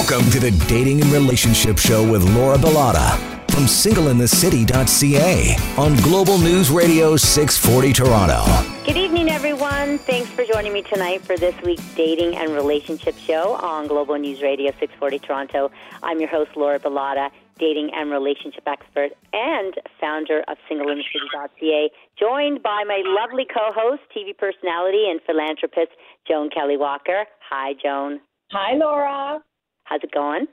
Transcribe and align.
Welcome 0.00 0.30
to 0.30 0.40
the 0.40 0.50
Dating 0.66 1.02
and 1.02 1.12
Relationship 1.12 1.76
Show 1.76 2.10
with 2.10 2.24
Laura 2.34 2.56
Bilotta 2.56 3.18
from 3.50 3.64
singleinthecity.ca 3.64 5.56
on 5.76 5.94
Global 5.96 6.38
News 6.38 6.70
Radio 6.70 7.18
640 7.18 7.92
Toronto. 7.92 8.42
Good 8.86 8.96
evening, 8.96 9.28
everyone. 9.28 9.98
Thanks 9.98 10.30
for 10.30 10.46
joining 10.46 10.72
me 10.72 10.80
tonight 10.80 11.20
for 11.20 11.36
this 11.36 11.54
week's 11.60 11.84
Dating 11.94 12.34
and 12.34 12.54
Relationship 12.54 13.14
Show 13.18 13.56
on 13.56 13.88
Global 13.88 14.16
News 14.16 14.40
Radio 14.40 14.70
640 14.80 15.18
Toronto. 15.18 15.70
I'm 16.02 16.18
your 16.18 16.30
host, 16.30 16.52
Laura 16.56 16.80
Bilotta, 16.80 17.28
dating 17.58 17.90
and 17.94 18.10
relationship 18.10 18.66
expert 18.66 19.10
and 19.34 19.74
founder 20.00 20.42
of 20.48 20.56
singleinthecity.ca, 20.68 21.90
joined 22.18 22.62
by 22.62 22.84
my 22.88 23.02
lovely 23.04 23.44
co-host, 23.44 24.00
TV 24.16 24.36
personality, 24.36 25.10
and 25.10 25.20
philanthropist, 25.26 25.90
Joan 26.26 26.48
Kelly 26.48 26.78
Walker. 26.78 27.26
Hi, 27.50 27.74
Joan. 27.74 28.20
Hi, 28.50 28.74
Laura. 28.74 29.42
How's 29.90 30.00
it 30.04 30.12
going? 30.14 30.46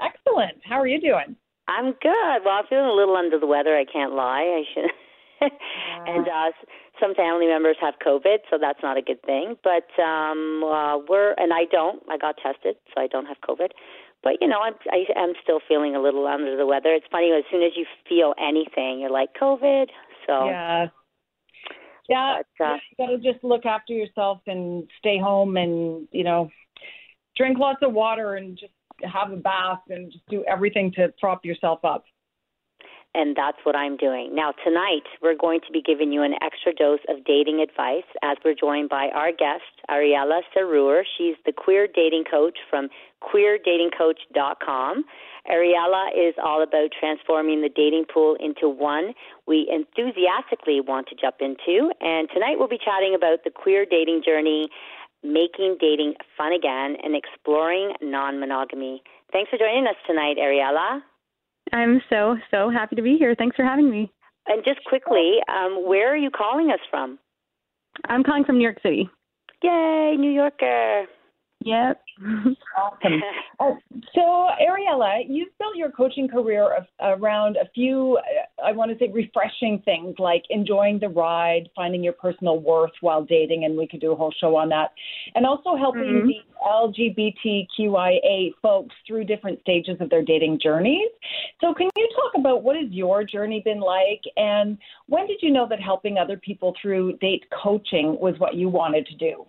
Excellent. 0.00 0.62
How 0.62 0.80
are 0.80 0.86
you 0.86 1.00
doing? 1.00 1.34
I'm 1.66 1.86
good. 2.00 2.38
Well, 2.44 2.54
I'm 2.54 2.66
feeling 2.70 2.86
a 2.86 2.94
little 2.94 3.16
under 3.16 3.38
the 3.38 3.46
weather. 3.46 3.76
I 3.76 3.84
can't 3.84 4.12
lie. 4.12 4.62
I 4.62 4.62
should. 4.72 4.90
and 6.06 6.28
uh, 6.28 6.52
some 7.00 7.14
family 7.14 7.48
members 7.48 7.76
have 7.80 7.94
COVID, 8.04 8.38
so 8.48 8.58
that's 8.60 8.78
not 8.82 8.96
a 8.96 9.02
good 9.02 9.20
thing. 9.22 9.56
But 9.64 9.90
um, 10.00 10.62
uh, 10.64 10.98
we're 11.08 11.34
and 11.36 11.52
I 11.52 11.64
don't. 11.70 12.00
I 12.08 12.16
got 12.16 12.36
tested, 12.40 12.76
so 12.94 13.02
I 13.02 13.08
don't 13.08 13.26
have 13.26 13.38
COVID. 13.46 13.70
But 14.22 14.34
you 14.40 14.46
know, 14.46 14.60
I'm 14.62 14.74
I 14.90 15.04
am 15.18 15.32
still 15.42 15.58
feeling 15.68 15.96
a 15.96 16.00
little 16.00 16.26
under 16.26 16.56
the 16.56 16.64
weather. 16.64 16.94
It's 16.94 17.06
funny 17.10 17.32
as 17.36 17.44
soon 17.50 17.62
as 17.62 17.72
you 17.76 17.86
feel 18.08 18.34
anything, 18.38 19.00
you're 19.00 19.10
like 19.10 19.30
COVID. 19.40 19.86
So 20.28 20.46
yeah, 20.46 20.86
yeah. 22.08 22.42
But, 22.58 22.64
uh, 22.64 22.76
you 22.90 23.06
got 23.06 23.12
to 23.12 23.32
just 23.32 23.42
look 23.44 23.66
after 23.66 23.92
yourself 23.92 24.38
and 24.46 24.88
stay 24.98 25.18
home, 25.18 25.56
and 25.56 26.06
you 26.12 26.22
know, 26.22 26.50
drink 27.36 27.58
lots 27.58 27.80
of 27.82 27.92
water 27.92 28.36
and 28.36 28.56
just 28.56 28.72
have 29.02 29.32
a 29.32 29.36
bath 29.36 29.80
and 29.88 30.10
just 30.12 30.26
do 30.28 30.44
everything 30.44 30.92
to 30.92 31.12
prop 31.20 31.44
yourself 31.44 31.84
up. 31.84 32.04
And 33.16 33.34
that's 33.34 33.56
what 33.64 33.74
I'm 33.74 33.96
doing. 33.96 34.34
Now, 34.34 34.52
tonight, 34.62 35.08
we're 35.22 35.34
going 35.34 35.60
to 35.66 35.72
be 35.72 35.80
giving 35.80 36.12
you 36.12 36.22
an 36.22 36.34
extra 36.42 36.74
dose 36.74 37.00
of 37.08 37.24
dating 37.24 37.60
advice 37.60 38.04
as 38.22 38.36
we're 38.44 38.54
joined 38.54 38.90
by 38.90 39.08
our 39.14 39.32
guest, 39.32 39.64
Ariella 39.88 40.42
Serur. 40.54 41.00
She's 41.16 41.34
the 41.46 41.52
queer 41.52 41.88
dating 41.88 42.24
coach 42.30 42.58
from 42.68 42.90
queerdatingcoach.com. 43.22 45.04
Ariella 45.50 46.08
is 46.14 46.34
all 46.44 46.62
about 46.62 46.90
transforming 47.00 47.62
the 47.62 47.70
dating 47.74 48.04
pool 48.12 48.36
into 48.38 48.68
one 48.68 49.14
we 49.46 49.66
enthusiastically 49.72 50.82
want 50.82 51.08
to 51.08 51.14
jump 51.14 51.36
into. 51.40 51.90
And 52.02 52.28
tonight, 52.34 52.56
we'll 52.58 52.68
be 52.68 52.76
chatting 52.84 53.14
about 53.16 53.44
the 53.44 53.50
queer 53.50 53.86
dating 53.88 54.24
journey 54.26 54.68
making 55.32 55.76
dating 55.80 56.14
fun 56.36 56.52
again 56.52 56.96
and 57.02 57.14
exploring 57.14 57.92
non 58.02 58.40
monogamy. 58.40 59.02
Thanks 59.32 59.50
for 59.50 59.58
joining 59.58 59.86
us 59.86 59.96
tonight, 60.06 60.36
Ariella. 60.38 61.00
I'm 61.72 62.00
so, 62.08 62.36
so 62.50 62.70
happy 62.70 62.96
to 62.96 63.02
be 63.02 63.16
here. 63.18 63.34
Thanks 63.34 63.56
for 63.56 63.64
having 63.64 63.90
me. 63.90 64.12
And 64.46 64.64
just 64.64 64.84
quickly, 64.84 65.38
um, 65.48 65.84
where 65.86 66.12
are 66.12 66.16
you 66.16 66.30
calling 66.30 66.70
us 66.70 66.78
from? 66.88 67.18
I'm 68.08 68.22
calling 68.22 68.44
from 68.44 68.58
New 68.58 68.62
York 68.62 68.78
City. 68.82 69.08
Yay, 69.62 70.14
New 70.18 70.30
Yorker. 70.30 71.06
Yep. 71.64 72.00
awesome. 72.78 73.22
Uh, 73.58 73.72
so, 74.14 74.48
Ariella, 74.60 75.24
you've 75.28 75.48
built 75.58 75.76
your 75.76 75.90
coaching 75.90 76.28
career 76.28 76.76
of, 76.76 76.84
around 77.00 77.56
a 77.56 77.68
few, 77.74 78.18
I 78.64 78.72
want 78.72 78.90
to 78.90 78.98
say, 78.98 79.10
refreshing 79.10 79.82
things 79.84 80.14
like 80.18 80.42
enjoying 80.50 80.98
the 81.00 81.08
ride, 81.08 81.68
finding 81.74 82.04
your 82.04 82.12
personal 82.12 82.60
worth 82.60 82.92
while 83.00 83.24
dating, 83.24 83.64
and 83.64 83.76
we 83.76 83.88
could 83.88 84.00
do 84.00 84.12
a 84.12 84.16
whole 84.16 84.32
show 84.38 84.54
on 84.56 84.68
that, 84.68 84.92
and 85.34 85.44
also 85.44 85.76
helping 85.76 86.02
mm-hmm. 86.02 86.28
the 86.28 87.80
LGBTQIA 87.80 88.52
folks 88.62 88.94
through 89.06 89.24
different 89.24 89.60
stages 89.60 89.96
of 90.00 90.10
their 90.10 90.22
dating 90.22 90.60
journeys. 90.62 91.08
So, 91.60 91.74
can 91.74 91.88
you 91.96 92.08
talk 92.14 92.38
about 92.38 92.62
what 92.62 92.76
has 92.76 92.90
your 92.90 93.24
journey 93.24 93.62
been 93.64 93.80
like, 93.80 94.22
and 94.36 94.78
when 95.06 95.26
did 95.26 95.38
you 95.42 95.50
know 95.50 95.66
that 95.68 95.80
helping 95.80 96.18
other 96.18 96.36
people 96.36 96.74
through 96.80 97.16
date 97.18 97.44
coaching 97.62 98.18
was 98.20 98.34
what 98.38 98.54
you 98.54 98.68
wanted 98.68 99.06
to 99.06 99.16
do? 99.16 99.46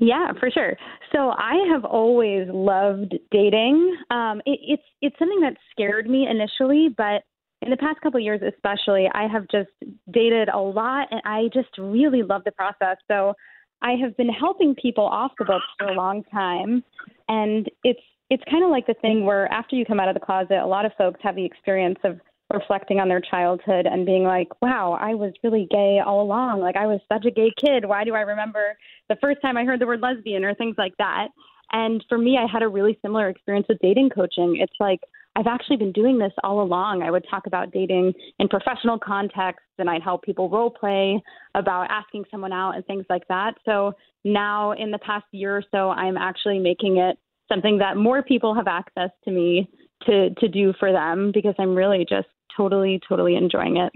Yeah, 0.00 0.32
for 0.38 0.50
sure. 0.50 0.76
So 1.12 1.30
I 1.30 1.66
have 1.72 1.84
always 1.84 2.48
loved 2.48 3.14
dating. 3.30 3.96
Um, 4.10 4.40
it, 4.46 4.58
it's 4.62 4.82
it's 5.00 5.18
something 5.18 5.40
that 5.40 5.56
scared 5.70 6.08
me 6.08 6.26
initially, 6.28 6.88
but 6.96 7.22
in 7.62 7.70
the 7.70 7.76
past 7.76 8.00
couple 8.00 8.18
of 8.18 8.24
years, 8.24 8.40
especially, 8.42 9.08
I 9.12 9.26
have 9.26 9.46
just 9.50 9.70
dated 10.12 10.48
a 10.48 10.58
lot, 10.58 11.08
and 11.10 11.20
I 11.24 11.48
just 11.52 11.70
really 11.78 12.22
love 12.22 12.42
the 12.44 12.52
process. 12.52 12.96
So 13.08 13.34
I 13.82 13.92
have 14.02 14.16
been 14.16 14.28
helping 14.28 14.74
people 14.74 15.04
off 15.04 15.32
the 15.38 15.44
books 15.44 15.64
for 15.78 15.88
a 15.88 15.94
long 15.94 16.22
time, 16.24 16.84
and 17.28 17.68
it's 17.84 18.00
it's 18.30 18.42
kind 18.50 18.62
of 18.62 18.70
like 18.70 18.86
the 18.86 18.94
thing 19.00 19.24
where 19.24 19.50
after 19.52 19.74
you 19.74 19.84
come 19.86 19.98
out 20.00 20.08
of 20.08 20.14
the 20.14 20.20
closet, 20.20 20.58
a 20.62 20.66
lot 20.66 20.84
of 20.84 20.92
folks 20.98 21.20
have 21.22 21.34
the 21.34 21.44
experience 21.44 21.98
of 22.04 22.20
reflecting 22.50 22.98
on 22.98 23.08
their 23.08 23.20
childhood 23.20 23.86
and 23.86 24.06
being 24.06 24.24
like, 24.24 24.48
wow, 24.62 24.96
I 25.00 25.14
was 25.14 25.32
really 25.42 25.66
gay 25.70 26.00
all 26.04 26.22
along. 26.22 26.60
Like, 26.60 26.76
I 26.76 26.86
was 26.86 27.00
such 27.12 27.26
a 27.26 27.30
gay 27.30 27.52
kid. 27.58 27.84
Why 27.84 28.04
do 28.04 28.14
I 28.14 28.20
remember 28.20 28.76
the 29.08 29.16
first 29.20 29.42
time 29.42 29.56
I 29.56 29.64
heard 29.64 29.80
the 29.80 29.86
word 29.86 30.00
lesbian 30.00 30.44
or 30.44 30.54
things 30.54 30.76
like 30.78 30.96
that? 30.98 31.28
And 31.72 32.02
for 32.08 32.16
me, 32.16 32.38
I 32.38 32.50
had 32.50 32.62
a 32.62 32.68
really 32.68 32.98
similar 33.02 33.28
experience 33.28 33.66
with 33.68 33.78
dating 33.82 34.10
coaching. 34.10 34.56
It's 34.60 34.72
like, 34.80 35.00
I've 35.36 35.46
actually 35.46 35.76
been 35.76 35.92
doing 35.92 36.18
this 36.18 36.32
all 36.42 36.62
along. 36.62 37.02
I 37.02 37.10
would 37.10 37.24
talk 37.30 37.46
about 37.46 37.70
dating 37.70 38.12
in 38.38 38.48
professional 38.48 38.98
contexts 38.98 39.68
and 39.78 39.88
I'd 39.88 40.02
help 40.02 40.22
people 40.22 40.48
role 40.48 40.70
play 40.70 41.22
about 41.54 41.88
asking 41.90 42.24
someone 42.30 42.52
out 42.52 42.72
and 42.72 42.84
things 42.86 43.04
like 43.08 43.28
that. 43.28 43.52
So 43.64 43.92
now, 44.24 44.72
in 44.72 44.90
the 44.90 44.98
past 44.98 45.26
year 45.30 45.56
or 45.56 45.62
so, 45.70 45.90
I'm 45.90 46.16
actually 46.16 46.58
making 46.58 46.96
it 46.96 47.18
something 47.48 47.78
that 47.78 47.96
more 47.96 48.22
people 48.22 48.54
have 48.54 48.66
access 48.66 49.10
to 49.24 49.30
me 49.30 49.70
to 50.06 50.30
to 50.30 50.48
do 50.48 50.72
for 50.78 50.92
them 50.92 51.30
because 51.32 51.54
I'm 51.58 51.74
really 51.74 52.04
just 52.08 52.28
totally, 52.58 53.00
totally 53.08 53.36
enjoying 53.36 53.78
it. 53.78 53.92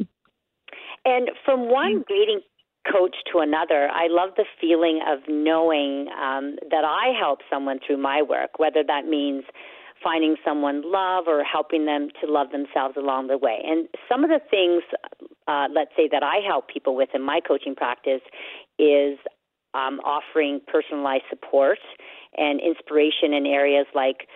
And 1.05 1.31
from 1.45 1.69
one 1.69 2.05
dating 2.09 2.41
coach 2.91 3.17
to 3.33 3.39
another, 3.39 3.89
I 3.89 4.07
love 4.09 4.31
the 4.37 4.45
feeling 4.61 5.01
of 5.07 5.19
knowing 5.29 6.09
um, 6.09 6.57
that 6.71 6.85
I 6.85 7.13
help 7.19 7.41
someone 7.51 7.81
through 7.85 7.99
my 7.99 8.23
work, 8.23 8.59
whether 8.59 8.83
that 8.87 9.07
means 9.07 9.45
finding 10.03 10.37
someone 10.45 10.83
love 10.85 11.25
or 11.27 11.45
helping 11.45 11.87
them 11.87 12.09
to 12.21 12.31
love 12.31 12.51
themselves 12.51 12.97
along 12.97 13.29
the 13.29 13.39
way. 13.39 13.59
And 13.65 13.89
some 14.09 14.25
of 14.25 14.31
the 14.31 14.41
things, 14.51 14.83
uh, 15.47 15.69
let's 15.73 15.93
say, 15.97 16.09
that 16.11 16.23
I 16.23 16.39
help 16.47 16.69
people 16.69 16.97
with 16.97 17.11
in 17.15 17.23
my 17.23 17.41
coaching 17.47 17.75
practice 17.75 18.23
is 18.79 19.19
um, 19.75 20.01
offering 20.01 20.61
personalized 20.67 21.25
support 21.31 21.79
and 22.37 22.61
inspiration 22.61 23.33
in 23.33 23.47
areas 23.47 23.87
like 23.95 24.29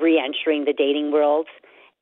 re 0.00 0.18
entering 0.18 0.64
the 0.64 0.72
dating 0.72 1.12
world 1.12 1.46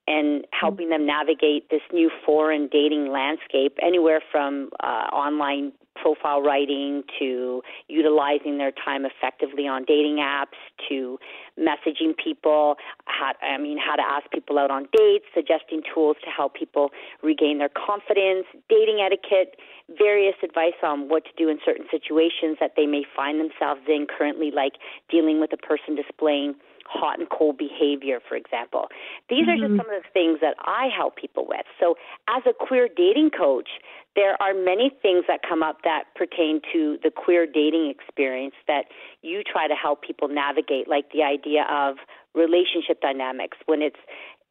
and 0.08 0.46
helping 0.58 0.88
them 0.88 1.06
navigate 1.06 1.68
this 1.70 1.82
new 1.92 2.10
foreign 2.24 2.68
dating 2.72 3.12
landscape, 3.12 3.76
anywhere 3.82 4.22
from 4.32 4.70
uh, 4.82 5.12
online 5.12 5.72
profile 6.00 6.40
writing 6.40 7.02
to 7.18 7.62
utilizing 7.88 8.58
their 8.58 8.70
time 8.70 9.04
effectively 9.04 9.66
on 9.66 9.84
dating 9.84 10.16
apps 10.16 10.58
to 10.88 11.18
messaging 11.58 12.14
people 12.16 12.76
how 13.06 13.32
I 13.42 13.58
mean 13.58 13.78
how 13.78 13.96
to 13.96 14.02
ask 14.02 14.30
people 14.30 14.58
out 14.58 14.70
on 14.70 14.86
dates 14.92 15.24
suggesting 15.34 15.82
tools 15.92 16.16
to 16.24 16.30
help 16.30 16.54
people 16.54 16.90
regain 17.22 17.58
their 17.58 17.70
confidence 17.70 18.46
dating 18.68 19.00
etiquette 19.04 19.56
various 19.98 20.36
advice 20.42 20.78
on 20.84 21.08
what 21.08 21.24
to 21.24 21.30
do 21.36 21.48
in 21.48 21.58
certain 21.64 21.86
situations 21.90 22.58
that 22.60 22.74
they 22.76 22.86
may 22.86 23.02
find 23.16 23.40
themselves 23.40 23.80
in 23.88 24.06
currently 24.06 24.52
like 24.54 24.74
dealing 25.10 25.40
with 25.40 25.52
a 25.52 25.56
person 25.56 25.96
displaying 25.96 26.54
hot 26.88 27.18
and 27.18 27.28
cold 27.28 27.58
behavior, 27.58 28.20
for 28.26 28.36
example. 28.36 28.88
These 29.28 29.46
mm-hmm. 29.46 29.50
are 29.50 29.56
just 29.56 29.72
mm-hmm. 29.72 29.80
some 29.84 29.90
of 29.94 30.02
the 30.02 30.08
things 30.12 30.40
that 30.40 30.56
I 30.60 30.88
help 30.94 31.16
people 31.16 31.46
with. 31.46 31.66
So, 31.78 31.94
as 32.28 32.42
a 32.48 32.52
queer 32.52 32.88
dating 32.88 33.30
coach, 33.36 33.68
there 34.16 34.40
are 34.42 34.54
many 34.54 34.90
things 35.02 35.24
that 35.28 35.40
come 35.46 35.62
up 35.62 35.78
that 35.84 36.04
pertain 36.16 36.60
to 36.72 36.98
the 37.02 37.10
queer 37.10 37.46
dating 37.46 37.92
experience 37.92 38.54
that 38.66 38.86
you 39.22 39.42
try 39.44 39.68
to 39.68 39.74
help 39.74 40.02
people 40.02 40.28
navigate, 40.28 40.88
like 40.88 41.12
the 41.12 41.22
idea 41.22 41.64
of 41.70 41.96
relationship 42.34 43.00
dynamics 43.00 43.58
when 43.66 43.82
it's 43.82 44.00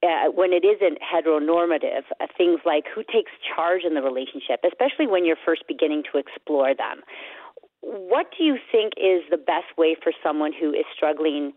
uh, 0.04 0.30
when 0.30 0.54
it 0.54 0.63
isn't 0.63 1.00
heteronormative, 1.01 2.06
uh, 2.22 2.28
things 2.38 2.60
like 2.66 2.83
who 2.94 3.01
takes 3.01 3.31
charge 3.42 3.81
in 3.83 3.95
the 3.95 4.01
relationship, 4.01 4.62
especially 4.63 5.07
when 5.07 5.25
you're 5.25 5.40
first 5.44 5.63
beginning 5.68 6.04
to 6.12 6.19
explore 6.19 6.75
them. 6.75 7.01
What 7.81 8.28
do 8.38 8.44
you 8.44 8.57
think 8.72 8.94
is 8.98 9.24
the 9.31 9.38
best 9.38 9.74
way 9.78 9.95
for 10.01 10.12
someone 10.22 10.51
who 10.54 10.69
is 10.69 10.86
struggling 10.95 11.54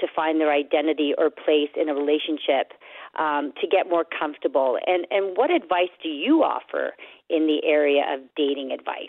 to 0.00 0.06
find 0.14 0.40
their 0.40 0.52
identity 0.52 1.12
or 1.16 1.30
place 1.30 1.70
in 1.80 1.88
a 1.88 1.94
relationship 1.94 2.72
um, 3.18 3.52
to 3.60 3.66
get 3.66 3.88
more 3.88 4.04
comfortable? 4.04 4.78
And, 4.86 5.06
and 5.10 5.36
what 5.36 5.50
advice 5.50 5.92
do 6.02 6.08
you 6.08 6.42
offer 6.42 6.92
in 7.30 7.46
the 7.46 7.60
area 7.66 8.02
of 8.12 8.20
dating 8.36 8.72
advice? 8.72 9.08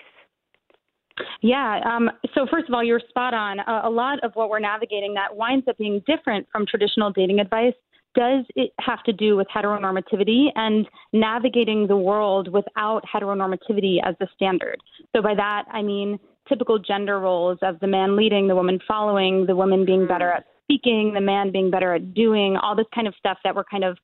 Yeah. 1.41 1.79
Um, 1.85 2.09
so 2.33 2.45
first 2.51 2.67
of 2.67 2.73
all, 2.73 2.83
you're 2.83 3.01
spot 3.09 3.33
on. 3.33 3.59
a 3.59 3.89
lot 3.89 4.21
of 4.23 4.31
what 4.33 4.49
we're 4.49 4.59
navigating 4.59 5.13
that 5.13 5.35
winds 5.35 5.65
up 5.67 5.77
being 5.77 6.03
different 6.05 6.45
from 6.51 6.65
traditional 6.65 7.11
dating 7.11 7.39
advice 7.39 7.73
does 8.15 8.45
it 8.55 8.71
have 8.79 9.03
to 9.03 9.13
do 9.13 9.35
with 9.35 9.47
heteronormativity 9.53 10.47
and 10.55 10.87
navigating 11.13 11.85
the 11.87 11.97
world 11.97 12.51
without 12.51 13.03
heteronormativity 13.13 13.97
as 14.03 14.15
the 14.19 14.27
standard. 14.35 14.77
So 15.13 15.21
by 15.21 15.35
that 15.35 15.65
I 15.71 15.81
mean 15.81 16.17
typical 16.47 16.79
gender 16.79 17.19
roles 17.19 17.57
of 17.61 17.79
the 17.79 17.87
man 17.87 18.15
leading, 18.15 18.47
the 18.47 18.55
woman 18.55 18.79
following, 18.87 19.45
the 19.45 19.55
woman 19.55 19.85
being 19.85 20.07
better 20.07 20.31
at 20.31 20.45
speaking, 20.65 21.13
the 21.13 21.21
man 21.21 21.51
being 21.51 21.71
better 21.71 21.93
at 21.93 22.13
doing, 22.13 22.57
all 22.57 22.75
this 22.75 22.87
kind 22.93 23.07
of 23.07 23.13
stuff 23.17 23.37
that 23.43 23.55
we're 23.55 23.63
kind 23.63 23.83
of 23.83 23.97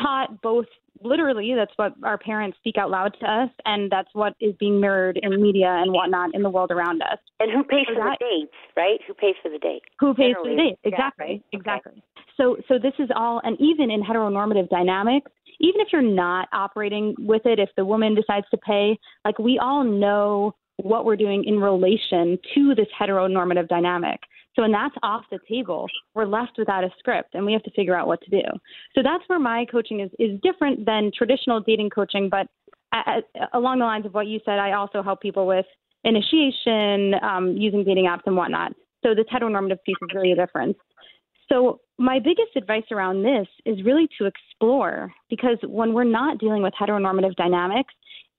taught 0.00 0.40
both 0.42 0.66
literally 1.02 1.54
that's 1.56 1.72
what 1.76 1.94
our 2.04 2.18
parents 2.18 2.56
speak 2.58 2.76
out 2.76 2.90
loud 2.90 3.14
to 3.18 3.26
us 3.26 3.48
and 3.64 3.90
that's 3.90 4.08
what 4.12 4.34
is 4.40 4.54
being 4.60 4.80
mirrored 4.80 5.18
in 5.22 5.40
media 5.40 5.78
and 5.80 5.92
whatnot 5.92 6.34
in 6.34 6.42
the 6.42 6.50
world 6.50 6.70
around 6.70 7.00
us. 7.02 7.18
And 7.38 7.50
who 7.50 7.64
pays 7.64 7.86
so 7.88 7.94
for 7.94 8.04
that, 8.04 8.18
the 8.20 8.26
dates 8.26 8.54
right? 8.76 9.00
Who 9.06 9.14
pays 9.14 9.34
for 9.42 9.50
the 9.50 9.58
date 9.58 9.82
who 9.98 10.14
pays 10.14 10.34
Generally. 10.34 10.50
for 10.50 10.56
the 10.56 10.62
date 10.62 10.78
exactly 10.84 11.42
yeah, 11.52 11.58
exactly 11.58 11.92
okay. 11.92 12.02
so 12.36 12.56
so 12.68 12.78
this 12.78 12.92
is 12.98 13.08
all 13.16 13.40
and 13.44 13.56
even 13.60 13.90
in 13.90 14.02
heteronormative 14.02 14.68
dynamics 14.68 15.30
even 15.58 15.80
if 15.80 15.88
you're 15.92 16.02
not 16.02 16.48
operating 16.52 17.14
with 17.18 17.42
it 17.46 17.58
if 17.58 17.70
the 17.76 17.84
woman 17.84 18.14
decides 18.14 18.46
to 18.50 18.58
pay 18.58 18.98
like 19.24 19.38
we 19.38 19.58
all 19.58 19.84
know 19.84 20.54
what 20.82 21.04
we're 21.04 21.16
doing 21.16 21.44
in 21.44 21.58
relation 21.58 22.38
to 22.54 22.74
this 22.74 22.88
heteronormative 23.00 23.68
dynamic 23.68 24.20
so 24.56 24.62
when 24.62 24.72
that's 24.72 24.94
off 25.02 25.24
the 25.30 25.38
table, 25.48 25.86
we're 26.14 26.26
left 26.26 26.52
without 26.58 26.84
a 26.84 26.90
script 26.98 27.34
and 27.34 27.46
we 27.46 27.52
have 27.52 27.62
to 27.62 27.70
figure 27.70 27.96
out 27.96 28.06
what 28.06 28.20
to 28.22 28.30
do. 28.30 28.42
So 28.94 29.02
that's 29.02 29.22
where 29.28 29.38
my 29.38 29.64
coaching 29.70 30.00
is, 30.00 30.10
is 30.18 30.40
different 30.42 30.84
than 30.86 31.12
traditional 31.16 31.60
dating 31.60 31.90
coaching, 31.90 32.28
but 32.28 32.48
along 33.52 33.78
the 33.78 33.84
lines 33.84 34.06
of 34.06 34.14
what 34.14 34.26
you 34.26 34.40
said, 34.44 34.58
I 34.58 34.72
also 34.72 35.02
help 35.02 35.22
people 35.22 35.46
with 35.46 35.66
initiation, 36.02 37.14
um, 37.22 37.54
using 37.56 37.84
dating 37.84 38.06
apps 38.06 38.22
and 38.26 38.36
whatnot. 38.36 38.72
So 39.04 39.14
the 39.14 39.24
heteronormative 39.32 39.78
piece 39.86 39.96
is 40.02 40.08
really 40.14 40.32
a 40.32 40.36
difference. 40.36 40.76
So 41.48 41.80
my 41.98 42.18
biggest 42.18 42.56
advice 42.56 42.84
around 42.90 43.22
this 43.22 43.46
is 43.64 43.84
really 43.84 44.08
to 44.18 44.26
explore 44.26 45.12
because 45.28 45.58
when 45.62 45.94
we're 45.94 46.04
not 46.04 46.38
dealing 46.38 46.62
with 46.62 46.74
heteronormative 46.80 47.34
dynamics, 47.36 47.94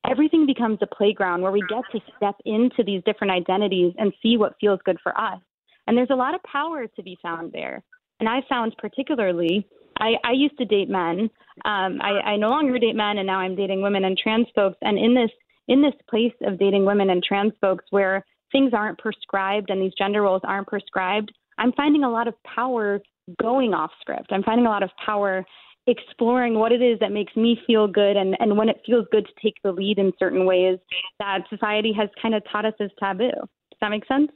everything 0.09 0.45
becomes 0.45 0.79
a 0.81 0.87
playground 0.87 1.41
where 1.41 1.51
we 1.51 1.63
get 1.69 1.83
to 1.91 1.99
step 2.17 2.35
into 2.45 2.83
these 2.83 3.03
different 3.05 3.31
identities 3.31 3.93
and 3.97 4.13
see 4.21 4.37
what 4.37 4.55
feels 4.59 4.79
good 4.85 4.97
for 5.01 5.17
us. 5.19 5.39
And 5.87 5.97
there's 5.97 6.09
a 6.11 6.15
lot 6.15 6.35
of 6.35 6.43
power 6.43 6.87
to 6.87 7.03
be 7.03 7.17
found 7.21 7.51
there. 7.51 7.83
And 8.19 8.29
I 8.29 8.41
found 8.47 8.75
particularly, 8.77 9.67
I, 9.99 10.13
I 10.23 10.31
used 10.33 10.57
to 10.59 10.65
date 10.65 10.89
men. 10.89 11.29
Um, 11.65 11.99
I, 12.01 12.21
I 12.25 12.37
no 12.37 12.49
longer 12.49 12.77
date 12.77 12.95
men, 12.95 13.17
and 13.17 13.27
now 13.27 13.39
I'm 13.39 13.55
dating 13.55 13.81
women 13.81 14.05
and 14.05 14.17
trans 14.17 14.47
folks. 14.55 14.77
And 14.81 14.97
in 14.97 15.13
this 15.15 15.31
in 15.67 15.81
this 15.81 15.93
place 16.09 16.33
of 16.41 16.59
dating 16.59 16.85
women 16.85 17.09
and 17.11 17.23
trans 17.23 17.53
folks, 17.61 17.85
where 17.91 18.25
things 18.51 18.73
aren't 18.73 18.97
prescribed 18.97 19.69
and 19.69 19.81
these 19.81 19.93
gender 19.97 20.21
roles 20.21 20.41
aren't 20.43 20.67
prescribed, 20.67 21.31
I'm 21.57 21.71
finding 21.73 22.03
a 22.03 22.09
lot 22.09 22.27
of 22.27 22.33
power 22.43 22.99
going 23.39 23.73
off 23.73 23.91
script. 24.01 24.31
I'm 24.31 24.43
finding 24.43 24.65
a 24.65 24.69
lot 24.69 24.83
of 24.83 24.89
power 25.03 25.45
exploring 25.87 26.55
what 26.55 26.71
it 26.71 26.81
is 26.81 26.99
that 26.99 27.11
makes 27.11 27.35
me 27.35 27.59
feel 27.65 27.87
good 27.87 28.15
and, 28.15 28.35
and 28.39 28.55
when 28.57 28.69
it 28.69 28.81
feels 28.85 29.05
good 29.11 29.25
to 29.25 29.33
take 29.41 29.55
the 29.63 29.71
lead 29.71 29.97
in 29.97 30.11
certain 30.19 30.45
ways 30.45 30.77
that 31.19 31.39
society 31.49 31.91
has 31.91 32.09
kind 32.21 32.35
of 32.35 32.43
taught 32.51 32.65
us 32.65 32.73
as 32.79 32.89
taboo. 32.99 33.31
Does 33.31 33.77
that 33.81 33.89
make 33.89 34.05
sense? 34.05 34.31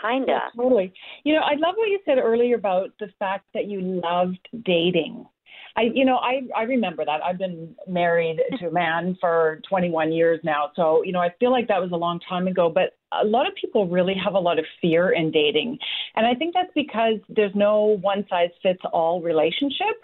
Kinda. 0.00 0.26
Yeah, 0.28 0.62
totally. 0.62 0.92
You 1.24 1.34
know, 1.34 1.40
I 1.40 1.54
love 1.54 1.74
what 1.76 1.88
you 1.88 1.98
said 2.04 2.18
earlier 2.18 2.56
about 2.56 2.90
the 2.98 3.08
fact 3.18 3.46
that 3.54 3.66
you 3.66 3.80
loved 3.80 4.38
dating. 4.64 5.26
I, 5.76 5.82
you 5.94 6.04
know, 6.04 6.16
I 6.16 6.42
I 6.56 6.62
remember 6.62 7.04
that. 7.04 7.22
I've 7.22 7.38
been 7.38 7.74
married 7.86 8.40
to 8.58 8.68
a 8.68 8.72
man 8.72 9.16
for 9.20 9.60
21 9.68 10.12
years 10.12 10.40
now, 10.42 10.70
so 10.74 11.02
you 11.04 11.12
know, 11.12 11.20
I 11.20 11.30
feel 11.38 11.50
like 11.50 11.68
that 11.68 11.80
was 11.80 11.90
a 11.92 11.96
long 11.96 12.20
time 12.28 12.48
ago. 12.48 12.70
But 12.72 12.96
a 13.12 13.24
lot 13.24 13.46
of 13.46 13.54
people 13.54 13.88
really 13.88 14.14
have 14.22 14.34
a 14.34 14.38
lot 14.38 14.58
of 14.58 14.64
fear 14.80 15.10
in 15.10 15.30
dating, 15.30 15.78
and 16.16 16.26
I 16.26 16.34
think 16.34 16.54
that's 16.54 16.70
because 16.74 17.18
there's 17.28 17.54
no 17.54 17.98
one 18.00 18.24
size 18.28 18.50
fits 18.62 18.80
all 18.92 19.20
relationship. 19.20 19.96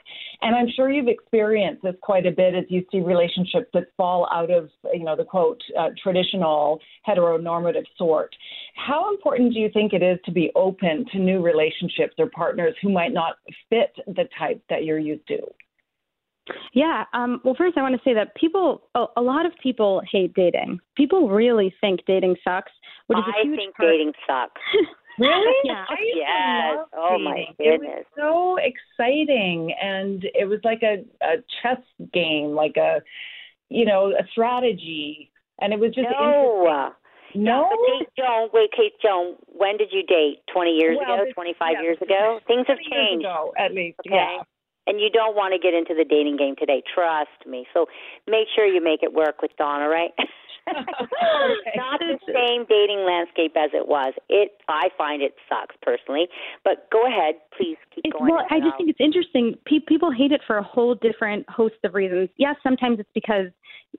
And 0.42 0.54
I'm 0.54 0.68
sure 0.74 0.90
you've 0.90 1.08
experienced 1.08 1.82
this 1.82 1.94
quite 2.02 2.26
a 2.26 2.30
bit 2.30 2.54
as 2.54 2.64
you 2.68 2.84
see 2.92 3.00
relationships 3.00 3.68
that 3.72 3.84
fall 3.96 4.28
out 4.32 4.50
of, 4.50 4.68
you 4.92 5.04
know, 5.04 5.16
the 5.16 5.24
quote 5.24 5.60
uh, 5.78 5.90
traditional 6.02 6.80
heteronormative 7.08 7.84
sort. 7.96 8.34
How 8.74 9.10
important 9.10 9.54
do 9.54 9.60
you 9.60 9.70
think 9.72 9.92
it 9.92 10.02
is 10.02 10.18
to 10.26 10.32
be 10.32 10.50
open 10.54 11.06
to 11.12 11.18
new 11.18 11.40
relationships 11.40 12.14
or 12.18 12.28
partners 12.30 12.74
who 12.82 12.90
might 12.90 13.12
not 13.12 13.36
fit 13.70 13.94
the 14.06 14.28
type 14.38 14.62
that 14.68 14.84
you're 14.84 14.98
used 14.98 15.26
to? 15.28 15.38
Yeah. 16.72 17.04
Um, 17.12 17.40
well, 17.44 17.54
first, 17.56 17.76
I 17.76 17.82
want 17.82 17.94
to 17.94 18.00
say 18.04 18.14
that 18.14 18.34
people, 18.34 18.82
a, 18.94 19.06
a, 19.16 19.22
lot 19.22 19.46
of 19.46 19.52
people 19.62 20.02
hate 20.10 20.34
dating. 20.34 20.78
People 20.96 21.28
really 21.28 21.74
think 21.80 22.00
dating 22.06 22.36
sucks, 22.44 22.72
which 23.06 23.18
is 23.18 23.24
a 23.26 23.38
I 23.38 23.42
huge 23.42 23.58
think 23.58 23.76
part. 23.76 23.90
dating 23.90 24.12
sucks. 24.26 24.60
Really? 25.18 25.52
Yeah. 25.64 25.84
I 25.88 25.96
yes. 26.14 26.86
oh 26.94 27.18
my 27.18 27.44
goodness. 27.58 27.80
It 27.80 27.80
was 27.80 28.04
so 28.16 28.58
exciting, 28.60 29.72
and 29.82 30.22
it 30.34 30.46
was 30.46 30.60
like 30.62 30.82
a, 30.82 31.04
a 31.24 31.36
chess 31.62 31.80
game, 32.12 32.48
like 32.48 32.76
a, 32.76 33.00
you 33.68 33.84
know, 33.84 34.10
a 34.10 34.26
strategy, 34.30 35.30
and 35.60 35.72
it 35.72 35.80
was 35.80 35.94
just 35.94 36.08
no. 36.10 36.92
No. 37.34 37.68
Yeah, 37.68 37.98
Kate 37.98 38.08
Joan, 38.18 38.48
wait, 38.52 38.70
Kate 38.72 38.94
Joan, 39.02 39.36
when 39.46 39.76
did 39.76 39.88
you 39.90 40.02
date? 40.02 40.40
20 40.52 40.70
years 40.70 40.98
well, 41.00 41.22
ago? 41.22 41.32
25 41.34 41.68
yeah, 41.72 41.82
years 41.82 41.98
ago? 42.00 42.40
Things 42.46 42.64
have 42.68 42.78
changed. 42.78 43.24
Ago, 43.24 43.52
at 43.58 43.72
least, 43.72 43.98
okay? 44.06 44.14
yeah. 44.16 44.42
And 44.86 45.00
you 45.00 45.10
don't 45.10 45.34
want 45.34 45.52
to 45.52 45.58
get 45.58 45.74
into 45.74 45.94
the 45.94 46.04
dating 46.04 46.36
game 46.36 46.54
today. 46.58 46.82
Trust 46.94 47.46
me. 47.46 47.66
So 47.74 47.86
make 48.26 48.46
sure 48.54 48.66
you 48.66 48.82
make 48.82 49.02
it 49.02 49.12
work 49.12 49.42
with 49.42 49.50
Donna, 49.58 49.88
right? 49.88 50.10
okay. 50.68 51.76
Not 51.76 52.00
the 52.00 52.18
same 52.26 52.66
dating 52.68 53.04
landscape 53.06 53.54
as 53.56 53.70
it 53.72 53.86
was. 53.86 54.14
It 54.28 54.58
I 54.68 54.88
find 54.98 55.22
it 55.22 55.34
sucks 55.48 55.76
personally. 55.82 56.26
But 56.64 56.88
go 56.90 57.06
ahead, 57.06 57.36
please 57.56 57.76
keep 57.94 58.12
going. 58.12 58.32
Well, 58.32 58.44
I 58.50 58.58
just 58.58 58.72
um, 58.72 58.78
think 58.78 58.90
it's 58.90 59.00
interesting. 59.00 59.54
Pe- 59.64 59.86
people 59.86 60.10
hate 60.10 60.32
it 60.32 60.40
for 60.46 60.58
a 60.58 60.62
whole 60.62 60.94
different 60.94 61.48
host 61.48 61.76
of 61.84 61.94
reasons. 61.94 62.28
Yes, 62.36 62.56
sometimes 62.62 62.98
it's 62.98 63.10
because 63.14 63.46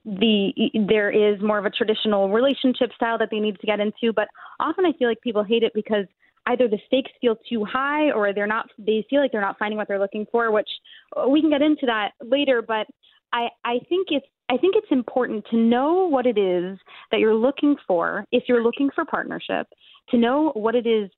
the 0.06 0.52
there 0.88 1.10
is 1.10 1.42
more 1.42 1.58
of 1.58 1.66
a 1.66 1.70
traditional 1.70 2.30
relationship 2.30 2.92
style 2.96 3.18
that 3.18 3.30
they 3.32 3.40
need 3.40 3.60
to 3.60 3.68
get 3.68 3.80
into, 3.80 4.12
but 4.14 4.28
often 4.60 4.86
I 4.86 4.92
feel 5.00 5.08
like 5.08 5.22
people 5.22 5.44
hate 5.44 5.64
it 5.64 5.72
because 5.74 6.06
either 6.48 6.68
the 6.68 6.80
stakes 6.88 7.12
feel 7.22 7.36
too 7.50 7.64
high 7.64 8.12
or 8.12 8.34
they're 8.34 8.48
not 8.48 8.68
they 8.78 9.06
feel 9.10 9.22
like 9.22 9.32
they're 9.32 9.42
not 9.42 9.60
finding 9.60 9.78
what 9.78 9.88
they're 9.88 10.00
looking 10.00 10.26
for, 10.32 10.52
which 10.52 10.70
we 11.30 11.42
can 11.42 11.50
get 11.50 11.62
into 11.62 11.86
that 11.86 12.12
later, 12.24 12.62
but 12.62 12.88
I, 13.34 13.48
I 13.64 13.80
think 13.90 14.08
it's 14.10 14.26
I 14.50 14.58
think 14.58 14.76
it's 14.78 14.88
important 14.92 15.46
to 15.52 15.58
know 15.58 16.08
what 16.08 16.26
it 16.26 16.38
is 16.38 16.78
that 17.12 17.20
you're 17.20 17.36
looking 17.36 17.76
for 17.86 18.24
if 18.32 18.44
you're 18.48 18.64
looking 18.64 18.90
for 18.96 19.04
partnership, 19.04 19.68
to 20.10 20.18
know 20.18 20.52
what 20.54 20.74
it 20.74 20.88
is 20.88 21.10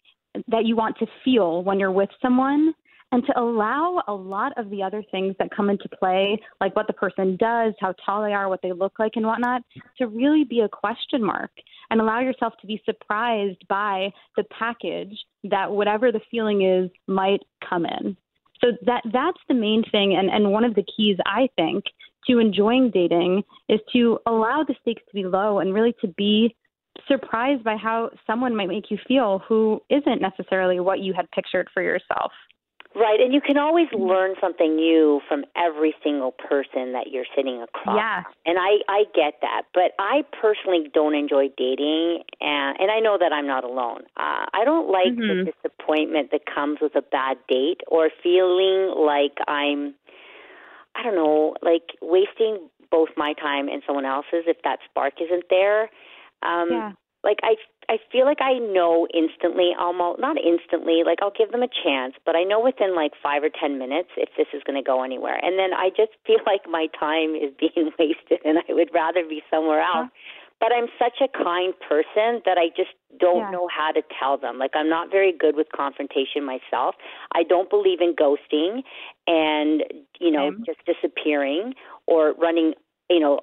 that 0.48 0.66
you 0.66 0.76
want 0.76 0.98
to 0.98 1.06
feel 1.24 1.64
when 1.64 1.80
you're 1.80 1.92
with 1.92 2.10
someone 2.22 2.74
and 3.12 3.24
to 3.26 3.40
allow 3.40 4.02
a 4.08 4.14
lot 4.14 4.52
of 4.58 4.70
the 4.70 4.84
other 4.84 5.04
things 5.12 5.36
that 5.40 5.50
come 5.56 5.70
into 5.70 5.90
play, 6.00 6.40
like 6.62 6.76
what 6.76 6.88
the 6.88 6.94
person 6.94 7.38
does, 7.38 7.74
how 7.80 7.94
tall 8.06 8.24
they 8.24 8.34
are, 8.34 8.50
what 8.50 8.62
they 8.62 8.72
look 8.72 8.94
like, 9.00 9.14
and 9.16 9.26
whatnot, 9.26 9.62
to 9.98 10.08
really 10.08 10.44
be 10.44 10.62
a 10.62 10.70
question 10.70 11.24
mark 11.24 11.52
and 11.89 12.01
allow 12.01 12.19
yourself 12.19 12.53
to 12.62 12.68
be 12.68 12.81
surprised 12.86 13.68
by 13.68 14.12
the 14.36 14.44
package 14.57 15.18
that 15.44 15.71
whatever 15.71 16.12
the 16.12 16.21
feeling 16.30 16.62
is 16.62 16.89
might 17.07 17.41
come 17.68 17.86
in. 17.86 18.15
So 18.62 18.68
that 18.86 19.03
that's 19.12 19.40
the 19.47 19.54
main 19.54 19.83
thing 19.90 20.16
and, 20.16 20.30
and 20.30 20.52
one 20.52 20.66
of 20.66 20.75
the 20.75 20.85
keys 20.95 21.18
I 21.25 21.49
think 21.56 21.85
to 22.28 22.40
enjoying 22.40 22.92
dating 22.92 23.44
is 23.69 23.80
to 23.94 24.19
allow 24.25 24.64
the 24.68 24.75
stakes 24.81 25.02
to 25.07 25.14
be 25.14 25.23
low 25.23 25.59
and 25.59 25.73
really 25.73 25.95
to 26.02 26.07
be 26.07 26.56
surprised 27.07 27.64
by 27.64 27.78
how 27.78 28.09
someone 28.28 28.56
might 28.56 28.68
make 28.68 28.92
you 28.92 28.97
feel 29.07 29.42
who 29.47 29.81
isn't 29.90 30.21
necessarily 30.21 30.80
what 30.80 30.99
you 30.99 31.14
had 31.14 31.30
pictured 31.31 31.69
for 31.73 31.81
yourself. 31.81 32.31
Right, 32.96 33.19
and 33.19 33.31
you 33.31 33.40
can 33.40 33.58
always 33.58 33.88
learn 33.94 34.34
something 34.42 34.76
new 34.76 35.22
from 35.28 35.46
every 35.56 35.94
single 36.04 36.31
person 36.31 36.94
that 36.94 37.12
you're 37.12 37.28
sitting 37.36 37.62
across. 37.62 37.96
Yeah. 37.96 38.24
And 38.48 38.58
I 38.58 38.81
I 38.90 39.04
get 39.14 39.36
that, 39.42 39.64
but 39.76 39.92
I 40.00 40.24
personally 40.42 40.90
don't 40.92 41.14
enjoy 41.14 41.50
dating 41.56 42.24
and 42.42 42.80
and 42.80 42.90
I 42.90 43.00
know 43.00 43.18
that 43.19 43.31
I'm 43.31 43.46
not 43.46 43.64
alone. 43.64 44.02
Uh 44.18 44.46
I 44.52 44.66
don't 44.66 44.90
like 44.90 45.14
mm-hmm. 45.14 45.46
the 45.46 45.54
disappointment 45.54 46.31
that 46.31 46.42
comes 46.48 46.80
with 46.81 46.96
a 46.96 47.04
bad 47.04 47.38
date 47.48 47.81
or 47.88 48.10
feeling 48.24 48.96
like 48.98 49.38
I'm 49.48 49.94
I 50.96 51.04
don't 51.04 51.16
know, 51.16 51.56
like 51.62 51.94
wasting 52.02 52.69
both 52.90 53.10
my 53.16 53.34
time 53.34 53.69
and 53.69 53.84
someone 53.86 54.06
else's 54.06 54.46
if 54.48 54.58
that 54.64 54.80
spark 54.90 55.14
isn't 55.22 55.44
there. 55.52 55.84
Um 56.42 56.69
yeah. 56.72 56.92
like 57.24 57.38
I 57.44 57.54
I 57.90 57.98
feel 58.12 58.26
like 58.26 58.38
I 58.40 58.60
know 58.60 59.08
instantly 59.12 59.74
almost 59.78 60.22
not 60.22 60.38
instantly, 60.38 61.02
like 61.04 61.19
I'll 61.24 61.34
give 61.36 61.52
them 61.52 61.64
a 61.64 61.74
chance, 61.84 62.14
but 62.24 62.36
I 62.36 62.44
know 62.44 62.62
within 62.62 62.96
like 62.96 63.14
5 63.22 63.44
or 63.44 63.50
10 63.50 63.80
minutes 63.80 64.10
if 64.16 64.30
this 64.38 64.46
is 64.54 64.62
going 64.64 64.78
to 64.78 64.86
go 64.86 65.02
anywhere. 65.02 65.42
And 65.42 65.58
then 65.58 65.74
I 65.74 65.90
just 65.90 66.14
feel 66.26 66.38
like 66.46 66.69
my 66.69 66.88
time 66.98 67.34
is 67.34 67.50
being 67.58 67.90
wasted 68.00 68.46
and 68.46 68.60
I 68.60 68.74
would 68.74 68.94
rather 68.94 69.26
be 69.28 69.42
somewhere 69.50 69.81
else. 69.81 70.14
Uh-huh. 70.14 70.56
But 70.60 70.74
I'm 70.76 70.88
such 71.00 71.24
a 71.24 71.30
kind 71.31 71.74
person 71.88 72.44
that 72.46 72.60
I 72.60 72.68
just 72.76 72.92
don't 73.18 73.48
yeah. 73.48 73.52
know 73.52 73.69
how 73.72 73.92
to 73.92 74.02
tell 74.19 74.38
them. 74.38 74.60
Like 74.60 74.72
I'm 74.76 74.90
not 74.90 75.10
very 75.10 75.31
good 75.31 75.56
with 75.56 75.68
confrontation 75.74 76.44
myself. 76.46 76.96
I 77.31 77.44
don't 77.44 77.69
believe 77.69 78.02
in 78.02 78.14
ghosting 78.14 78.84
and 79.26 79.84
you 80.19 80.30
know 80.30 80.52
just 80.66 80.80
disappearing 80.86 81.76
or 82.08 82.34
running 82.34 82.74
you 83.09 83.19
know, 83.19 83.39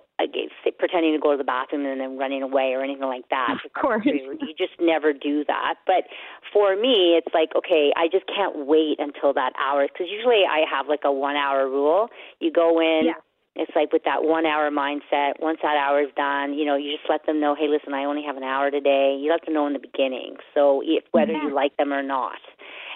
pretending 0.78 1.12
to 1.12 1.18
go 1.18 1.32
to 1.32 1.36
the 1.36 1.44
bathroom 1.44 1.84
and 1.84 2.00
then 2.00 2.16
running 2.16 2.42
away 2.42 2.72
or 2.72 2.82
anything 2.82 3.06
like 3.06 3.28
that. 3.30 3.56
Of 3.64 3.72
course. 3.72 4.06
You 4.06 4.38
just 4.56 4.78
never 4.80 5.12
do 5.12 5.44
that. 5.46 5.74
But 5.86 6.04
for 6.52 6.76
me, 6.76 7.18
it's 7.18 7.34
like, 7.34 7.50
okay, 7.56 7.92
I 7.96 8.08
just 8.08 8.26
can't 8.26 8.66
wait 8.66 8.98
until 8.98 9.32
that 9.34 9.52
hour. 9.58 9.86
Because 9.86 10.06
usually 10.10 10.44
I 10.48 10.64
have 10.70 10.86
like 10.88 11.02
a 11.04 11.12
one 11.12 11.36
hour 11.36 11.68
rule. 11.68 12.08
You 12.40 12.52
go 12.52 12.80
in. 12.80 13.06
Yeah. 13.06 13.12
It's 13.58 13.72
like 13.74 13.90
with 13.90 14.04
that 14.04 14.22
one 14.22 14.44
hour 14.44 14.70
mindset. 14.70 15.40
Once 15.40 15.60
that 15.62 15.76
hour 15.78 16.02
is 16.02 16.10
done, 16.14 16.52
you 16.52 16.66
know, 16.66 16.76
you 16.76 16.92
just 16.92 17.08
let 17.08 17.24
them 17.24 17.40
know, 17.40 17.54
hey, 17.54 17.68
listen, 17.68 17.94
I 17.94 18.04
only 18.04 18.22
have 18.22 18.36
an 18.36 18.42
hour 18.42 18.70
today. 18.70 19.18
You 19.18 19.30
let 19.30 19.46
them 19.46 19.54
know 19.54 19.66
in 19.66 19.72
the 19.72 19.78
beginning, 19.78 20.36
so 20.52 20.82
if, 20.84 21.04
whether 21.12 21.32
yeah. 21.32 21.42
you 21.42 21.54
like 21.54 21.74
them 21.78 21.90
or 21.90 22.02
not. 22.02 22.36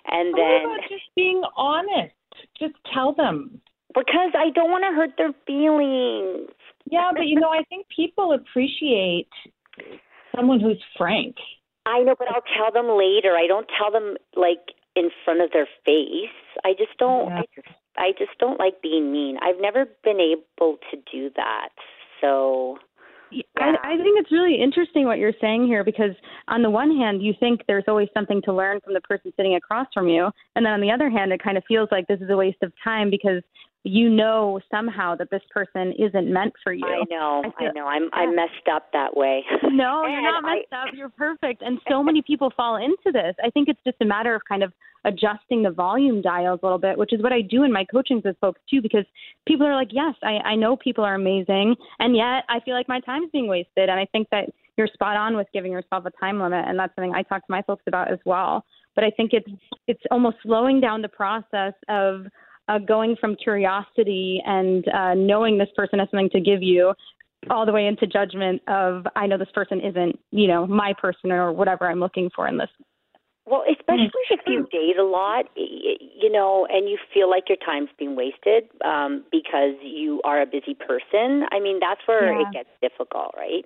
And 0.07 0.37
then 0.37 0.69
what 0.69 0.81
about 0.81 0.89
just 0.91 1.09
being 1.17 1.43
honest? 1.57 2.15
Just 2.59 2.75
tell 2.93 3.15
them. 3.15 3.63
Because 3.95 4.33
I 4.37 4.51
don't 4.55 4.71
want 4.71 4.85
to 4.85 4.95
hurt 4.95 5.11
their 5.19 5.35
feelings. 5.47 6.51
Yeah, 6.91 7.11
but 7.15 7.27
you 7.27 7.39
know, 7.39 7.51
I 7.51 7.63
think 7.69 7.87
people 7.95 8.33
appreciate 8.33 9.29
someone 10.35 10.61
who's 10.61 10.83
frank. 10.97 11.37
I 11.87 12.01
know, 12.01 12.15
but 12.19 12.29
I'll 12.29 12.45
tell 12.57 12.73
them 12.73 12.97
later. 12.97 13.37
I 13.37 13.47
don't 13.47 13.67
tell 13.79 13.91
them 13.91 14.17
like 14.37 14.75
in 14.97 15.11
front 15.25 15.41
of 15.41 15.51
their 15.53 15.69
face. 15.85 16.35
I 16.65 16.73
just 16.73 16.97
don't. 16.99 17.29
Yeah. 17.29 17.39
I 17.39 17.45
just, 17.55 17.69
I 17.97 18.13
just 18.19 18.39
don't 18.39 18.59
like 18.59 18.83
being 18.83 19.13
mean. 19.13 19.39
I've 19.43 19.61
never 19.61 19.87
been 20.05 20.21
able 20.21 20.79
to 20.91 20.97
do 21.13 21.31
that. 21.37 21.71
So 22.21 22.79
I, 23.59 23.75
I 23.83 23.97
think 23.97 24.19
it's 24.19 24.33
really 24.33 24.61
interesting 24.61 25.05
what 25.05 25.19
you're 25.19 25.33
saying 25.41 25.67
here 25.67 25.85
because 25.85 26.11
on 26.49 26.63
the 26.63 26.71
one 26.71 26.97
hand, 26.97 27.23
you 27.23 27.33
think 27.39 27.63
there's 27.67 27.85
always 27.89 28.09
something 28.15 28.43
to 28.45 28.53
learn 28.53 28.81
from 28.81 28.95
the 28.95 29.01
person 29.03 29.33
sitting 29.37 29.55
across 29.55 29.87
from 29.95 30.09
you, 30.09 30.31
and 30.57 30.65
then 30.65 30.73
on 30.73 30.81
the 30.81 30.91
other 30.91 31.11
hand, 31.11 31.33
it 31.33 31.43
kind 31.43 31.57
of 31.57 31.65
feels 31.69 31.89
like 31.93 32.07
this 32.09 32.21
is 32.21 32.31
a 32.31 32.37
waste 32.37 32.63
of 32.63 32.73
time 32.83 33.11
because 33.11 33.43
you 33.83 34.11
know 34.11 34.61
somehow 34.71 35.15
that 35.17 35.31
this 35.31 35.41
person 35.51 35.93
isn't 35.99 36.31
meant 36.31 36.53
for 36.63 36.73
you. 36.73 36.85
I 36.87 37.03
know, 37.09 37.43
I 37.59 37.65
I, 37.65 37.73
know. 37.73 37.87
I'm 37.87 38.11
I'm 38.13 38.37
messed 38.37 38.69
up 38.73 38.93
that 38.93 39.17
way. 39.17 39.45
No, 39.71 40.03
you're 40.07 40.17
And 40.17 40.25
not 40.25 40.45
I- 40.45 40.57
messed 40.57 40.73
up. 40.73 40.89
You're 40.95 41.09
perfect. 41.09 41.63
And 41.63 41.79
so 41.89 42.03
many 42.03 42.21
people 42.23 42.53
fall 42.57 42.77
into 42.77 43.11
this. 43.13 43.35
I 43.43 43.49
think 43.51 43.69
it's 43.69 43.81
just 43.87 43.97
a 44.03 44.05
matter 44.05 44.35
of 44.35 44.43
kind 44.47 44.63
of 44.63 44.73
adjusting 45.07 45.63
the 45.63 45.71
volume 45.71 46.21
dials 46.21 46.61
a 46.63 46.67
little 46.67 46.79
bit, 46.79 46.99
which 46.99 47.15
is 47.15 47.23
what 47.23 47.33
I 47.33 47.41
do 47.41 47.63
in 47.63 47.73
my 47.73 47.85
coachings 47.87 48.23
with 48.25 48.37
folks 48.39 48.61
too, 48.69 48.83
because 48.83 49.07
people 49.49 49.67
are 49.67 49.75
like, 49.75 49.89
yes, 49.93 50.15
I, 50.23 50.35
I 50.45 50.57
know 50.57 50.77
people 50.77 51.05
are 51.05 51.15
amazing. 51.15 51.75
And 52.01 52.15
yet 52.15 52.45
I 52.51 52.61
feel 52.65 52.75
like 52.75 52.89
my 52.89 53.01
time 53.01 53.23
is 53.23 53.31
being 53.33 53.49
wasted. 53.49 53.89
And 53.89 53.99
I 53.99 54.05
think 54.13 54.29
that 54.31 54.51
you're 54.77 54.89
spot 54.93 55.17
on 55.17 55.37
with 55.39 55.47
giving 55.55 55.73
yourself 55.73 56.05
a 56.05 56.11
time 56.21 56.39
limit. 56.39 56.67
And 56.69 56.79
that's 56.79 56.95
something 56.95 57.15
I 57.15 57.23
talk 57.23 57.41
to 57.47 57.51
my 57.51 57.63
folks 57.63 57.85
about 57.87 58.13
as 58.13 58.19
well. 58.27 58.65
But 58.95 59.05
I 59.05 59.11
think 59.11 59.31
it's, 59.33 59.49
it's 59.87 60.03
almost 60.11 60.37
slowing 60.43 60.81
down 60.81 61.01
the 61.01 61.09
process 61.09 61.73
of, 61.89 62.27
uh, 62.71 62.79
going 62.79 63.17
from 63.21 63.37
curiosity 63.37 64.41
and 64.47 64.87
uh, 64.89 65.15
knowing 65.15 65.59
this 65.59 65.69
person 65.77 65.99
has 65.99 66.09
something 66.11 66.31
to 66.31 66.41
give 66.41 66.63
you 66.63 66.93
all 67.51 67.65
the 67.67 67.73
way 67.73 67.87
into 67.87 68.07
judgment 68.07 68.61
of 68.69 69.07
I 69.17 69.27
know 69.27 69.39
this 69.39 69.55
person 69.55 69.81
isn't, 69.81 70.19
you 70.31 70.47
know, 70.47 70.67
my 70.67 70.93
person 71.05 71.33
or 71.33 71.53
whatever 71.53 71.89
I'm 71.91 72.01
looking 72.01 72.31
for 72.37 72.47
in 72.47 72.57
this. 72.59 72.69
Well, 73.47 73.65
especially 73.69 74.25
if 74.31 74.41
you 74.47 74.69
date 74.71 74.99
a 74.99 75.03
lot, 75.05 75.47
y- 75.57 75.67
y- 75.87 75.97
you 76.23 76.31
know, 76.31 76.67
and 76.71 76.89
you 76.89 76.99
feel 77.13 77.29
like 77.29 77.45
your 77.49 77.59
time's 77.71 77.89
being 77.99 78.15
wasted 78.15 78.65
um, 78.85 79.25
because 79.33 79.75
you 79.83 80.21
are 80.25 80.41
a 80.41 80.47
busy 80.47 80.75
person. 80.75 81.47
I 81.51 81.59
mean, 81.59 81.79
that's 81.81 82.01
where 82.07 82.33
Yeah. 82.33 82.43
it 82.47 82.53
gets 82.53 82.69
difficult, 82.81 83.35
right? 83.37 83.65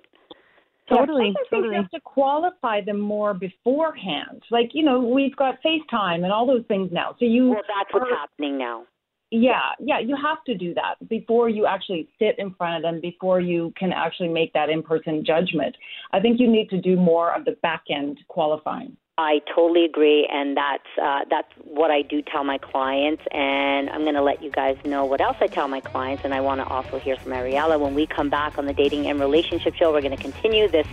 Totally, 0.89 1.27
Yeah, 1.27 1.31
plus 1.33 1.45
I 1.45 1.49
think 1.49 1.61
totally. 1.61 1.75
you 1.75 1.81
have 1.81 1.91
to 1.91 1.99
qualify 1.99 2.81
them 2.81 2.99
more 2.99 3.33
beforehand. 3.33 4.43
Like 4.49 4.69
you 4.73 4.83
know, 4.83 4.99
we've 5.01 5.35
got 5.35 5.61
FaceTime 5.63 6.23
and 6.23 6.31
all 6.31 6.45
those 6.47 6.65
things 6.67 6.91
now. 6.91 7.15
So 7.19 7.25
you 7.25 7.49
Well, 7.51 7.61
that's 7.67 7.93
what's 7.93 8.09
are- 8.11 8.15
happening 8.15 8.57
now. 8.57 8.85
Yeah, 9.31 9.71
yeah, 9.79 9.99
you 9.99 10.15
have 10.15 10.43
to 10.45 10.55
do 10.55 10.73
that 10.75 10.95
before 11.09 11.49
you 11.49 11.65
actually 11.65 12.07
sit 12.19 12.37
in 12.37 12.53
front 12.53 12.77
of 12.77 12.81
them, 12.83 13.01
before 13.01 13.39
you 13.39 13.73
can 13.77 13.91
actually 13.91 14.29
make 14.29 14.53
that 14.53 14.69
in 14.69 14.83
person 14.83 15.25
judgment. 15.25 15.75
I 16.13 16.19
think 16.19 16.39
you 16.39 16.49
need 16.49 16.69
to 16.69 16.79
do 16.79 16.95
more 16.95 17.33
of 17.33 17.43
the 17.43 17.53
back 17.63 17.83
end 17.89 18.19
qualifying. 18.27 18.95
I 19.17 19.39
totally 19.55 19.85
agree, 19.85 20.27
and 20.29 20.57
that's 20.57 20.83
uh, 21.01 21.21
that's 21.29 21.47
what 21.63 21.89
I 21.89 22.01
do 22.01 22.21
tell 22.21 22.43
my 22.43 22.57
clients. 22.57 23.23
And 23.31 23.89
I'm 23.89 24.01
going 24.01 24.15
to 24.15 24.21
let 24.21 24.43
you 24.43 24.51
guys 24.51 24.77
know 24.83 25.05
what 25.05 25.21
else 25.21 25.37
I 25.39 25.47
tell 25.47 25.69
my 25.69 25.79
clients. 25.79 26.25
And 26.25 26.33
I 26.33 26.41
want 26.41 26.59
to 26.59 26.67
also 26.67 26.99
hear 26.99 27.15
from 27.15 27.31
Ariella 27.31 27.79
when 27.79 27.95
we 27.95 28.07
come 28.07 28.29
back 28.29 28.57
on 28.57 28.65
the 28.65 28.73
Dating 28.73 29.07
and 29.07 29.19
Relationship 29.19 29.73
Show. 29.75 29.93
We're 29.93 30.01
going 30.01 30.17
to 30.17 30.21
continue 30.21 30.67
this 30.67 30.87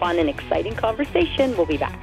fun 0.00 0.18
and 0.18 0.30
exciting 0.30 0.76
conversation. 0.76 1.54
We'll 1.58 1.66
be 1.66 1.76
back. 1.76 2.02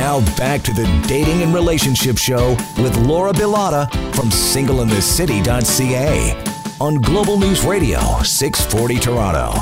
Now 0.00 0.20
back 0.38 0.62
to 0.62 0.72
the 0.72 0.86
Dating 1.06 1.42
and 1.42 1.52
Relationship 1.52 2.16
Show 2.16 2.56
with 2.78 2.96
Laura 2.96 3.34
Bilotta 3.34 3.86
from 4.14 4.30
singleinthecity.ca 4.30 6.42
on 6.80 6.94
Global 7.02 7.38
News 7.38 7.66
Radio 7.66 7.98
640 8.22 8.98
Toronto. 8.98 9.52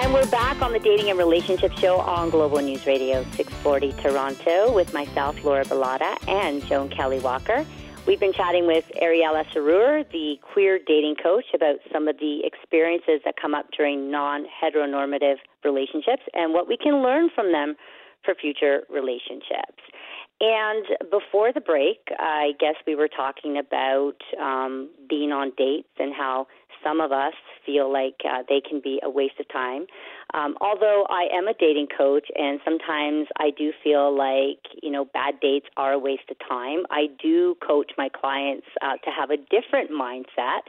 And 0.00 0.14
we're 0.14 0.30
back 0.30 0.62
on 0.62 0.72
the 0.72 0.78
Dating 0.78 1.10
and 1.10 1.18
Relationship 1.18 1.72
Show 1.72 1.98
on 1.98 2.30
Global 2.30 2.60
News 2.60 2.86
Radio 2.86 3.24
640 3.32 3.94
Toronto 3.94 4.72
with 4.72 4.94
myself, 4.94 5.42
Laura 5.42 5.64
Bilotta, 5.64 6.16
and 6.28 6.64
Joan 6.66 6.88
Kelly 6.88 7.18
Walker. 7.18 7.66
We've 8.06 8.20
been 8.20 8.32
chatting 8.32 8.68
with 8.68 8.84
Ariella 9.02 9.44
Serur, 9.52 10.08
the 10.12 10.38
queer 10.40 10.78
dating 10.86 11.16
coach, 11.20 11.46
about 11.52 11.80
some 11.92 12.06
of 12.06 12.16
the 12.20 12.42
experiences 12.44 13.22
that 13.24 13.34
come 13.42 13.56
up 13.56 13.66
during 13.76 14.08
non 14.08 14.46
heteronormative 14.62 15.38
relationships 15.64 16.22
and 16.32 16.54
what 16.54 16.68
we 16.68 16.76
can 16.76 17.02
learn 17.02 17.28
from 17.34 17.50
them 17.50 17.74
for 18.24 18.34
future 18.34 18.82
relationships. 18.88 19.82
And 20.40 20.86
before 21.10 21.52
the 21.52 21.60
break, 21.60 21.98
I 22.18 22.52
guess 22.58 22.74
we 22.86 22.94
were 22.94 23.08
talking 23.08 23.58
about 23.58 24.16
um, 24.40 24.88
being 25.08 25.32
on 25.32 25.52
dates 25.56 25.88
and 25.98 26.14
how 26.14 26.46
some 26.82 27.00
of 27.00 27.12
us 27.12 27.34
feel 27.66 27.92
like 27.92 28.16
uh, 28.24 28.42
they 28.48 28.62
can 28.66 28.80
be 28.82 29.00
a 29.02 29.10
waste 29.10 29.38
of 29.38 29.46
time. 29.52 29.84
Um, 30.32 30.56
although 30.62 31.06
I 31.10 31.28
am 31.30 31.46
a 31.46 31.52
dating 31.52 31.88
coach, 31.96 32.26
and 32.34 32.58
sometimes 32.64 33.26
I 33.38 33.50
do 33.50 33.72
feel 33.84 34.16
like 34.16 34.60
you 34.82 34.90
know 34.90 35.04
bad 35.04 35.40
dates 35.40 35.66
are 35.76 35.92
a 35.92 35.98
waste 35.98 36.30
of 36.30 36.36
time. 36.48 36.84
I 36.90 37.08
do 37.22 37.56
coach 37.66 37.92
my 37.98 38.08
clients 38.08 38.66
uh, 38.80 38.96
to 39.04 39.10
have 39.10 39.30
a 39.30 39.36
different 39.36 39.90
mindset, 39.90 40.60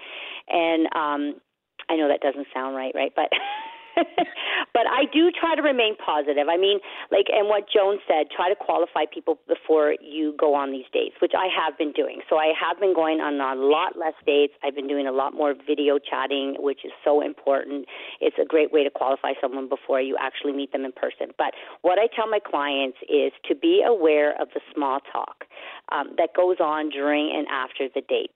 and 0.50 0.88
um, 0.88 1.41
I 1.89 1.96
know 1.96 2.10
that 2.10 2.20
doesn't 2.22 2.48
sound 2.53 2.75
right, 2.75 2.93
right? 2.93 3.13
But 3.15 3.29
but 4.74 4.86
I 4.88 5.06
do 5.12 5.32
try 5.32 5.56
to 5.56 5.62
remain 5.62 5.96
positive. 5.98 6.48
I 6.50 6.58
mean, 6.58 6.80
like, 7.12 7.28
and 7.32 7.48
what 7.48 7.66
Joan 7.72 8.00
said, 8.08 8.28
try 8.34 8.50
to 8.50 8.56
qualify 8.56 9.06
people 9.12 9.40
before 9.48 9.96
you 10.02 10.36
go 10.40 10.54
on 10.54 10.72
these 10.72 10.86
dates, 10.94 11.16
which 11.22 11.34
I 11.38 11.48
have 11.52 11.78
been 11.78 11.92
doing. 11.92 12.22
So 12.30 12.38
I 12.38 12.54
have 12.60 12.80
been 12.80 12.94
going 12.94 13.20
on 13.20 13.40
a 13.40 13.60
lot 13.60 13.98
less 13.98 14.14
dates. 14.26 14.54
I've 14.64 14.76
been 14.76 14.88
doing 14.88 15.08
a 15.08 15.12
lot 15.12 15.34
more 15.34 15.54
video 15.54 16.00
chatting, 16.00 16.56
which 16.60 16.86
is 16.86 16.92
so 17.04 17.22
important. 17.22 17.86
It's 18.20 18.38
a 18.42 18.46
great 18.46 18.72
way 18.72 18.84
to 18.84 18.90
qualify 18.90 19.34
someone 19.42 19.68
before 19.70 20.02
you 20.02 20.16
actually 20.20 20.54
meet 20.54 20.72
them 20.72 20.86
in 20.86 20.92
person. 20.92 21.34
But 21.38 21.54
what 21.82 22.00
I 22.00 22.08
tell 22.16 22.28
my 22.28 22.40
clients 22.40 22.98
is 23.10 23.32
to 23.48 23.56
be 23.56 23.84
aware 23.86 24.40
of 24.42 24.50
the 24.54 24.62
small 24.74 25.00
talk 25.12 25.46
um, 25.92 26.16
that 26.18 26.30
goes 26.36 26.58
on 26.60 26.90
during 26.90 27.32
and 27.36 27.48
after 27.48 27.88
the 27.94 28.02
date. 28.02 28.32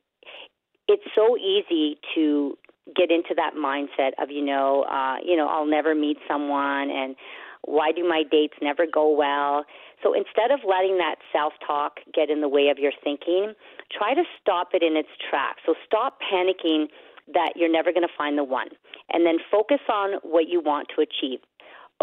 It's 0.87 1.03
so 1.15 1.35
easy 1.37 1.97
to 2.13 2.57
get 2.95 3.09
into 3.09 3.33
that 3.35 3.53
mindset 3.55 4.11
of 4.21 4.29
you 4.29 4.43
know 4.43 4.83
uh 4.83 5.15
you 5.23 5.35
know 5.35 5.47
I'll 5.47 5.65
never 5.65 5.95
meet 5.95 6.17
someone 6.27 6.89
and 6.91 7.15
why 7.63 7.91
do 7.91 8.07
my 8.07 8.21
dates 8.29 8.53
never 8.61 8.85
go 8.85 9.09
well? 9.09 9.65
So 10.03 10.13
instead 10.13 10.51
of 10.51 10.59
letting 10.67 10.99
that 10.99 11.15
self-talk 11.33 11.97
get 12.13 12.29
in 12.29 12.41
the 12.41 12.47
way 12.49 12.69
of 12.69 12.77
your 12.77 12.91
thinking 13.03 13.53
try 13.91 14.13
to 14.13 14.23
stop 14.39 14.69
it 14.73 14.83
in 14.83 14.95
its 14.95 15.09
tracks. 15.29 15.61
So 15.65 15.73
stop 15.83 16.19
panicking 16.21 16.87
that 17.33 17.53
you're 17.55 17.71
never 17.71 17.91
going 17.91 18.05
to 18.05 18.13
find 18.15 18.37
the 18.37 18.43
one 18.43 18.67
and 19.09 19.25
then 19.25 19.37
focus 19.49 19.81
on 19.89 20.19
what 20.21 20.47
you 20.47 20.61
want 20.61 20.89
to 20.95 21.01
achieve. 21.01 21.39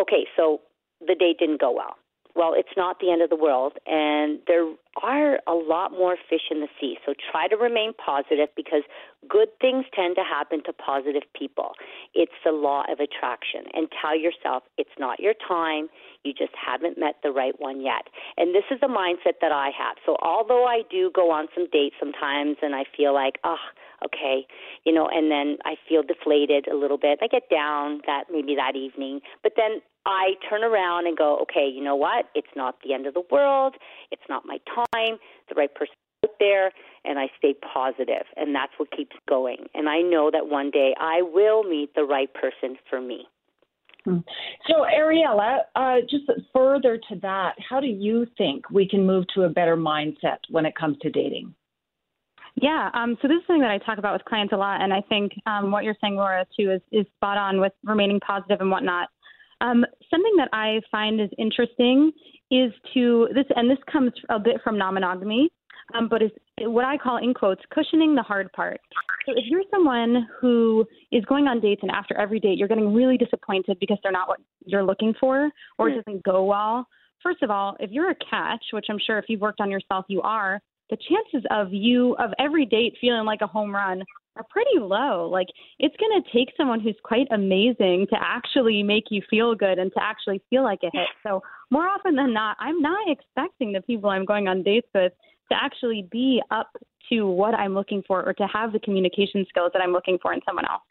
Okay 0.00 0.26
so 0.36 0.62
the 1.00 1.14
date 1.14 1.38
didn't 1.38 1.60
go 1.60 1.70
well 1.70 1.96
well, 2.34 2.54
it's 2.56 2.76
not 2.76 2.98
the 3.00 3.10
end 3.10 3.22
of 3.22 3.30
the 3.30 3.36
world, 3.36 3.74
and 3.86 4.38
there 4.46 4.72
are 5.02 5.38
a 5.46 5.52
lot 5.54 5.92
more 5.92 6.16
fish 6.28 6.50
in 6.50 6.60
the 6.60 6.68
sea. 6.80 6.96
So 7.06 7.14
try 7.30 7.48
to 7.48 7.56
remain 7.56 7.92
positive 7.94 8.48
because 8.56 8.82
good 9.28 9.48
things 9.60 9.84
tend 9.94 10.16
to 10.16 10.22
happen 10.22 10.62
to 10.64 10.72
positive 10.72 11.22
people. 11.38 11.72
It's 12.14 12.32
the 12.44 12.52
law 12.52 12.84
of 12.90 13.00
attraction. 13.00 13.64
And 13.72 13.88
tell 14.00 14.18
yourself 14.18 14.64
it's 14.76 14.96
not 14.98 15.20
your 15.20 15.34
time, 15.46 15.88
you 16.24 16.32
just 16.32 16.52
haven't 16.54 16.98
met 16.98 17.16
the 17.22 17.30
right 17.30 17.54
one 17.58 17.80
yet. 17.80 18.08
And 18.36 18.54
this 18.54 18.64
is 18.70 18.80
the 18.80 18.88
mindset 18.88 19.40
that 19.40 19.52
I 19.52 19.70
have. 19.76 19.96
So 20.04 20.16
although 20.22 20.66
I 20.66 20.82
do 20.90 21.10
go 21.14 21.30
on 21.30 21.46
some 21.54 21.66
dates 21.72 21.96
sometimes 21.98 22.56
and 22.62 22.74
I 22.74 22.84
feel 22.96 23.14
like, 23.14 23.38
oh, 23.44 23.62
okay, 24.04 24.46
you 24.84 24.92
know, 24.92 25.08
and 25.10 25.30
then 25.30 25.58
I 25.64 25.74
feel 25.88 26.02
deflated 26.02 26.68
a 26.68 26.76
little 26.76 26.98
bit. 26.98 27.20
I 27.22 27.28
get 27.28 27.48
down 27.48 28.02
that 28.06 28.24
maybe 28.30 28.54
that 28.56 28.76
evening, 28.76 29.20
but 29.42 29.52
then 29.56 29.80
I 30.04 30.34
turn 30.48 30.64
around 30.64 31.06
and 31.06 31.16
go, 31.16 31.38
okay, 31.42 31.70
you 31.72 31.82
know 31.82 31.96
what? 31.96 32.26
It's 32.34 32.48
not 32.56 32.76
the 32.84 32.92
end 32.92 33.06
of 33.06 33.14
the 33.14 33.22
world. 33.30 33.74
It's 34.10 34.22
not 34.28 34.44
my 34.44 34.58
time. 34.66 35.18
The 35.48 35.54
right 35.56 35.72
person 35.74 35.94
out 36.24 36.30
there, 36.38 36.72
and 37.04 37.18
I 37.18 37.26
stay 37.38 37.54
positive, 37.72 38.26
and 38.36 38.54
that's 38.54 38.72
what 38.76 38.90
keeps 38.90 39.16
going. 39.28 39.66
And 39.74 39.88
I 39.88 40.00
know 40.00 40.30
that 40.32 40.48
one 40.48 40.70
day 40.70 40.94
I 41.00 41.22
will 41.22 41.64
meet 41.64 41.94
the 41.94 42.04
right 42.04 42.32
person 42.32 42.76
for 42.88 43.00
me. 43.00 43.26
So, 44.04 44.84
Ariella, 44.98 45.58
uh, 45.76 45.96
just 46.10 46.24
further 46.52 46.98
to 47.08 47.18
that, 47.22 47.54
how 47.68 47.78
do 47.78 47.86
you 47.86 48.26
think 48.36 48.68
we 48.68 48.88
can 48.88 49.06
move 49.06 49.24
to 49.34 49.44
a 49.44 49.48
better 49.48 49.76
mindset 49.76 50.38
when 50.50 50.66
it 50.66 50.74
comes 50.74 50.98
to 51.02 51.10
dating? 51.10 51.54
Yeah, 52.56 52.90
um, 52.94 53.16
so 53.22 53.28
this 53.28 53.36
is 53.36 53.46
something 53.46 53.62
that 53.62 53.70
I 53.70 53.78
talk 53.78 53.98
about 53.98 54.12
with 54.12 54.24
clients 54.24 54.52
a 54.52 54.56
lot, 54.56 54.82
and 54.82 54.92
I 54.92 55.02
think 55.08 55.32
um, 55.46 55.70
what 55.70 55.84
you're 55.84 55.96
saying, 56.00 56.16
Laura, 56.16 56.44
too, 56.58 56.72
is, 56.72 56.80
is 56.90 57.06
spot 57.14 57.38
on 57.38 57.60
with 57.60 57.72
remaining 57.84 58.18
positive 58.20 58.60
and 58.60 58.70
whatnot. 58.70 59.08
Um, 59.62 59.86
something 60.10 60.36
that 60.36 60.48
I 60.52 60.80
find 60.90 61.20
is 61.20 61.30
interesting 61.38 62.12
is 62.50 62.72
to 62.92 63.28
this, 63.34 63.46
and 63.56 63.70
this 63.70 63.78
comes 63.90 64.12
a 64.28 64.38
bit 64.38 64.56
from 64.62 64.76
non-monogamy. 64.76 65.50
um, 65.94 66.08
but 66.08 66.22
is 66.22 66.30
what 66.60 66.84
I 66.84 66.96
call 66.96 67.18
in 67.18 67.34
quotes 67.34 67.62
cushioning 67.74 68.14
the 68.14 68.22
hard 68.22 68.52
part. 68.52 68.80
So 69.26 69.32
if 69.36 69.44
you're 69.46 69.62
someone 69.70 70.26
who 70.40 70.86
is 71.10 71.24
going 71.24 71.46
on 71.48 71.60
dates 71.60 71.82
and 71.82 71.90
after 71.90 72.16
every 72.16 72.40
date 72.40 72.58
you're 72.58 72.68
getting 72.68 72.94
really 72.94 73.16
disappointed 73.16 73.78
because 73.80 73.98
they're 74.02 74.12
not 74.12 74.28
what 74.28 74.40
you're 74.64 74.84
looking 74.84 75.14
for 75.18 75.50
or 75.78 75.88
it 75.88 75.92
hmm. 75.92 75.98
doesn't 75.98 76.22
go 76.24 76.44
well, 76.44 76.86
first 77.22 77.42
of 77.42 77.50
all, 77.50 77.76
if 77.80 77.90
you're 77.90 78.10
a 78.10 78.16
catch, 78.30 78.64
which 78.72 78.86
I'm 78.88 78.98
sure 79.04 79.18
if 79.18 79.26
you've 79.28 79.40
worked 79.40 79.60
on 79.60 79.70
yourself 79.70 80.04
you 80.08 80.22
are, 80.22 80.60
the 80.90 80.96
chances 80.96 81.46
of 81.50 81.72
you 81.72 82.14
of 82.16 82.30
every 82.38 82.66
date 82.66 82.96
feeling 83.00 83.24
like 83.24 83.40
a 83.40 83.46
home 83.46 83.74
run 83.74 84.02
are 84.36 84.44
pretty 84.48 84.78
low. 84.78 85.28
Like 85.30 85.48
it's 85.78 85.94
going 85.96 86.22
to 86.22 86.30
take 86.32 86.54
someone 86.56 86.80
who's 86.80 86.96
quite 87.02 87.26
amazing 87.30 88.06
to 88.10 88.16
actually 88.20 88.82
make 88.82 89.04
you 89.10 89.22
feel 89.28 89.54
good 89.54 89.78
and 89.78 89.92
to 89.92 90.02
actually 90.02 90.42
feel 90.50 90.62
like 90.62 90.80
a 90.82 90.90
hit. 90.92 91.08
So 91.22 91.42
more 91.70 91.86
often 91.86 92.14
than 92.14 92.32
not, 92.32 92.56
I'm 92.58 92.80
not 92.80 93.08
expecting 93.08 93.72
the 93.72 93.82
people 93.82 94.10
I'm 94.10 94.24
going 94.24 94.48
on 94.48 94.62
dates 94.62 94.88
with 94.94 95.12
to 95.50 95.58
actually 95.60 96.08
be 96.10 96.42
up 96.50 96.70
to 97.10 97.26
what 97.26 97.54
I'm 97.54 97.74
looking 97.74 98.02
for 98.06 98.26
or 98.26 98.32
to 98.34 98.46
have 98.46 98.72
the 98.72 98.78
communication 98.78 99.44
skills 99.48 99.70
that 99.74 99.82
I'm 99.82 99.92
looking 99.92 100.18
for 100.22 100.32
in 100.32 100.40
someone 100.46 100.64
else. 100.70 100.82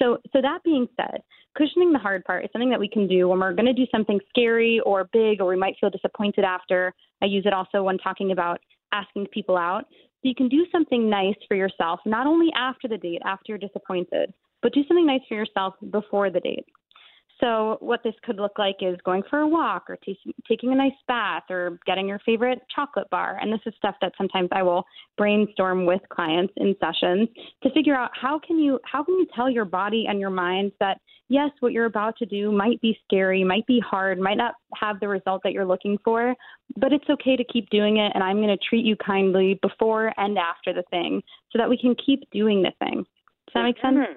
So, 0.00 0.18
so 0.32 0.40
that 0.40 0.62
being 0.64 0.88
said, 0.96 1.22
cushioning 1.56 1.92
the 1.92 1.98
hard 1.98 2.24
part 2.24 2.44
is 2.44 2.50
something 2.52 2.70
that 2.70 2.80
we 2.80 2.88
can 2.88 3.06
do 3.06 3.28
when 3.28 3.38
we're 3.40 3.52
going 3.52 3.66
to 3.66 3.72
do 3.72 3.86
something 3.92 4.18
scary 4.28 4.80
or 4.84 5.08
big, 5.12 5.40
or 5.40 5.46
we 5.46 5.56
might 5.56 5.74
feel 5.80 5.90
disappointed 5.90 6.44
after. 6.44 6.94
I 7.22 7.26
use 7.26 7.44
it 7.46 7.52
also 7.52 7.82
when 7.82 7.98
talking 7.98 8.32
about 8.32 8.60
asking 8.92 9.26
people 9.26 9.56
out. 9.56 9.84
So 10.22 10.28
you 10.28 10.34
can 10.34 10.48
do 10.48 10.66
something 10.72 11.08
nice 11.08 11.36
for 11.46 11.54
yourself, 11.56 12.00
not 12.04 12.26
only 12.26 12.48
after 12.56 12.88
the 12.88 12.98
date, 12.98 13.22
after 13.24 13.44
you're 13.48 13.58
disappointed, 13.58 14.32
but 14.62 14.72
do 14.72 14.82
something 14.88 15.06
nice 15.06 15.20
for 15.28 15.34
yourself 15.34 15.74
before 15.90 16.30
the 16.30 16.40
date. 16.40 16.66
So, 17.40 17.76
what 17.80 18.02
this 18.02 18.14
could 18.24 18.36
look 18.36 18.58
like 18.58 18.76
is 18.80 18.96
going 19.04 19.22
for 19.30 19.38
a 19.38 19.46
walk 19.46 19.84
or 19.88 19.96
t- 19.96 20.18
taking 20.48 20.72
a 20.72 20.74
nice 20.74 20.90
bath 21.06 21.44
or 21.50 21.78
getting 21.86 22.08
your 22.08 22.18
favorite 22.26 22.60
chocolate 22.74 23.08
bar. 23.10 23.38
And 23.40 23.52
this 23.52 23.60
is 23.64 23.74
stuff 23.76 23.94
that 24.00 24.12
sometimes 24.18 24.48
I 24.50 24.64
will 24.64 24.84
brainstorm 25.16 25.86
with 25.86 26.00
clients 26.10 26.52
in 26.56 26.74
sessions 26.80 27.28
to 27.62 27.70
figure 27.70 27.94
out 27.94 28.10
how 28.20 28.40
can 28.44 28.58
you 28.58 28.80
how 28.82 29.04
can 29.04 29.14
you 29.14 29.26
tell 29.36 29.48
your 29.48 29.64
body 29.64 30.06
and 30.08 30.18
your 30.18 30.30
mind 30.30 30.72
that 30.80 31.00
yes, 31.28 31.50
what 31.60 31.72
you're 31.72 31.84
about 31.84 32.16
to 32.18 32.26
do 32.26 32.50
might 32.50 32.80
be 32.80 32.98
scary, 33.04 33.44
might 33.44 33.66
be 33.66 33.80
hard, 33.80 34.18
might 34.18 34.36
not 34.36 34.54
have 34.74 35.00
the 35.00 35.08
result 35.08 35.42
that 35.44 35.52
you're 35.52 35.64
looking 35.64 35.98
for, 36.04 36.34
but 36.76 36.92
it's 36.92 37.08
okay 37.08 37.36
to 37.36 37.44
keep 37.44 37.68
doing 37.70 37.98
it 37.98 38.12
and 38.14 38.22
I'm 38.22 38.36
going 38.36 38.48
to 38.48 38.64
treat 38.68 38.84
you 38.84 38.96
kindly 38.96 39.58
before 39.62 40.12
and 40.16 40.38
after 40.38 40.72
the 40.72 40.84
thing 40.90 41.22
so 41.52 41.58
that 41.58 41.68
we 41.68 41.78
can 41.78 41.94
keep 41.94 42.28
doing 42.30 42.62
the 42.62 42.72
thing. 42.78 43.04
Does 43.46 43.54
that 43.54 43.62
make 43.62 43.80
sense? 43.80 43.96
Mm-hmm. 43.96 44.16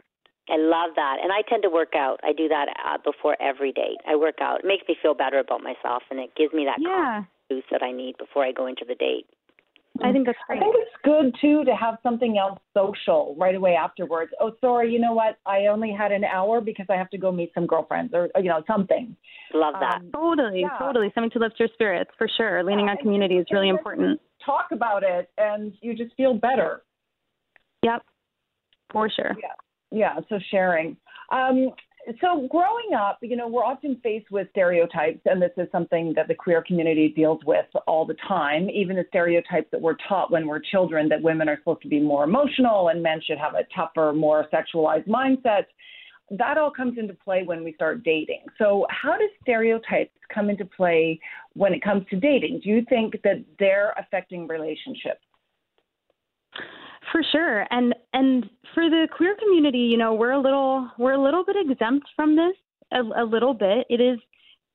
I 0.50 0.58
love 0.58 0.96
that. 0.96 1.18
And 1.24 1.32
I 1.32 1.44
tend 1.48 1.64
to 1.64 1.70
work 1.70 1.96
out. 1.96 2.20
I 2.24 2.34
do 2.34 2.48
that 2.50 2.68
uh, 2.86 2.98
before 3.04 3.38
every 3.42 3.72
date. 3.72 3.98
I 4.08 4.16
work 4.16 4.42
out. 4.42 4.60
It 4.60 4.68
makes 4.68 4.84
me 4.88 4.98
feel 5.02 5.14
better 5.14 5.40
about 5.40 5.62
myself 5.64 6.04
and 6.10 6.20
it 6.20 6.36
gives 6.36 6.54
me 6.54 6.66
that 6.66 6.80
yeah. 6.80 7.24
boost 7.50 7.68
that 7.72 7.84
I 7.84 7.92
need 7.92 8.18
before 8.18 8.44
I 8.44 8.52
go 8.52 8.68
into 8.68 8.84
the 8.86 8.96
date. 8.96 9.28
I 10.04 10.12
think 10.12 10.26
that's 10.26 10.38
great. 10.48 10.58
I 10.58 10.60
think 10.62 10.76
it's 10.78 10.92
good 11.04 11.36
too 11.42 11.66
to 11.66 11.76
have 11.76 11.98
something 12.02 12.38
else 12.38 12.60
social 12.74 13.36
right 13.38 13.56
away 13.56 13.76
afterwards. 13.76 14.32
Oh, 14.40 14.54
sorry, 14.62 14.92
you 14.92 15.00
know 15.00 15.14
what? 15.14 15.38
I 15.46 15.68
only 15.68 15.92
had 15.92 16.12
an 16.12 16.24
hour 16.24 16.62
because 16.62 16.86
I 16.90 16.96
have 16.96 17.10
to 17.12 17.18
go 17.18 17.32
meet 17.32 17.52
some 17.54 17.68
girlfriends 17.68 18.14
or 18.14 18.30
you 18.38 18.50
know 18.50 18.64
something. 18.68 19.16
Love 19.54 19.76
that. 19.80 19.98
Um, 19.98 20.12
totally, 20.14 20.62
yeah. 20.62 20.78
totally. 20.80 21.12
Something 21.14 21.32
to 21.32 21.40
lift 21.40 21.60
your 21.60 21.70
spirits 21.74 22.12
for 22.18 22.28
sure. 22.38 22.64
Leaning 22.64 22.86
yeah, 22.86 22.92
on 22.92 22.98
community 22.98 23.36
is 23.36 23.46
really 23.52 23.70
important. 23.70 24.20
Talk 24.46 24.68
about 24.72 25.04
it, 25.04 25.30
and 25.38 25.74
you 25.82 25.96
just 25.96 26.16
feel 26.16 26.34
better. 26.34 26.84
Yep, 27.84 28.04
for 28.92 29.10
sure. 29.10 29.36
Yeah 29.42 29.50
yeah, 29.92 30.16
so 30.30 30.40
sharing. 30.50 30.98
Um, 31.32 31.70
so 32.20 32.48
growing 32.50 32.94
up, 32.98 33.20
you 33.22 33.36
know, 33.36 33.48
we're 33.48 33.64
often 33.64 34.00
faced 34.04 34.32
with 34.32 34.48
stereotypes, 34.52 35.20
and 35.26 35.42
this 35.42 35.52
is 35.58 35.68
something 35.72 36.14
that 36.16 36.28
the 36.28 36.36
queer 36.36 36.64
community 36.66 37.10
deals 37.10 37.40
with 37.46 37.66
all 37.88 38.06
the 38.06 38.16
time. 38.28 38.70
Even 38.70 38.96
the 38.96 39.06
stereotypes 39.10 39.68
that 39.72 39.82
we're 39.82 39.98
taught 40.08 40.32
when 40.32 40.48
we're 40.48 40.60
children 40.60 41.08
that 41.10 41.22
women 41.22 41.48
are 41.48 41.58
supposed 41.58 41.82
to 41.82 41.88
be 41.88 42.00
more 42.00 42.24
emotional 42.24 42.90
and 42.90 43.02
men 43.02 43.22
should 43.26 43.38
have 43.38 43.54
a 43.56 43.64
tougher, 43.76 44.14
more 44.14 44.48
sexualized 44.54 45.08
mindset. 45.08 45.66
That 46.32 46.58
all 46.58 46.72
comes 46.72 46.98
into 46.98 47.14
play 47.14 47.44
when 47.44 47.64
we 47.64 47.74
start 47.74 48.04
dating. 48.04 48.44
So, 48.58 48.86
how 48.90 49.18
do 49.18 49.28
stereotypes 49.42 50.18
come 50.34 50.50
into 50.50 50.66
play 50.66 51.20
when 51.54 51.74
it 51.74 51.84
comes 51.84 52.06
to 52.10 52.16
dating? 52.16 52.62
Do 52.64 52.70
you 52.70 52.86
think 52.88 53.22
that 53.24 53.44
they're 53.60 53.94
affecting 53.98 54.48
relationships? 54.48 55.22
For 57.12 57.22
sure. 57.32 57.66
And 57.72 57.94
and 58.14 58.50
for 58.74 58.90
the 58.90 59.08
queer 59.16 59.36
community, 59.42 59.80
you 59.80 59.98
know, 59.98 60.14
we're 60.14 60.32
a 60.32 60.40
little 60.42 60.90
we're 60.98 61.14
a 61.14 61.22
little 61.22 61.44
bit 61.44 61.56
exempt 61.60 62.08
from 62.16 62.36
this 62.36 62.56
a, 62.92 63.02
a 63.22 63.26
little 63.26 63.54
bit. 63.54 63.86
It 63.90 64.02
is 64.02 64.20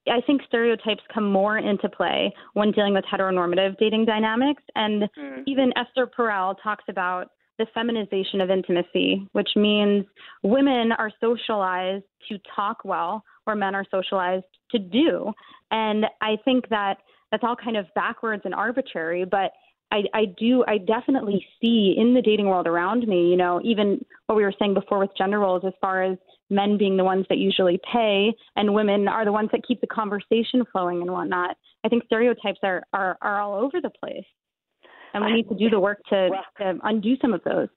I 0.09 0.21
think 0.21 0.43
stereotypes 0.47 1.03
come 1.13 1.31
more 1.31 1.59
into 1.59 1.89
play 1.89 2.33
when 2.55 2.71
dealing 2.73 2.95
with 2.95 3.05
heteronormative 3.05 3.77
dating 3.79 4.05
dynamics. 4.05 4.63
And 4.75 5.05
mm. 5.19 5.43
even 5.47 5.73
Esther 5.77 6.07
Perel 6.07 6.55
talks 6.63 6.85
about 6.89 7.29
the 7.59 7.67
feminization 7.75 8.41
of 8.41 8.51
intimacy, 8.51 9.27
which 9.33 9.49
means 9.57 10.05
women 10.43 10.93
are 10.93 11.11
socialized 11.21 12.05
to 12.29 12.39
talk 12.55 12.85
well, 12.85 13.25
where 13.45 13.57
men 13.57 13.75
are 13.75 13.87
socialized 13.91 14.45
to 14.71 14.79
do. 14.79 15.33
And 15.71 16.05
I 16.21 16.37
think 16.45 16.69
that 16.69 16.99
that's 17.31 17.43
all 17.43 17.57
kind 17.57 17.77
of 17.77 17.87
backwards 17.95 18.43
and 18.45 18.55
arbitrary, 18.55 19.25
but 19.25 19.53
I, 19.93 20.03
I 20.13 20.25
do 20.39 20.65
I 20.67 20.79
definitely 20.79 21.47
see 21.61 21.95
in 21.97 22.15
the 22.15 22.23
dating 22.23 22.47
world 22.47 22.67
around 22.67 23.07
me, 23.07 23.29
you 23.29 23.37
know, 23.37 23.61
even 23.65 24.05
what 24.27 24.37
we 24.37 24.43
were 24.43 24.53
saying 24.59 24.75
before 24.75 24.99
with 24.99 25.11
gender 25.17 25.39
roles 25.39 25.63
as 25.67 25.73
far 25.81 26.03
as 26.03 26.19
men 26.51 26.77
being 26.79 26.97
the 26.97 27.05
ones 27.05 27.27
that 27.29 27.39
usually 27.39 27.81
pay 27.93 28.33
and 28.57 28.75
women 28.75 29.09
are 29.09 29.25
the 29.25 29.33
ones 29.33 29.49
that 29.53 29.63
keep 29.67 29.81
the 29.81 29.87
conversation 29.87 30.65
flowing 30.73 31.03
and 31.03 31.11
whatnot. 31.11 31.57
I 31.85 31.89
think 31.89 32.05
stereotypes 32.07 32.61
are, 32.63 32.83
are, 32.93 33.17
are 33.21 33.41
all 33.41 33.55
over 33.55 33.81
the 33.81 33.91
place. 33.91 34.25
And 35.15 35.25
we 35.25 35.33
need 35.33 35.49
to 35.49 35.55
do 35.55 35.71
the 35.71 35.81
work 35.81 35.99
to, 36.11 36.29
to 36.59 36.79
undo 36.83 37.15
some 37.23 37.33
of 37.33 37.43
those. 37.45 37.69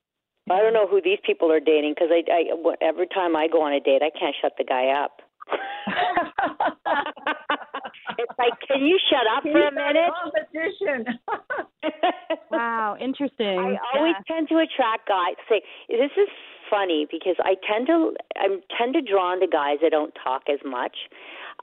I 0.52 0.60
don't 0.62 0.74
know 0.74 0.88
who 0.88 1.02
these 1.02 1.20
people 1.26 1.52
are 1.52 1.60
dating 1.60 1.94
because 1.96 2.10
I, 2.12 2.24
I 2.32 2.86
every 2.86 3.08
time 3.08 3.36
I 3.36 3.48
go 3.48 3.62
on 3.62 3.74
a 3.74 3.80
date, 3.80 4.02
I 4.02 4.10
can't 4.18 4.36
shut 4.42 4.54
the 4.58 4.64
guy 4.64 4.90
up. 4.90 5.22
it's 8.20 8.38
like, 8.38 8.54
can 8.68 8.86
you 8.86 9.00
shut 9.10 9.26
up 9.32 9.44
for 9.44 9.68
a 9.68 9.72
minute? 9.72 10.12
Competition. 10.12 11.20
wow, 12.52 12.98
interesting. 13.00 13.60
I 13.60 13.98
always 13.98 14.16
tend 14.28 14.50
to 14.50 14.60
attract 14.60 15.08
guys. 15.08 15.36
Say 15.48 15.62
this 15.88 16.12
is 16.18 16.30
funny 16.70 17.08
because 17.10 17.36
I 17.40 17.56
tend 17.66 17.88
to 17.88 18.14
I 18.36 18.48
tend 18.78 18.94
to 18.94 19.02
draw 19.02 19.36
to 19.36 19.48
guys 19.48 19.78
that 19.82 19.92
don't 19.92 20.14
talk 20.24 20.44
as 20.52 20.60
much 20.64 20.96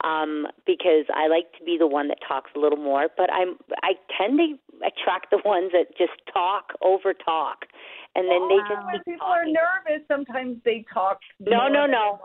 um, 0.05 0.47
because 0.67 1.07
I 1.15 1.29
like 1.29 1.53
to 1.59 1.65
be 1.65 1.77
the 1.79 1.87
one 1.87 2.09
that 2.09 2.19
talks 2.27 2.51
a 2.57 2.59
little 2.59 2.79
more. 2.79 3.09
But 3.17 3.33
I'm 3.33 3.57
I 3.83 3.95
tend 4.17 4.39
to 4.39 4.59
attract 4.85 5.31
the 5.31 5.41
ones 5.45 5.73
that 5.73 5.97
just 5.97 6.13
talk 6.33 6.73
over 6.83 7.15
talk, 7.15 7.67
and 8.15 8.27
then 8.27 8.43
oh, 8.43 8.49
they 8.49 8.61
just 8.69 8.87
when 8.87 9.03
people 9.05 9.27
talking. 9.27 9.57
are 9.57 9.91
nervous. 9.91 10.07
Sometimes 10.09 10.59
they 10.65 10.85
talk. 10.93 11.21
No, 11.41 11.69
no, 11.69 11.87
no. 11.87 12.19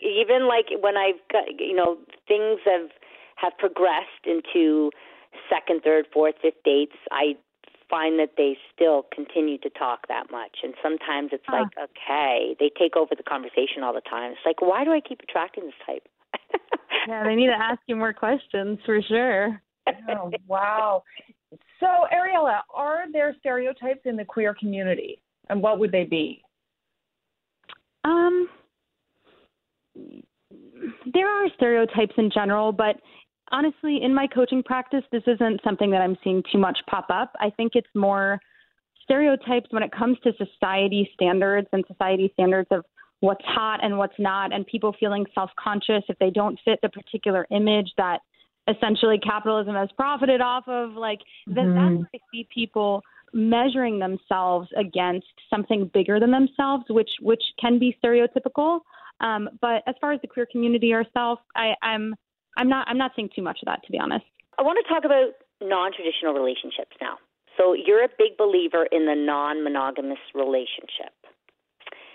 Even 0.00 0.48
like 0.48 0.66
when 0.80 0.96
I've 0.96 1.20
got 1.32 1.44
you 1.58 1.74
know 1.74 1.98
things 2.28 2.60
have 2.64 2.88
have 3.36 3.52
progressed 3.58 4.24
into 4.24 4.90
second, 5.50 5.82
third, 5.82 6.06
fourth, 6.12 6.34
fifth 6.42 6.62
dates. 6.64 6.94
I 7.10 7.34
find 7.90 8.18
that 8.18 8.30
they 8.36 8.56
still 8.74 9.06
continue 9.14 9.58
to 9.58 9.70
talk 9.70 10.08
that 10.08 10.30
much. 10.30 10.58
And 10.62 10.74
sometimes 10.82 11.30
it's 11.32 11.44
huh. 11.46 11.64
like, 11.64 11.90
okay, 11.90 12.56
they 12.58 12.70
take 12.78 12.96
over 12.96 13.14
the 13.16 13.22
conversation 13.22 13.82
all 13.82 13.92
the 13.92 14.02
time. 14.08 14.32
It's 14.32 14.40
like, 14.44 14.60
why 14.60 14.84
do 14.84 14.92
I 14.92 15.00
keep 15.00 15.20
attracting 15.22 15.64
this 15.64 15.74
type? 15.86 16.02
yeah, 17.08 17.24
they 17.24 17.34
need 17.34 17.48
to 17.48 17.58
ask 17.58 17.80
you 17.86 17.96
more 17.96 18.12
questions 18.12 18.78
for 18.84 19.00
sure. 19.02 19.60
oh, 20.10 20.30
wow. 20.46 21.02
So, 21.78 21.86
Ariella, 21.86 22.60
are 22.72 23.10
there 23.12 23.34
stereotypes 23.40 24.00
in 24.04 24.16
the 24.16 24.24
queer 24.24 24.54
community? 24.54 25.20
And 25.50 25.62
what 25.62 25.78
would 25.78 25.92
they 25.92 26.04
be? 26.04 26.42
Um, 28.04 28.48
there 31.12 31.28
are 31.28 31.48
stereotypes 31.56 32.14
in 32.16 32.30
general, 32.32 32.72
but 32.72 32.96
honestly, 33.50 34.00
in 34.02 34.14
my 34.14 34.26
coaching 34.26 34.62
practice, 34.62 35.02
this 35.12 35.22
isn't 35.26 35.60
something 35.64 35.90
that 35.90 36.00
I'm 36.00 36.16
seeing 36.24 36.42
too 36.50 36.58
much 36.58 36.78
pop 36.88 37.06
up. 37.10 37.32
I 37.40 37.50
think 37.50 37.72
it's 37.74 37.88
more 37.94 38.40
stereotypes 39.02 39.66
when 39.70 39.82
it 39.82 39.92
comes 39.92 40.18
to 40.24 40.32
society 40.36 41.10
standards 41.14 41.68
and 41.72 41.84
society 41.86 42.30
standards 42.34 42.68
of 42.70 42.84
what's 43.20 43.44
hot 43.44 43.80
and 43.82 43.96
what's 43.98 44.18
not, 44.18 44.52
and 44.52 44.66
people 44.66 44.94
feeling 44.98 45.24
self 45.34 45.50
conscious 45.62 46.02
if 46.08 46.18
they 46.18 46.30
don't 46.30 46.58
fit 46.64 46.78
the 46.82 46.88
particular 46.88 47.46
image 47.50 47.90
that 47.96 48.20
essentially 48.68 49.18
capitalism 49.18 49.74
has 49.74 49.88
profited 49.96 50.40
off 50.40 50.64
of. 50.68 50.92
Like, 50.92 51.20
mm-hmm. 51.48 51.54
then 51.54 51.74
that's 51.74 51.96
where 51.96 52.08
I 52.14 52.18
see 52.32 52.48
people 52.52 53.02
measuring 53.32 53.98
themselves 53.98 54.68
against 54.76 55.26
something 55.50 55.90
bigger 55.92 56.20
than 56.20 56.30
themselves, 56.30 56.84
which 56.88 57.10
which 57.20 57.42
can 57.60 57.78
be 57.78 57.96
stereotypical. 58.02 58.80
Um, 59.20 59.48
but 59.60 59.82
as 59.86 59.94
far 60.00 60.12
as 60.12 60.20
the 60.20 60.28
queer 60.28 60.46
community 60.50 60.92
ourselves, 60.92 61.40
I, 61.56 61.74
I'm 61.82 62.14
I'm 62.56 62.68
not 62.68 62.86
I'm 62.88 62.98
not 62.98 63.12
seeing 63.16 63.28
too 63.34 63.42
much 63.42 63.58
of 63.62 63.66
that 63.66 63.82
to 63.84 63.92
be 63.92 63.98
honest. 63.98 64.24
I 64.58 64.62
want 64.62 64.78
to 64.84 64.92
talk 64.92 65.04
about 65.04 65.34
non-traditional 65.60 66.34
relationships 66.34 66.96
now. 67.00 67.18
So 67.56 67.74
you're 67.74 68.04
a 68.04 68.08
big 68.18 68.36
believer 68.36 68.86
in 68.90 69.06
the 69.06 69.14
non-monogamous 69.14 70.18
relationship. 70.34 71.14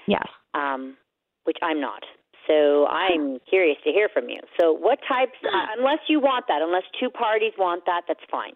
Yes. 0.08 0.28
Um, 0.54 0.98
which 1.44 1.58
I'm 1.62 1.80
not. 1.80 2.04
So 2.48 2.88
I'm 2.88 3.38
curious 3.48 3.78
to 3.86 3.92
hear 3.92 4.10
from 4.10 4.28
you. 4.28 4.40
So, 4.60 4.74
what 4.74 5.00
types, 5.08 5.38
uh, 5.46 5.66
unless 5.78 6.00
you 6.08 6.20
want 6.20 6.46
that, 6.48 6.62
unless 6.62 6.84
two 7.00 7.10
parties 7.10 7.54
want 7.58 7.86
that, 7.86 8.02
that's 8.08 8.26
fine. 8.32 8.54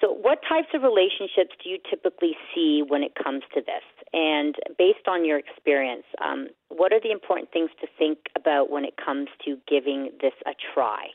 So, 0.00 0.12
what 0.12 0.38
types 0.48 0.68
of 0.74 0.82
relationships 0.82 1.54
do 1.62 1.68
you 1.68 1.78
typically 1.88 2.32
see 2.54 2.82
when 2.86 3.02
it 3.02 3.12
comes 3.22 3.42
to 3.54 3.60
this? 3.60 3.84
And 4.12 4.54
based 4.78 5.06
on 5.06 5.24
your 5.24 5.38
experience, 5.38 6.04
um, 6.24 6.48
what 6.68 6.92
are 6.92 7.00
the 7.00 7.10
important 7.10 7.52
things 7.52 7.70
to 7.80 7.86
think 7.98 8.18
about 8.36 8.70
when 8.70 8.84
it 8.84 8.94
comes 8.96 9.28
to 9.44 9.58
giving 9.68 10.10
this 10.20 10.32
a 10.46 10.52
try? 10.74 11.08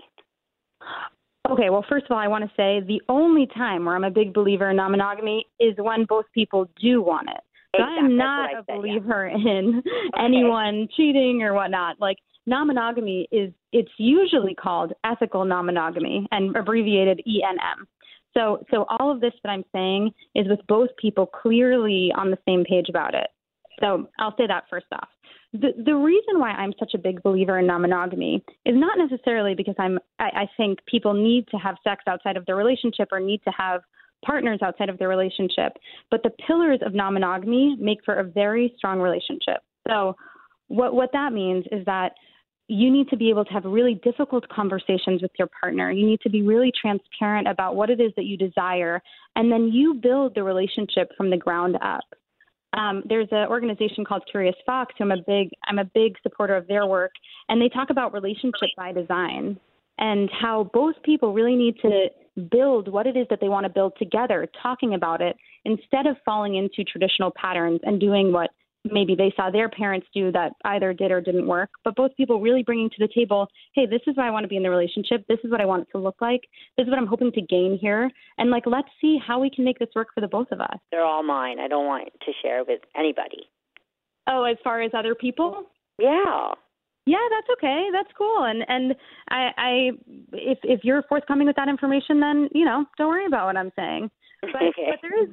Okay, 1.49 1.69
well, 1.69 1.85
first 1.87 2.05
of 2.05 2.11
all, 2.11 2.17
I 2.17 2.27
want 2.27 2.43
to 2.43 2.51
say 2.55 2.81
the 2.85 3.01
only 3.09 3.47
time 3.47 3.85
where 3.85 3.95
I'm 3.95 4.03
a 4.03 4.11
big 4.11 4.33
believer 4.33 4.69
in 4.69 4.77
non 4.77 4.91
monogamy 4.91 5.45
is 5.59 5.75
when 5.77 6.05
both 6.05 6.25
people 6.33 6.69
do 6.79 7.01
want 7.01 7.29
it. 7.29 7.41
So 7.75 7.83
exactly. 7.83 7.97
I 7.97 8.05
am 8.05 8.17
not 8.17 8.49
a 8.55 8.63
believer 8.63 9.27
yeah. 9.27 9.51
in 9.51 9.79
okay. 9.79 10.23
anyone 10.25 10.87
cheating 10.95 11.41
or 11.43 11.53
whatnot. 11.53 11.99
Like 11.99 12.17
non 12.45 12.67
monogamy 12.67 13.27
is 13.31 13.51
it's 13.71 13.91
usually 13.97 14.55
called 14.55 14.93
ethical 15.03 15.45
non 15.45 15.65
monogamy 15.65 16.27
and 16.31 16.55
abbreviated 16.55 17.21
ENM. 17.27 17.85
So 18.35 18.63
so 18.71 18.85
all 18.89 19.11
of 19.11 19.21
this 19.21 19.33
that 19.43 19.49
I'm 19.49 19.65
saying 19.71 20.11
is 20.33 20.47
with 20.47 20.59
both 20.67 20.89
people 20.99 21.25
clearly 21.25 22.11
on 22.15 22.31
the 22.31 22.37
same 22.47 22.63
page 22.63 22.87
about 22.89 23.13
it. 23.13 23.27
So 23.79 24.09
I'll 24.19 24.35
say 24.37 24.47
that 24.47 24.65
first 24.69 24.87
off. 24.91 25.07
The 25.53 25.69
the 25.85 25.95
reason 25.95 26.39
why 26.39 26.51
I'm 26.51 26.73
such 26.79 26.93
a 26.93 26.97
big 26.97 27.23
believer 27.23 27.59
in 27.59 27.67
non-monogamy 27.67 28.43
is 28.65 28.75
not 28.75 28.97
necessarily 28.97 29.55
because 29.55 29.75
I'm 29.79 29.99
I, 30.19 30.25
I 30.25 30.49
think 30.57 30.79
people 30.85 31.13
need 31.13 31.47
to 31.49 31.57
have 31.57 31.75
sex 31.83 32.03
outside 32.07 32.37
of 32.37 32.45
their 32.45 32.55
relationship 32.55 33.09
or 33.11 33.19
need 33.19 33.41
to 33.45 33.51
have 33.57 33.81
partners 34.25 34.59
outside 34.63 34.89
of 34.89 34.97
their 34.97 35.09
relationship, 35.09 35.73
but 36.09 36.23
the 36.23 36.31
pillars 36.47 36.79
of 36.83 36.93
non-monogamy 36.93 37.75
make 37.79 37.99
for 38.03 38.15
a 38.15 38.23
very 38.23 38.73
strong 38.77 38.99
relationship. 38.99 39.61
So 39.87 40.15
what 40.67 40.93
what 40.93 41.11
that 41.13 41.31
means 41.31 41.65
is 41.71 41.85
that 41.85 42.13
you 42.67 42.91
need 42.91 43.09
to 43.09 43.17
be 43.17 43.29
able 43.29 43.45
to 43.45 43.53
have 43.53 43.65
really 43.65 43.99
difficult 44.03 44.47
conversations 44.49 45.21
with 45.21 45.31
your 45.37 45.47
partner. 45.59 45.91
You 45.91 46.05
need 46.05 46.21
to 46.21 46.29
be 46.29 46.41
really 46.41 46.71
transparent 46.79 47.47
about 47.47 47.75
what 47.75 47.89
it 47.89 48.01
is 48.01 48.11
that 48.15 48.25
you 48.25 48.37
desire, 48.37 49.01
and 49.35 49.51
then 49.51 49.69
you 49.71 49.93
build 49.93 50.33
the 50.35 50.43
relationship 50.43 51.11
from 51.15 51.29
the 51.29 51.37
ground 51.37 51.77
up. 51.81 52.03
Um, 52.73 53.03
there's 53.07 53.29
an 53.31 53.47
organization 53.47 54.03
called 54.03 54.23
Curious 54.29 54.55
Fox. 54.65 54.93
Who 54.97 55.05
I'm 55.05 55.11
a 55.11 55.21
big 55.25 55.49
I'm 55.67 55.79
a 55.79 55.85
big 55.85 56.15
supporter 56.23 56.55
of 56.55 56.67
their 56.67 56.87
work, 56.87 57.11
and 57.49 57.61
they 57.61 57.69
talk 57.69 57.89
about 57.89 58.13
relationship 58.13 58.69
by 58.75 58.91
design 58.91 59.59
and 59.97 60.29
how 60.41 60.69
both 60.73 60.95
people 61.03 61.33
really 61.33 61.55
need 61.55 61.75
to 61.81 62.07
build 62.51 62.91
what 62.91 63.07
it 63.07 63.15
is 63.15 63.25
that 63.29 63.39
they 63.39 63.47
want 63.47 63.63
to 63.63 63.69
build 63.69 63.93
together, 63.97 64.47
talking 64.61 64.93
about 64.93 65.21
it 65.21 65.37
instead 65.63 66.05
of 66.05 66.17
falling 66.25 66.55
into 66.55 66.83
traditional 66.83 67.31
patterns 67.31 67.79
and 67.83 67.99
doing 67.99 68.33
what 68.33 68.49
maybe 68.91 69.15
they 69.15 69.33
saw 69.35 69.49
their 69.49 69.69
parents 69.69 70.07
do 70.13 70.31
that 70.31 70.53
either 70.65 70.93
did 70.93 71.11
or 71.11 71.21
didn't 71.21 71.47
work, 71.47 71.69
but 71.83 71.95
both 71.95 72.15
people 72.15 72.39
really 72.39 72.63
bringing 72.63 72.89
to 72.89 72.95
the 72.99 73.09
table, 73.13 73.47
hey, 73.73 73.85
this 73.85 74.01
is 74.07 74.15
what 74.15 74.25
I 74.25 74.31
want 74.31 74.43
to 74.43 74.47
be 74.47 74.57
in 74.57 74.63
the 74.63 74.69
relationship. 74.69 75.25
This 75.27 75.39
is 75.43 75.51
what 75.51 75.61
I 75.61 75.65
want 75.65 75.83
it 75.83 75.91
to 75.91 75.97
look 75.97 76.17
like. 76.21 76.41
This 76.77 76.85
is 76.85 76.89
what 76.89 76.99
I'm 76.99 77.07
hoping 77.07 77.31
to 77.33 77.41
gain 77.41 77.77
here. 77.79 78.09
And 78.37 78.49
like, 78.49 78.63
let's 78.65 78.87
see 79.01 79.17
how 79.25 79.39
we 79.39 79.49
can 79.49 79.65
make 79.65 79.79
this 79.79 79.89
work 79.95 80.09
for 80.13 80.21
the 80.21 80.27
both 80.27 80.47
of 80.51 80.61
us. 80.61 80.77
They're 80.91 81.05
all 81.05 81.23
mine. 81.23 81.59
I 81.59 81.67
don't 81.67 81.85
want 81.85 82.09
to 82.25 82.31
share 82.41 82.63
with 82.63 82.81
anybody. 82.97 83.47
Oh, 84.27 84.43
as 84.43 84.57
far 84.63 84.81
as 84.81 84.91
other 84.93 85.15
people? 85.15 85.65
Yeah. 85.99 86.51
Yeah, 87.05 87.17
that's 87.29 87.47
okay. 87.57 87.87
That's 87.93 88.09
cool. 88.17 88.45
And 88.45 88.65
and 88.67 88.95
I, 89.29 89.49
I 89.57 89.89
if 90.33 90.57
if 90.63 90.79
you're 90.83 91.03
forthcoming 91.07 91.45
with 91.45 91.55
that 91.55 91.69
information, 91.69 92.19
then 92.19 92.49
you 92.51 92.65
know, 92.65 92.85
don't 92.97 93.09
worry 93.09 93.27
about 93.27 93.45
what 93.45 93.57
I'm 93.57 93.71
saying. 93.75 94.09
But, 94.41 94.55
okay. 94.55 94.89
but 94.89 94.99
there's 95.03 95.29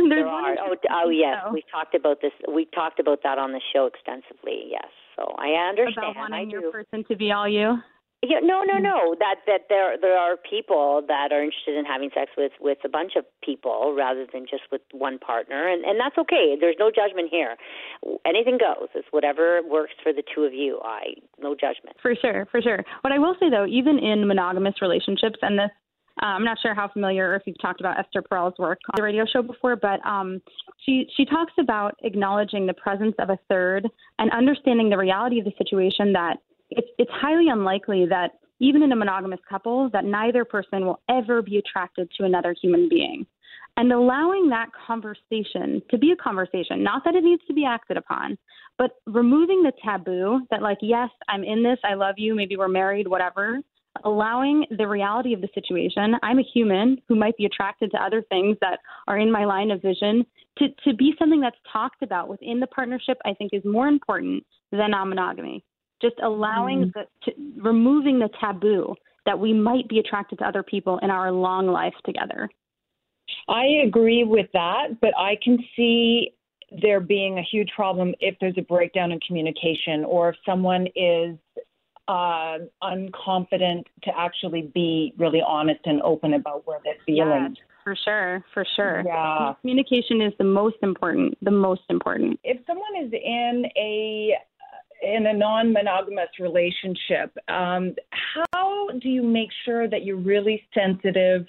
there 0.08 0.26
are. 0.26 0.54
Oh, 0.60 0.74
oh 0.90 1.10
yes, 1.10 1.38
we 1.52 1.64
talked 1.70 1.94
about 1.94 2.20
this. 2.20 2.32
We 2.48 2.66
talked 2.74 3.00
about 3.00 3.22
that 3.22 3.38
on 3.38 3.52
the 3.52 3.60
show 3.72 3.86
extensively. 3.86 4.68
Yes, 4.70 4.88
so 5.16 5.34
I 5.38 5.68
understand. 5.68 6.12
About 6.12 6.16
wanting 6.16 6.48
I 6.48 6.50
your 6.50 6.70
person 6.70 7.04
to 7.08 7.16
be 7.16 7.32
all 7.32 7.48
you. 7.48 7.78
Yeah, 8.24 8.38
no, 8.40 8.62
no, 8.62 8.74
mm. 8.74 8.82
no. 8.82 9.16
That 9.18 9.42
that 9.48 9.62
there 9.68 9.98
there 10.00 10.16
are 10.16 10.36
people 10.36 11.02
that 11.08 11.32
are 11.32 11.42
interested 11.42 11.76
in 11.76 11.84
having 11.84 12.10
sex 12.14 12.30
with 12.36 12.52
with 12.60 12.78
a 12.84 12.88
bunch 12.88 13.12
of 13.16 13.24
people 13.42 13.94
rather 13.98 14.26
than 14.32 14.46
just 14.48 14.62
with 14.70 14.82
one 14.92 15.18
partner, 15.18 15.66
and 15.68 15.84
and 15.84 15.98
that's 15.98 16.16
okay. 16.16 16.54
There's 16.58 16.76
no 16.78 16.92
judgment 16.94 17.30
here. 17.32 17.56
Anything 18.24 18.58
goes. 18.58 18.88
It's 18.94 19.08
whatever 19.10 19.60
works 19.68 19.94
for 20.04 20.12
the 20.12 20.22
two 20.22 20.44
of 20.44 20.54
you. 20.54 20.78
I 20.84 21.14
no 21.40 21.56
judgment. 21.56 21.96
For 22.00 22.14
sure, 22.14 22.46
for 22.52 22.62
sure. 22.62 22.84
What 23.00 23.12
I 23.12 23.18
will 23.18 23.34
say 23.40 23.50
though, 23.50 23.66
even 23.66 23.98
in 23.98 24.28
monogamous 24.28 24.80
relationships, 24.80 25.40
and 25.42 25.58
this 25.58 25.74
uh, 26.20 26.26
I'm 26.26 26.44
not 26.44 26.58
sure 26.60 26.74
how 26.74 26.88
familiar 26.88 27.30
or 27.30 27.36
if 27.36 27.42
you've 27.46 27.60
talked 27.60 27.80
about 27.80 27.98
Esther 27.98 28.22
Perel's 28.22 28.54
work 28.58 28.78
on 28.92 28.96
the 28.96 29.02
radio 29.02 29.24
show 29.24 29.42
before, 29.42 29.76
but 29.76 30.04
um, 30.06 30.42
she 30.84 31.06
she 31.16 31.24
talks 31.24 31.52
about 31.58 31.98
acknowledging 32.02 32.66
the 32.66 32.74
presence 32.74 33.14
of 33.18 33.30
a 33.30 33.38
third 33.48 33.88
and 34.18 34.30
understanding 34.32 34.90
the 34.90 34.98
reality 34.98 35.38
of 35.38 35.44
the 35.44 35.52
situation 35.56 36.12
that 36.12 36.36
it's 36.70 36.88
it's 36.98 37.10
highly 37.12 37.48
unlikely 37.48 38.06
that 38.06 38.32
even 38.60 38.82
in 38.82 38.92
a 38.92 38.96
monogamous 38.96 39.40
couple 39.48 39.90
that 39.90 40.04
neither 40.04 40.44
person 40.44 40.86
will 40.86 41.00
ever 41.08 41.42
be 41.42 41.58
attracted 41.58 42.08
to 42.16 42.24
another 42.24 42.54
human 42.60 42.88
being. 42.88 43.26
And 43.76 43.90
allowing 43.90 44.50
that 44.50 44.68
conversation 44.86 45.82
to 45.90 45.98
be 45.98 46.12
a 46.12 46.16
conversation, 46.16 46.82
not 46.82 47.04
that 47.04 47.14
it 47.14 47.24
needs 47.24 47.42
to 47.46 47.54
be 47.54 47.64
acted 47.64 47.96
upon, 47.96 48.36
but 48.76 48.92
removing 49.06 49.62
the 49.62 49.72
taboo 49.82 50.46
that, 50.50 50.62
like, 50.62 50.78
yes, 50.82 51.08
I'm 51.28 51.42
in 51.42 51.62
this, 51.62 51.78
I 51.82 51.94
love 51.94 52.16
you, 52.18 52.34
maybe 52.34 52.56
we're 52.56 52.68
married, 52.68 53.08
whatever, 53.08 53.60
allowing 54.04 54.66
the 54.76 54.86
reality 54.86 55.34
of 55.34 55.40
the 55.40 55.48
situation. 55.54 56.14
I'm 56.22 56.38
a 56.38 56.44
human 56.54 56.98
who 57.08 57.14
might 57.14 57.36
be 57.36 57.46
attracted 57.46 57.90
to 57.92 58.02
other 58.02 58.22
things 58.28 58.56
that 58.60 58.78
are 59.06 59.18
in 59.18 59.30
my 59.30 59.44
line 59.44 59.70
of 59.70 59.82
vision. 59.82 60.24
To, 60.58 60.68
to 60.84 60.94
be 60.94 61.14
something 61.18 61.40
that's 61.40 61.56
talked 61.72 62.02
about 62.02 62.28
within 62.28 62.60
the 62.60 62.66
partnership, 62.66 63.18
I 63.24 63.34
think, 63.34 63.52
is 63.52 63.64
more 63.64 63.88
important 63.88 64.44
than 64.70 64.90
non 64.90 65.08
monogamy. 65.08 65.64
Just 66.00 66.16
allowing 66.22 66.86
mm. 66.86 66.92
the, 66.92 67.04
to, 67.24 67.62
removing 67.62 68.18
the 68.18 68.28
taboo 68.40 68.94
that 69.24 69.38
we 69.38 69.52
might 69.52 69.88
be 69.88 69.98
attracted 69.98 70.38
to 70.40 70.46
other 70.46 70.62
people 70.62 70.98
in 71.02 71.10
our 71.10 71.30
long 71.30 71.66
life 71.66 71.94
together. 72.04 72.48
I 73.48 73.64
agree 73.86 74.24
with 74.24 74.46
that, 74.52 75.00
but 75.00 75.16
I 75.16 75.36
can 75.42 75.58
see 75.76 76.32
there 76.80 77.00
being 77.00 77.38
a 77.38 77.42
huge 77.42 77.68
problem 77.74 78.14
if 78.20 78.34
there's 78.40 78.56
a 78.56 78.62
breakdown 78.62 79.12
in 79.12 79.20
communication 79.20 80.04
or 80.04 80.30
if 80.30 80.36
someone 80.46 80.86
is 80.96 81.36
uh, 82.08 82.58
unconfident 82.82 83.84
to 84.02 84.10
actually 84.16 84.70
be 84.74 85.14
really 85.18 85.42
honest 85.46 85.80
and 85.84 86.02
open 86.02 86.34
about 86.34 86.66
where 86.66 86.78
they're 86.84 86.94
feeling. 87.06 87.56
Yeah, 87.56 87.64
for 87.84 87.96
sure, 88.04 88.44
for 88.54 88.64
sure. 88.76 89.02
Yeah. 89.04 89.54
Communication 89.60 90.20
is 90.20 90.32
the 90.38 90.44
most 90.44 90.76
important, 90.82 91.36
the 91.42 91.50
most 91.50 91.82
important. 91.90 92.38
If 92.44 92.58
someone 92.66 93.04
is 93.04 93.12
in 93.12 93.64
a 93.76 94.34
in 95.02 95.26
a 95.26 95.32
non-monogamous 95.32 96.28
relationship, 96.38 97.36
um, 97.48 97.94
how 98.52 98.88
do 99.00 99.08
you 99.08 99.22
make 99.22 99.48
sure 99.64 99.88
that 99.88 100.04
you're 100.04 100.16
really 100.16 100.62
sensitive 100.72 101.44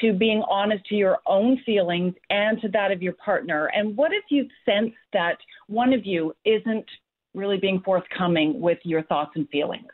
to 0.00 0.12
being 0.12 0.42
honest 0.48 0.84
to 0.86 0.94
your 0.94 1.18
own 1.26 1.60
feelings 1.66 2.14
and 2.30 2.60
to 2.60 2.68
that 2.68 2.92
of 2.92 3.02
your 3.02 3.14
partner? 3.14 3.70
And 3.74 3.96
what 3.96 4.12
if 4.12 4.24
you 4.30 4.46
sense 4.64 4.92
that 5.12 5.36
one 5.66 5.92
of 5.92 6.06
you 6.06 6.32
isn't 6.44 6.86
really 7.34 7.58
being 7.58 7.80
forthcoming 7.84 8.60
with 8.60 8.78
your 8.84 9.02
thoughts 9.02 9.32
and 9.34 9.48
feelings? 9.48 9.88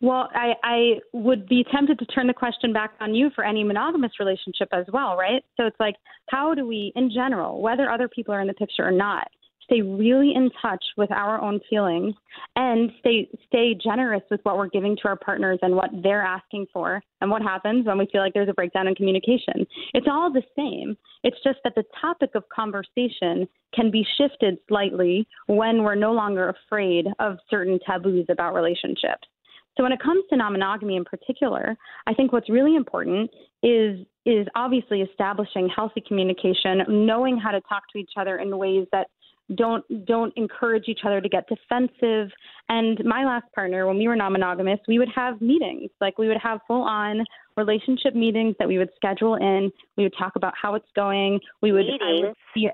Well, 0.00 0.28
I, 0.32 0.52
I 0.62 0.80
would 1.12 1.48
be 1.48 1.64
tempted 1.72 1.98
to 1.98 2.06
turn 2.06 2.28
the 2.28 2.34
question 2.34 2.72
back 2.72 2.92
on 3.00 3.14
you 3.14 3.30
for 3.34 3.44
any 3.44 3.64
monogamous 3.64 4.12
relationship 4.20 4.68
as 4.72 4.86
well, 4.92 5.16
right? 5.16 5.44
So 5.56 5.66
it's 5.66 5.78
like, 5.80 5.96
how 6.28 6.54
do 6.54 6.66
we, 6.66 6.92
in 6.94 7.10
general, 7.10 7.60
whether 7.60 7.90
other 7.90 8.08
people 8.08 8.32
are 8.32 8.40
in 8.40 8.46
the 8.46 8.54
picture 8.54 8.86
or 8.86 8.92
not, 8.92 9.28
stay 9.68 9.82
really 9.82 10.32
in 10.34 10.50
touch 10.60 10.82
with 10.96 11.10
our 11.12 11.40
own 11.40 11.60
feelings 11.68 12.14
and 12.56 12.90
stay 13.00 13.28
stay 13.46 13.76
generous 13.82 14.22
with 14.30 14.40
what 14.42 14.56
we're 14.56 14.68
giving 14.68 14.96
to 14.96 15.08
our 15.08 15.16
partners 15.16 15.58
and 15.62 15.74
what 15.74 15.90
they're 16.02 16.22
asking 16.22 16.66
for 16.72 17.02
and 17.20 17.30
what 17.30 17.42
happens 17.42 17.86
when 17.86 17.98
we 17.98 18.08
feel 18.10 18.22
like 18.22 18.32
there's 18.34 18.48
a 18.48 18.54
breakdown 18.54 18.88
in 18.88 18.94
communication. 18.94 19.66
It's 19.94 20.06
all 20.10 20.32
the 20.32 20.42
same. 20.56 20.96
It's 21.22 21.36
just 21.44 21.58
that 21.64 21.74
the 21.74 21.84
topic 22.00 22.30
of 22.34 22.44
conversation 22.48 23.46
can 23.74 23.90
be 23.90 24.04
shifted 24.16 24.58
slightly 24.68 25.26
when 25.46 25.82
we're 25.82 25.94
no 25.94 26.12
longer 26.12 26.48
afraid 26.48 27.06
of 27.18 27.36
certain 27.50 27.78
taboos 27.86 28.26
about 28.30 28.54
relationships. 28.54 29.28
So 29.76 29.84
when 29.84 29.92
it 29.92 30.02
comes 30.02 30.24
to 30.30 30.36
non-monogamy 30.36 30.96
in 30.96 31.04
particular, 31.04 31.76
I 32.06 32.14
think 32.14 32.32
what's 32.32 32.50
really 32.50 32.74
important 32.74 33.30
is 33.62 34.00
is 34.26 34.46
obviously 34.54 35.00
establishing 35.00 35.70
healthy 35.74 36.02
communication, 36.06 36.82
knowing 36.86 37.38
how 37.38 37.50
to 37.50 37.62
talk 37.62 37.84
to 37.92 37.98
each 37.98 38.10
other 38.18 38.36
in 38.38 38.54
ways 38.58 38.86
that 38.92 39.06
don't 39.54 39.84
don't 40.06 40.32
encourage 40.36 40.84
each 40.88 41.00
other 41.04 41.20
to 41.20 41.28
get 41.28 41.48
defensive. 41.48 42.30
And 42.68 43.02
my 43.04 43.24
last 43.24 43.46
partner, 43.54 43.86
when 43.86 43.96
we 43.96 44.08
were 44.08 44.16
non-monogamous, 44.16 44.80
we 44.86 44.98
would 44.98 45.08
have 45.14 45.40
meetings. 45.40 45.90
Like 46.00 46.18
we 46.18 46.28
would 46.28 46.38
have 46.42 46.60
full-on 46.66 47.24
relationship 47.56 48.14
meetings 48.14 48.54
that 48.58 48.68
we 48.68 48.78
would 48.78 48.90
schedule 48.94 49.36
in. 49.36 49.70
We 49.96 50.04
would 50.04 50.14
talk 50.18 50.36
about 50.36 50.54
how 50.60 50.74
it's 50.74 50.88
going. 50.94 51.40
We 51.62 51.72
would, 51.72 51.86
meetings. 51.86 52.36
yeah, 52.54 52.70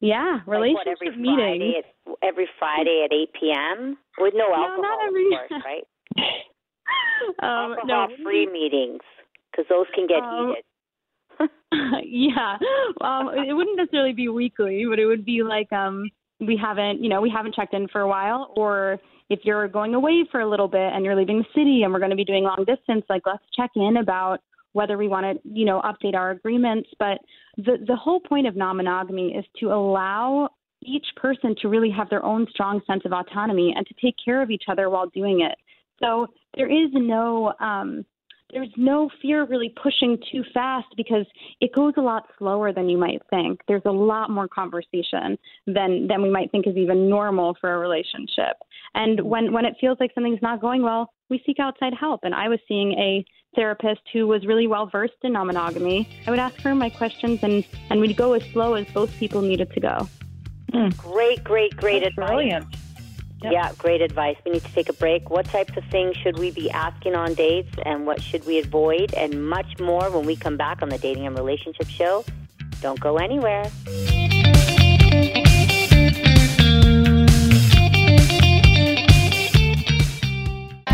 yeah, 0.00 0.40
relationship 0.46 0.86
what, 0.86 0.88
every 0.88 1.16
meetings. 1.16 1.36
Friday 1.36 1.74
at, 1.78 2.14
every 2.22 2.48
Friday 2.58 3.02
at 3.04 3.14
8 3.14 3.30
p.m. 3.38 3.98
with 4.18 4.34
no 4.36 4.54
alcohol, 4.54 4.76
no, 4.76 4.82
not 4.82 4.98
every, 5.06 5.26
of 5.26 5.48
course, 5.48 5.62
right? 5.64 5.84
um, 7.42 7.76
no, 7.86 8.02
Alcohol-free 8.02 8.46
meetings 8.46 9.00
because 9.50 9.66
those 9.68 9.86
can 9.94 10.06
get 10.06 10.22
Um, 10.22 10.48
heated. 10.48 10.64
yeah. 12.04 12.56
Um, 13.00 13.30
it 13.34 13.52
wouldn't 13.52 13.76
necessarily 13.76 14.12
be 14.12 14.28
weekly, 14.28 14.84
but 14.88 14.98
it 14.98 15.06
would 15.06 15.24
be 15.24 15.42
like 15.42 15.72
um, 15.72 16.10
we 16.40 16.58
haven't, 16.60 17.02
you 17.02 17.08
know, 17.08 17.20
we 17.20 17.30
haven't 17.34 17.54
checked 17.54 17.74
in 17.74 17.88
for 17.88 18.00
a 18.00 18.08
while, 18.08 18.52
or 18.56 18.98
if 19.28 19.40
you're 19.42 19.68
going 19.68 19.94
away 19.94 20.24
for 20.30 20.40
a 20.40 20.48
little 20.48 20.68
bit 20.68 20.92
and 20.92 21.04
you're 21.04 21.16
leaving 21.16 21.38
the 21.38 21.60
city 21.60 21.82
and 21.82 21.92
we're 21.92 21.98
going 21.98 22.10
to 22.10 22.16
be 22.16 22.24
doing 22.24 22.44
long 22.44 22.64
distance, 22.66 23.04
like 23.08 23.22
let's 23.26 23.42
check 23.56 23.70
in 23.74 23.96
about 23.98 24.38
whether 24.72 24.98
we 24.98 25.08
want 25.08 25.24
to, 25.24 25.48
you 25.48 25.64
know, 25.64 25.80
update 25.82 26.14
our 26.14 26.30
agreements. 26.30 26.88
But 26.98 27.18
the 27.56 27.78
the 27.86 27.96
whole 27.96 28.20
point 28.20 28.46
of 28.46 28.56
non-monogamy 28.56 29.34
is 29.34 29.44
to 29.60 29.72
allow 29.72 30.50
each 30.82 31.06
person 31.16 31.54
to 31.62 31.68
really 31.68 31.90
have 31.90 32.10
their 32.10 32.24
own 32.24 32.46
strong 32.50 32.80
sense 32.86 33.02
of 33.04 33.12
autonomy 33.12 33.74
and 33.76 33.86
to 33.86 33.94
take 34.00 34.14
care 34.22 34.42
of 34.42 34.50
each 34.50 34.64
other 34.68 34.90
while 34.90 35.08
doing 35.08 35.40
it. 35.40 35.56
So 36.02 36.26
there 36.54 36.70
is 36.70 36.90
no 36.92 37.54
um, 37.58 38.04
there's 38.52 38.70
no 38.76 39.10
fear 39.20 39.42
of 39.42 39.50
really 39.50 39.72
pushing 39.82 40.18
too 40.30 40.44
fast 40.54 40.86
because 40.96 41.26
it 41.60 41.74
goes 41.74 41.94
a 41.96 42.00
lot 42.00 42.24
slower 42.38 42.72
than 42.72 42.88
you 42.88 42.96
might 42.96 43.20
think. 43.28 43.60
There's 43.66 43.82
a 43.84 43.92
lot 43.92 44.30
more 44.30 44.48
conversation 44.48 45.36
than 45.66 46.06
than 46.06 46.22
we 46.22 46.30
might 46.30 46.50
think 46.52 46.66
is 46.66 46.76
even 46.76 47.08
normal 47.08 47.56
for 47.60 47.74
a 47.74 47.78
relationship. 47.78 48.56
And 48.94 49.20
when 49.20 49.52
when 49.52 49.64
it 49.64 49.76
feels 49.80 49.98
like 49.98 50.12
something's 50.14 50.42
not 50.42 50.60
going 50.60 50.82
well, 50.82 51.12
we 51.28 51.42
seek 51.44 51.58
outside 51.58 51.92
help. 51.94 52.20
And 52.22 52.34
I 52.34 52.48
was 52.48 52.60
seeing 52.68 52.92
a 52.92 53.24
therapist 53.56 54.02
who 54.12 54.26
was 54.26 54.46
really 54.46 54.66
well 54.66 54.86
versed 54.86 55.14
in 55.22 55.32
non-monogamy. 55.32 56.08
I 56.26 56.30
would 56.30 56.38
ask 56.38 56.60
her 56.60 56.74
my 56.74 56.90
questions 56.90 57.40
and 57.42 57.64
and 57.90 58.00
we'd 58.00 58.16
go 58.16 58.34
as 58.34 58.42
slow 58.52 58.74
as 58.74 58.86
both 58.92 59.10
people 59.18 59.42
needed 59.42 59.72
to 59.72 59.80
go. 59.80 60.08
Mm. 60.72 60.96
Great, 60.96 61.42
great, 61.42 61.76
great 61.76 62.02
That's 62.02 62.12
advice. 62.12 62.28
Brilliant. 62.28 62.75
Yep. 63.42 63.52
Yeah, 63.52 63.72
great 63.78 64.00
advice. 64.00 64.36
We 64.44 64.52
need 64.52 64.64
to 64.64 64.72
take 64.72 64.88
a 64.88 64.94
break. 64.94 65.28
What 65.28 65.46
types 65.46 65.76
of 65.76 65.84
things 65.90 66.16
should 66.16 66.38
we 66.38 66.50
be 66.50 66.70
asking 66.70 67.14
on 67.14 67.34
dates 67.34 67.74
and 67.84 68.06
what 68.06 68.22
should 68.22 68.46
we 68.46 68.58
avoid? 68.58 69.12
And 69.14 69.48
much 69.48 69.78
more 69.78 70.10
when 70.10 70.26
we 70.26 70.36
come 70.36 70.56
back 70.56 70.82
on 70.82 70.88
the 70.88 70.98
Dating 70.98 71.26
and 71.26 71.36
Relationship 71.36 71.88
Show. 71.88 72.24
Don't 72.80 73.00
go 73.00 73.18
anywhere. 73.18 73.70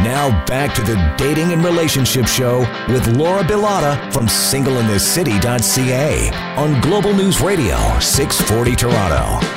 Now 0.02 0.44
back 0.46 0.74
to 0.74 0.82
the 0.82 0.96
Dating 1.16 1.52
and 1.52 1.64
Relationship 1.64 2.26
Show 2.26 2.66
with 2.88 3.06
Laura 3.16 3.44
Bilotta 3.44 4.12
from 4.12 4.26
singleinthecity.ca 4.26 6.30
on 6.56 6.80
Global 6.80 7.14
News 7.14 7.40
Radio 7.40 7.76
640 8.00 8.74
Toronto. 8.76 9.51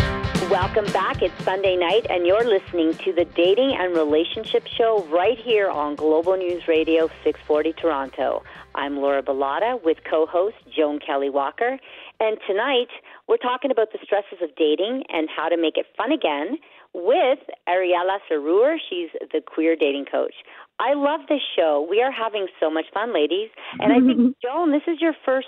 Welcome 0.65 0.91
back. 0.93 1.21
It's 1.21 1.43
Sunday 1.43 1.77
night, 1.77 2.07
and 2.09 2.25
you're 2.25 2.43
listening 2.43 2.95
to 3.05 3.13
the 3.13 3.23
Dating 3.23 3.77
and 3.77 3.95
Relationship 3.95 4.65
Show 4.65 5.05
right 5.11 5.37
here 5.37 5.69
on 5.69 5.93
Global 5.93 6.35
News 6.35 6.67
Radio 6.67 7.07
640 7.23 7.73
Toronto. 7.73 8.41
I'm 8.73 8.97
Laura 8.97 9.21
Bilotta 9.21 9.81
with 9.83 9.99
co 10.09 10.25
host 10.25 10.55
Joan 10.75 10.97
Kelly 10.97 11.29
Walker. 11.29 11.77
And 12.19 12.39
tonight, 12.47 12.87
we're 13.27 13.37
talking 13.37 13.69
about 13.69 13.91
the 13.91 13.99
stresses 14.03 14.39
of 14.41 14.55
dating 14.55 15.03
and 15.09 15.29
how 15.29 15.49
to 15.49 15.55
make 15.55 15.77
it 15.77 15.85
fun 15.95 16.11
again 16.11 16.57
with 16.95 17.39
Ariella 17.69 18.17
Serur. 18.27 18.77
She's 18.89 19.09
the 19.31 19.41
queer 19.45 19.75
dating 19.75 20.05
coach. 20.11 20.33
I 20.79 20.95
love 20.95 21.21
this 21.29 21.41
show. 21.55 21.85
We 21.87 22.01
are 22.01 22.11
having 22.11 22.47
so 22.59 22.71
much 22.71 22.85
fun, 22.91 23.13
ladies. 23.13 23.49
And 23.79 23.93
I 23.93 23.99
think, 23.99 24.35
Joan, 24.43 24.71
this 24.71 24.83
is 24.87 24.99
your 24.99 25.13
first 25.23 25.47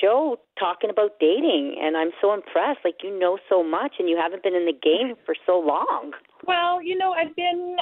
show 0.00 0.38
talking 0.58 0.90
about 0.90 1.18
dating 1.20 1.76
and 1.80 1.96
I'm 1.96 2.10
so 2.20 2.32
impressed 2.32 2.80
like 2.84 2.96
you 3.02 3.18
know 3.18 3.38
so 3.48 3.62
much 3.62 3.94
and 3.98 4.08
you 4.08 4.16
haven't 4.16 4.42
been 4.42 4.54
in 4.54 4.66
the 4.66 4.72
game 4.72 5.14
for 5.26 5.34
so 5.46 5.58
long. 5.58 6.12
Well, 6.46 6.82
you 6.82 6.96
know, 6.96 7.12
I've 7.12 7.34
been 7.36 7.76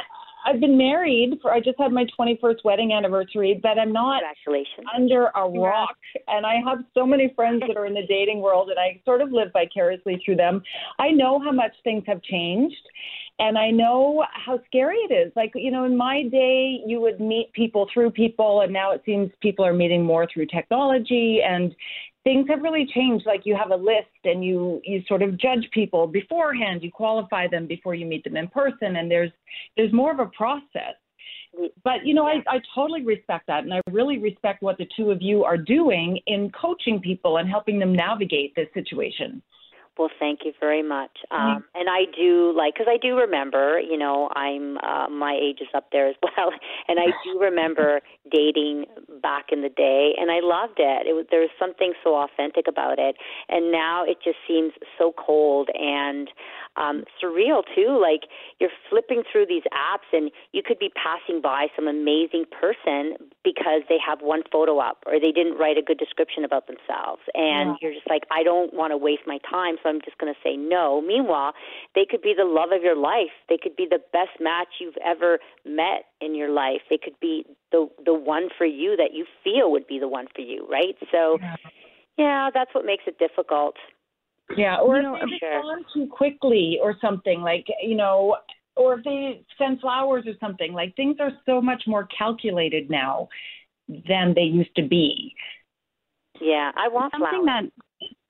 I've 0.45 0.61
been 0.61 0.77
married 0.77 1.39
for 1.41 1.53
I 1.53 1.61
just 1.61 1.79
had 1.79 1.93
my 1.93 2.05
21st 2.19 2.65
wedding 2.65 2.93
anniversary, 2.93 3.61
but 3.63 3.79
I'm 3.79 3.93
not 3.93 4.23
under 4.95 5.27
a 5.37 5.49
rock 5.49 5.97
and 6.27 6.45
I 6.45 6.57
have 6.67 6.79
so 6.95 7.07
many 7.07 7.33
friends 7.37 7.63
that 7.67 7.77
are 7.77 7.87
in 7.87 7.95
the 7.95 8.07
dating 8.09 8.41
world 8.41 8.69
and 8.71 8.79
I 8.79 9.01
sort 9.05 9.21
of 9.21 9.31
live 9.31 9.49
vicariously 9.53 10.21
through 10.25 10.37
them. 10.37 10.63
I 10.99 11.11
know 11.11 11.39
how 11.39 11.53
much 11.53 11.73
things 11.85 12.03
have 12.07 12.23
changed 12.23 12.83
and 13.39 13.59
I 13.59 13.71
know 13.71 14.25
how 14.33 14.61
scary 14.67 14.97
it 15.09 15.13
is. 15.13 15.33
Like, 15.35 15.53
you 15.55 15.71
know, 15.71 15.85
in 15.85 15.97
my 15.97 16.25
day, 16.25 16.81
you 16.87 17.01
would 17.01 17.21
meet 17.21 17.53
people 17.53 17.89
through 17.93 18.11
people, 18.11 18.61
and 18.61 18.73
now 18.73 18.93
it 18.93 19.03
seems 19.05 19.31
people 19.41 19.65
are 19.65 19.73
meeting 19.73 20.05
more 20.05 20.29
through 20.33 20.47
technology, 20.47 21.41
and 21.47 21.75
things 22.25 22.47
have 22.49 22.63
really 22.63 22.87
changed. 22.95 23.27
Like, 23.27 23.43
you 23.45 23.57
have 23.57 23.71
a 23.71 23.77
list, 23.77 24.09
and 24.25 24.45
you 24.45 24.81
you 24.85 25.03
sort 25.09 25.23
of 25.23 25.39
judge 25.39 25.69
people 25.73 26.07
beforehand. 26.07 26.83
You 26.83 26.91
qualify 26.91 27.49
them 27.49 27.67
before 27.67 27.95
you 27.95 28.07
meet 28.07 28.25
them 28.25 28.37
in 28.37 28.49
person, 28.49 28.97
and 28.97 29.11
there's 29.11 29.33
there's 29.77 29.93
more 29.93 30.13
of 30.13 30.21
a 30.21 30.27
process. 30.27 30.95
But 31.85 32.05
you 32.05 32.15
know, 32.15 32.27
I, 32.27 32.43
I 32.49 32.61
totally 32.75 33.03
respect 33.03 33.47
that, 33.49 33.65
and 33.65 33.75
I 33.75 33.81
really 33.91 34.19
respect 34.19 34.63
what 34.63 34.79
the 34.79 34.89
two 34.97 35.11
of 35.11 35.21
you 35.21 35.45
are 35.45 35.59
doing 35.59 36.19
in 36.27 36.51
coaching 36.51 37.01
people 37.01 37.39
and 37.39 37.49
helping 37.49 37.79
them 37.79 37.95
navigate 37.95 38.55
this 38.55 38.69
situation. 38.73 39.43
Well, 39.99 40.09
thank 40.19 40.41
you 40.45 40.53
very 40.59 40.83
much. 40.83 41.19
Um, 41.31 41.65
and 41.75 41.91
I 41.91 42.05
do 42.17 42.55
like 42.57 42.75
because 42.75 42.87
I 42.89 42.97
do 42.97 43.15
remember, 43.15 43.79
you 43.79 43.99
know, 43.99 44.31
I'm 44.35 44.79
uh, 44.79 45.09
my 45.11 45.39
age 45.39 45.59
is 45.61 45.69
up 45.75 45.89
there 45.93 46.09
as 46.09 46.17
well, 46.23 46.51
and 46.89 46.99
I 46.99 47.13
do 47.25 47.39
remember 47.39 48.01
dating 48.31 48.87
back 49.21 49.47
in 49.53 49.61
the 49.61 49.69
day, 49.69 50.15
and 50.17 50.31
I 50.31 50.41
loved 50.41 50.79
it. 50.79 51.07
It 51.07 51.13
was 51.13 51.27
there 51.31 51.41
was 51.41 51.51
something 51.59 51.93
so 52.03 52.15
authentic 52.15 52.67
about 52.69 52.99
it, 52.99 53.17
and 53.51 53.71
now 53.71 54.05
it 54.05 54.17
just 54.25 54.39
seems 54.49 54.73
so 54.97 55.13
cold 55.13 55.69
and 55.75 56.31
um, 56.77 57.05
surreal 57.23 57.63
too. 57.75 58.01
Like 58.01 58.31
you're 58.61 58.73
flipping 58.89 59.25
through 59.31 59.47
these 59.47 59.65
apps, 59.77 60.09
and 60.13 60.31
you 60.53 60.63
could 60.65 60.79
be 60.79 60.91
passing 60.97 61.43
by 61.43 61.67
some 61.77 61.87
amazing 61.87 62.47
person 62.49 63.29
because 63.45 63.83
they 63.91 63.99
have 64.01 64.23
one 64.23 64.43
photo 64.51 64.79
up 64.79 65.05
or 65.05 65.21
they 65.21 65.33
didn't 65.33 65.59
write 65.59 65.77
a 65.77 65.83
good 65.83 65.99
description 65.99 66.45
about 66.45 66.67
themselves, 66.67 67.21
and 67.35 67.77
yeah. 67.77 67.77
you're 67.83 67.93
just 67.93 68.09
like, 68.09 68.23
I 68.31 68.43
don't 68.43 68.73
want 68.73 68.93
to 68.93 68.97
waste 68.97 69.27
my 69.27 69.37
time, 69.51 69.77
so 69.83 69.89
I'm 69.89 70.01
just 70.05 70.19
going 70.19 70.33
to 70.33 70.39
say 70.43 70.57
no. 70.57 71.01
Meanwhile, 71.01 71.55
they 71.95 72.07
could 72.09 72.23
be 72.23 72.35
the 72.37 72.45
love 72.45 72.71
of 72.73 72.83
your 72.83 72.97
life. 72.97 73.35
They 73.49 73.59
could 73.61 73.77
be 73.77 73.87
the 73.89 74.01
best 74.13 74.41
match 74.41 74.69
you've 74.81 74.99
ever 75.05 75.39
met 75.67 76.05
in 76.21 76.35
your 76.35 76.51
life. 76.51 76.83
They 76.89 76.99
could 77.03 77.19
be 77.21 77.45
the 77.71 77.89
the 78.05 78.15
one 78.15 78.49
for 78.57 78.67
you 78.67 78.97
that 78.97 79.11
you 79.13 79.27
feel 79.45 79.71
would 79.73 79.87
be 79.87 79.99
the 79.99 80.09
one 80.09 80.27
for 80.35 80.43
you, 80.43 80.67
right? 80.71 80.97
So. 81.11 81.39
Yeah. 81.41 81.57
Yeah, 82.19 82.51
that's 82.53 82.75
what 82.75 82.85
makes 82.85 83.05
it 83.07 83.19
difficult. 83.19 83.75
Yeah, 84.57 84.79
or 84.79 84.97
you 84.97 85.03
know, 85.03 85.15
if 85.15 85.29
they 85.41 85.47
respond 85.47 85.85
too 85.95 86.07
quickly 86.07 86.79
or 86.83 86.95
something 87.01 87.41
like 87.41 87.65
you 87.83 87.97
know, 87.97 88.37
or 88.77 88.99
if 88.99 89.05
they 89.05 89.45
send 89.57 89.81
flowers 89.81 90.25
or 90.27 90.35
something 90.41 90.73
like 90.73 90.95
things 90.95 91.17
are 91.21 91.33
so 91.47 91.61
much 91.61 91.85
more 91.87 92.07
calculated 92.17 92.91
now 92.91 93.29
than 93.89 94.35
they 94.35 94.43
used 94.43 94.75
to 94.77 94.87
be. 94.87 95.35
Yeah, 96.41 96.71
I 96.77 96.89
want 96.89 97.13
something 97.13 97.45
flowers. 97.45 97.71
that 97.75 97.83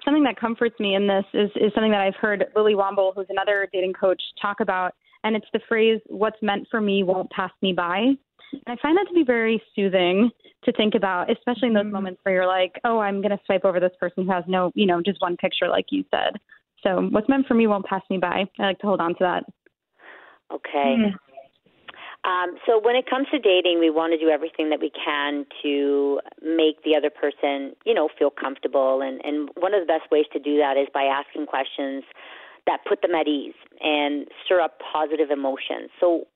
something 0.04 0.24
that 0.24 0.38
comforts 0.38 0.78
me 0.80 0.94
in 0.94 1.06
this 1.06 1.24
is 1.34 1.50
is 1.56 1.72
something 1.74 1.90
that 1.90 2.00
I've 2.00 2.16
heard 2.16 2.44
Lily 2.54 2.74
Womble, 2.74 3.12
who's 3.14 3.26
another 3.28 3.68
dating 3.72 3.92
coach, 3.94 4.22
talk 4.40 4.60
about, 4.60 4.94
and 5.24 5.36
it's 5.36 5.46
the 5.52 5.60
phrase 5.68 6.00
"What's 6.06 6.40
meant 6.42 6.68
for 6.70 6.80
me 6.80 7.02
won't 7.02 7.30
pass 7.30 7.52
me 7.62 7.72
by." 7.72 8.14
And 8.52 8.62
I 8.66 8.76
find 8.82 8.96
that 8.98 9.06
to 9.08 9.14
be 9.14 9.24
very 9.24 9.62
soothing 9.74 10.30
to 10.64 10.72
think 10.72 10.94
about, 10.94 11.30
especially 11.30 11.68
in 11.68 11.74
those 11.74 11.84
mm-hmm. 11.84 11.92
moments 11.92 12.20
where 12.22 12.34
you're 12.34 12.46
like, 12.46 12.78
oh, 12.84 12.98
I'm 12.98 13.22
going 13.22 13.30
to 13.30 13.40
swipe 13.46 13.64
over 13.64 13.80
this 13.80 13.92
person 13.98 14.24
who 14.24 14.30
has 14.30 14.44
no, 14.46 14.70
you 14.74 14.86
know, 14.86 15.00
just 15.00 15.22
one 15.22 15.38
picture, 15.38 15.68
like 15.68 15.86
you 15.90 16.04
said. 16.10 16.38
So 16.82 17.08
what's 17.10 17.28
meant 17.28 17.46
for 17.46 17.54
me 17.54 17.66
won't 17.66 17.86
pass 17.86 18.02
me 18.10 18.18
by. 18.18 18.44
I 18.58 18.62
like 18.62 18.78
to 18.80 18.86
hold 18.86 19.00
on 19.00 19.14
to 19.14 19.18
that. 19.20 19.44
Okay. 20.52 20.96
Mm-hmm. 20.98 21.31
Um, 22.24 22.56
so 22.66 22.80
when 22.80 22.94
it 22.94 23.10
comes 23.10 23.26
to 23.32 23.38
dating, 23.38 23.80
we 23.80 23.90
want 23.90 24.12
to 24.12 24.18
do 24.18 24.30
everything 24.30 24.70
that 24.70 24.80
we 24.80 24.90
can 24.90 25.44
to 25.62 26.20
make 26.40 26.82
the 26.84 26.94
other 26.94 27.10
person, 27.10 27.74
you 27.84 27.94
know, 27.94 28.08
feel 28.16 28.30
comfortable. 28.30 29.02
And, 29.02 29.20
and 29.24 29.50
one 29.56 29.74
of 29.74 29.80
the 29.80 29.86
best 29.86 30.10
ways 30.12 30.26
to 30.32 30.38
do 30.38 30.56
that 30.58 30.76
is 30.76 30.86
by 30.94 31.02
asking 31.02 31.46
questions 31.46 32.04
that 32.66 32.78
put 32.88 33.02
them 33.02 33.14
at 33.14 33.26
ease 33.26 33.54
and 33.80 34.28
stir 34.44 34.60
up 34.60 34.78
positive 34.92 35.30
emotions. 35.30 35.90
So 35.98 36.28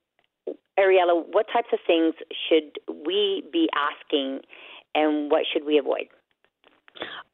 Ariella, 0.77 1.23
what 1.31 1.45
types 1.51 1.69
of 1.71 1.79
things 1.87 2.15
should 2.49 2.79
we 3.05 3.43
be 3.51 3.69
asking 3.73 4.41
and 4.93 5.31
what 5.31 5.43
should 5.51 5.65
we 5.65 5.77
avoid? 5.77 6.07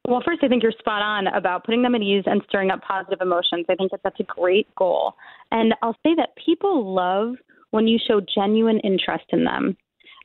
Well, 0.08 0.22
first, 0.26 0.44
I 0.44 0.48
think 0.48 0.62
you're 0.62 0.74
spot 0.78 1.02
on 1.02 1.28
about 1.28 1.64
putting 1.64 1.82
them 1.82 1.96
at 1.96 2.02
ease 2.02 2.24
and 2.26 2.42
stirring 2.48 2.70
up 2.70 2.82
positive 2.82 3.20
emotions. 3.22 3.66
I 3.70 3.76
think 3.76 3.92
that 3.92 4.02
that's 4.04 4.20
a 4.20 4.24
great 4.24 4.68
goal. 4.76 5.14
And 5.52 5.74
I'll 5.82 5.98
say 6.04 6.14
that 6.18 6.36
people 6.44 6.94
love 6.94 7.36
when 7.74 7.88
you 7.88 7.98
show 8.08 8.22
genuine 8.22 8.80
interest 8.82 9.26
in 9.30 9.44
them. 9.44 9.76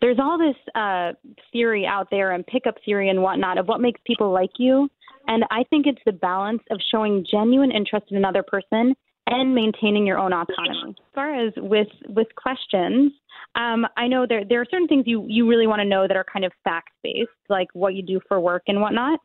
There's 0.03 0.19
all 0.21 0.37
this 0.39 0.57
uh, 0.75 1.13
theory 1.51 1.87
out 1.87 2.09
there 2.11 2.33
and 2.33 2.47
pickup 2.47 2.75
theory 2.85 3.09
and 3.09 3.23
whatnot 3.23 3.57
of 3.57 3.67
what 3.67 3.81
makes 3.81 3.99
people 4.07 4.31
like 4.31 4.51
you. 4.59 4.89
And 5.27 5.45
I 5.51 5.65
think 5.71 5.87
it's 5.87 6.01
the 6.05 6.13
balance 6.13 6.61
of 6.71 6.79
showing 6.93 7.25
genuine 7.29 7.73
interest 7.73 8.07
in 8.11 8.19
another 8.19 8.43
person 8.47 8.95
and 9.27 9.55
maintaining 9.55 10.07
your 10.07 10.19
own 10.19 10.35
autonomy. 10.35 10.91
As 10.91 11.15
far 11.15 11.35
as 11.35 11.55
with 11.57 11.89
with 12.09 12.29
questions, 12.37 13.13
um, 13.55 13.87
I 13.97 14.09
know 14.09 14.27
there 14.29 14.45
there 14.47 14.61
are 14.61 14.67
certain 14.71 14.87
things 14.87 15.05
you 15.07 15.25
you 15.27 15.49
really 15.49 15.67
want 15.67 15.81
to 15.81 15.89
know 15.89 16.07
that 16.07 16.19
are 16.19 16.27
kind 16.31 16.45
of 16.45 16.53
fact 16.65 16.91
based, 17.03 17.31
like 17.49 17.69
what 17.73 17.95
you 17.95 18.03
do 18.03 18.21
for 18.29 18.41
work 18.41 18.65
and 18.69 18.81
whatnot. 18.83 19.21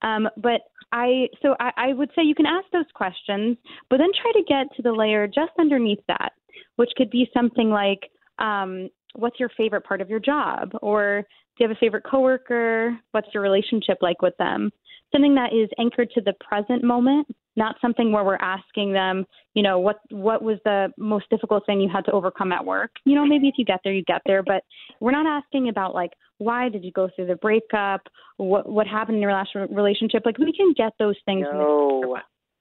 Um, 0.00 0.28
but 0.38 0.62
I 0.92 1.28
so 1.42 1.54
I, 1.60 1.70
I 1.76 1.92
would 1.92 2.10
say 2.14 2.22
you 2.22 2.34
can 2.34 2.46
ask 2.46 2.66
those 2.72 2.90
questions, 2.94 3.56
but 3.90 3.98
then 3.98 4.10
try 4.20 4.32
to 4.32 4.42
get 4.46 4.74
to 4.76 4.82
the 4.82 4.92
layer 4.92 5.26
just 5.26 5.52
underneath 5.58 6.00
that, 6.08 6.32
which 6.76 6.90
could 6.96 7.10
be 7.10 7.28
something 7.34 7.70
like, 7.70 8.10
um, 8.38 8.88
what's 9.14 9.40
your 9.40 9.50
favorite 9.56 9.84
part 9.84 10.00
of 10.00 10.10
your 10.10 10.20
job, 10.20 10.72
or 10.82 11.24
do 11.56 11.64
you 11.64 11.68
have 11.68 11.76
a 11.76 11.80
favorite 11.80 12.04
coworker? 12.08 12.98
What's 13.12 13.28
your 13.32 13.42
relationship 13.42 13.98
like 14.00 14.22
with 14.22 14.36
them? 14.38 14.70
Something 15.12 15.34
that 15.36 15.52
is 15.52 15.68
anchored 15.78 16.10
to 16.10 16.20
the 16.20 16.34
present 16.40 16.84
moment 16.84 17.26
not 17.56 17.76
something 17.80 18.12
where 18.12 18.22
we're 18.22 18.36
asking 18.36 18.92
them, 18.92 19.24
you 19.54 19.62
know, 19.62 19.78
what 19.78 20.00
what 20.10 20.42
was 20.42 20.58
the 20.64 20.92
most 20.98 21.28
difficult 21.30 21.64
thing 21.66 21.80
you 21.80 21.88
had 21.88 22.04
to 22.04 22.12
overcome 22.12 22.52
at 22.52 22.64
work? 22.64 22.90
You 23.04 23.14
know, 23.14 23.26
maybe 23.26 23.48
if 23.48 23.54
you 23.56 23.64
get 23.64 23.80
there, 23.82 23.94
you 23.94 24.04
get 24.04 24.22
there, 24.26 24.42
but 24.42 24.62
we're 25.00 25.10
not 25.10 25.26
asking 25.26 25.68
about 25.68 25.94
like 25.94 26.12
why 26.38 26.68
did 26.68 26.84
you 26.84 26.92
go 26.92 27.08
through 27.14 27.26
the 27.26 27.36
breakup, 27.36 28.02
what 28.36 28.68
what 28.68 28.86
happened 28.86 29.16
in 29.16 29.22
your 29.22 29.32
last 29.32 29.50
relationship. 29.54 30.22
Like 30.24 30.38
we 30.38 30.52
can 30.52 30.72
get 30.76 30.92
those 30.98 31.16
things. 31.24 31.46
No. 31.50 32.18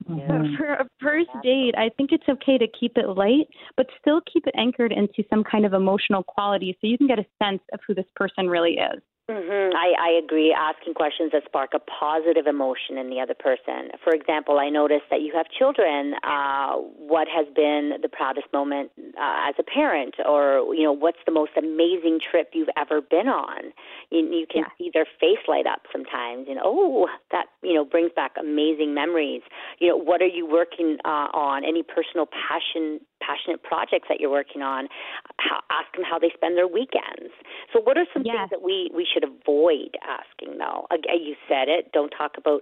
Mm-hmm. 0.09 0.55
For 0.57 0.73
a 0.73 0.87
first 1.01 1.29
date, 1.41 1.73
I 1.77 1.89
think 1.97 2.11
it's 2.11 2.27
okay 2.29 2.57
to 2.57 2.67
keep 2.79 2.97
it 2.97 3.07
light, 3.07 3.47
but 3.77 3.87
still 3.99 4.21
keep 4.31 4.45
it 4.45 4.53
anchored 4.57 4.91
into 4.91 5.23
some 5.29 5.43
kind 5.43 5.65
of 5.65 5.73
emotional 5.73 6.21
quality 6.21 6.77
so 6.79 6.87
you 6.87 6.97
can 6.97 7.07
get 7.07 7.17
a 7.17 7.25
sense 7.41 7.61
of 7.73 7.79
who 7.87 7.95
this 7.95 8.05
person 8.15 8.47
really 8.47 8.73
is. 8.73 9.01
Mm-hmm. 9.29 9.75
I, 9.75 9.93
I 9.97 10.19
agree. 10.23 10.53
Asking 10.53 10.93
questions 10.93 11.31
that 11.33 11.43
spark 11.45 11.71
a 11.73 11.79
positive 11.79 12.45
emotion 12.45 12.99
in 12.99 13.09
the 13.09 13.19
other 13.19 13.33
person. 13.33 13.89
For 14.03 14.13
example, 14.13 14.59
I 14.59 14.69
noticed 14.69 15.05
that 15.09 15.21
you 15.21 15.33
have 15.35 15.47
children. 15.49 16.13
Uh, 16.23 16.75
what 17.01 17.27
has 17.27 17.47
been 17.55 17.93
the 18.03 18.07
proudest 18.07 18.45
moment 18.53 18.91
uh, 19.17 19.49
as 19.49 19.55
a 19.57 19.63
parent, 19.63 20.13
or 20.23 20.75
you 20.75 20.83
know, 20.83 20.91
what's 20.91 21.17
the 21.25 21.31
most 21.31 21.51
amazing 21.57 22.19
trip 22.21 22.49
you've 22.53 22.69
ever 22.77 23.01
been 23.01 23.27
on? 23.27 23.73
You, 24.11 24.19
you 24.29 24.45
can 24.45 24.61
yeah. 24.61 24.77
see 24.77 24.91
their 24.93 25.07
face 25.19 25.41
light 25.47 25.65
up 25.65 25.81
sometimes, 25.91 26.45
and 26.47 26.59
oh, 26.63 27.07
that 27.31 27.47
you 27.63 27.73
know 27.73 27.83
brings 27.83 28.11
back 28.15 28.33
amazing 28.39 28.93
memories. 28.93 29.41
You 29.79 29.89
know, 29.89 29.97
what 29.97 30.21
are 30.21 30.27
you 30.27 30.45
working 30.45 30.97
uh, 31.03 31.33
on? 31.33 31.65
Any 31.65 31.81
personal 31.81 32.27
passion 32.27 32.99
passionate 33.25 33.63
projects 33.63 34.07
that 34.09 34.19
you're 34.19 34.31
working 34.31 34.61
on. 34.61 34.87
How, 35.39 35.59
ask 35.71 35.91
them 35.95 36.05
how 36.05 36.19
they 36.19 36.31
spend 36.33 36.57
their 36.57 36.67
weekends. 36.67 37.33
So, 37.73 37.81
what 37.81 37.97
are 37.97 38.05
some 38.13 38.23
yes. 38.25 38.35
things 38.35 38.49
that 38.51 38.61
we 38.61 38.91
we 38.93 39.07
should 39.11 39.23
avoid 39.23 39.97
asking 40.05 40.57
though? 40.59 40.87
Uh, 40.91 40.97
you 41.13 41.35
said 41.49 41.67
it. 41.67 41.91
Don't 41.91 42.11
talk 42.11 42.33
about 42.37 42.61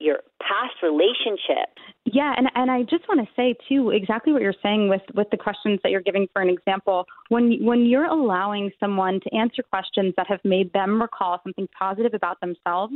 your 0.00 0.20
past 0.40 0.82
relationships. 0.82 1.76
Yeah, 2.06 2.34
and 2.36 2.48
and 2.54 2.70
I 2.70 2.82
just 2.82 3.06
want 3.08 3.20
to 3.20 3.28
say 3.36 3.54
too 3.68 3.90
exactly 3.90 4.32
what 4.32 4.42
you're 4.42 4.54
saying 4.62 4.88
with 4.88 5.02
with 5.14 5.28
the 5.30 5.36
questions 5.36 5.78
that 5.82 5.92
you're 5.92 6.00
giving 6.00 6.26
for 6.32 6.42
an 6.42 6.48
example. 6.48 7.04
When 7.28 7.64
when 7.64 7.86
you're 7.86 8.06
allowing 8.06 8.70
someone 8.80 9.20
to 9.20 9.36
answer 9.36 9.62
questions 9.62 10.14
that 10.16 10.26
have 10.26 10.40
made 10.42 10.72
them 10.72 11.00
recall 11.00 11.40
something 11.44 11.68
positive 11.78 12.14
about 12.14 12.40
themselves, 12.40 12.94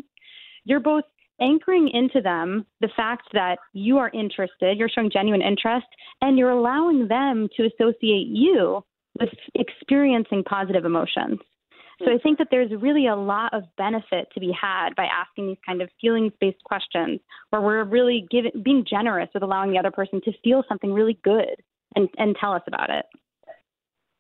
you're 0.65 0.81
both 0.81 1.05
anchoring 1.41 1.89
into 1.89 2.21
them 2.21 2.67
the 2.81 2.91
fact 2.97 3.29
that 3.33 3.59
you 3.73 3.99
are 3.99 4.11
interested, 4.15 4.79
you're 4.79 4.89
showing 4.89 5.11
genuine 5.11 5.43
interest, 5.43 5.87
and 6.21 6.39
you're 6.39 6.51
allowing 6.51 7.09
them 7.09 7.49
to 7.57 7.67
associate 7.67 8.29
you 8.29 8.85
with 9.21 9.31
experiencing 9.55 10.43
positive 10.45 10.85
emotions. 10.85 11.39
So 12.01 12.07
I 12.07 12.09
mm-hmm. 12.09 12.23
think 12.23 12.39
that 12.39 12.49
there's 12.51 12.73
really 12.81 13.07
a 13.07 13.15
lot 13.15 13.55
of 13.55 13.63
benefit 13.77 14.27
to 14.35 14.41
be 14.41 14.53
had 14.61 14.97
by 14.97 15.05
asking 15.05 15.47
these 15.47 15.59
kind 15.65 15.81
of 15.81 15.89
feelings-based 16.01 16.63
questions, 16.65 17.21
where 17.51 17.63
we're 17.63 17.85
really 17.85 18.27
giving, 18.31 18.51
being 18.65 18.85
generous 18.89 19.29
with 19.33 19.45
allowing 19.45 19.71
the 19.71 19.79
other 19.79 19.93
person 19.93 20.21
to 20.25 20.33
feel 20.43 20.65
something 20.69 20.93
really 20.93 21.19
good 21.23 21.55
and, 21.95 22.09
and 22.19 22.37
tell 22.41 22.53
us 22.53 22.63
about 22.67 22.91
it. 22.91 23.07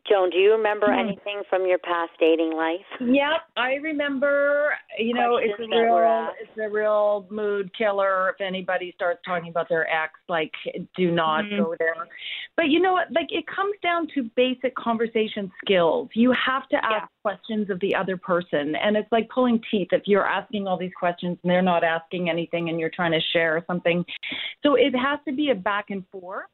Joan, 0.08 0.28
do 0.28 0.36
you 0.36 0.52
remember 0.52 0.86
hmm. 0.86 0.98
anything 0.98 1.42
from 1.48 1.66
your 1.66 1.78
past 1.78 2.10
dating 2.20 2.52
life? 2.54 2.84
Yep, 3.00 3.40
I 3.56 3.74
remember. 3.74 4.74
You 4.98 5.14
know, 5.14 5.38
it's 5.38 5.58
a 5.58 5.66
real 5.66 6.28
it's 6.40 6.58
a 6.58 6.68
real 6.68 7.26
mood 7.30 7.70
killer 7.76 8.30
if 8.30 8.40
anybody 8.40 8.92
starts 8.94 9.20
talking 9.26 9.48
about 9.48 9.68
their 9.68 9.88
ex. 9.88 10.12
Like, 10.28 10.52
do 10.96 11.10
not 11.10 11.44
mm-hmm. 11.44 11.62
go 11.62 11.74
there. 11.78 11.94
But 12.56 12.68
you 12.68 12.80
know 12.80 12.92
what? 12.92 13.10
Like, 13.12 13.28
it 13.30 13.44
comes 13.46 13.74
down 13.82 14.08
to 14.14 14.30
basic 14.36 14.74
conversation 14.76 15.50
skills. 15.64 16.10
You 16.14 16.32
have 16.32 16.68
to 16.68 16.76
ask 16.76 17.08
yeah. 17.10 17.22
questions 17.22 17.70
of 17.70 17.80
the 17.80 17.94
other 17.94 18.18
person, 18.18 18.74
and 18.76 18.96
it's 18.96 19.10
like 19.10 19.28
pulling 19.30 19.60
teeth 19.70 19.88
if 19.92 20.02
you're 20.04 20.26
asking 20.26 20.66
all 20.66 20.78
these 20.78 20.92
questions 20.98 21.38
and 21.42 21.50
they're 21.50 21.62
not 21.62 21.82
asking 21.82 22.28
anything, 22.28 22.68
and 22.68 22.78
you're 22.78 22.90
trying 22.94 23.12
to 23.12 23.20
share 23.32 23.64
something. 23.66 24.04
So 24.62 24.74
it 24.74 24.94
has 24.94 25.18
to 25.26 25.34
be 25.34 25.50
a 25.50 25.54
back 25.54 25.86
and 25.88 26.04
forth 26.12 26.44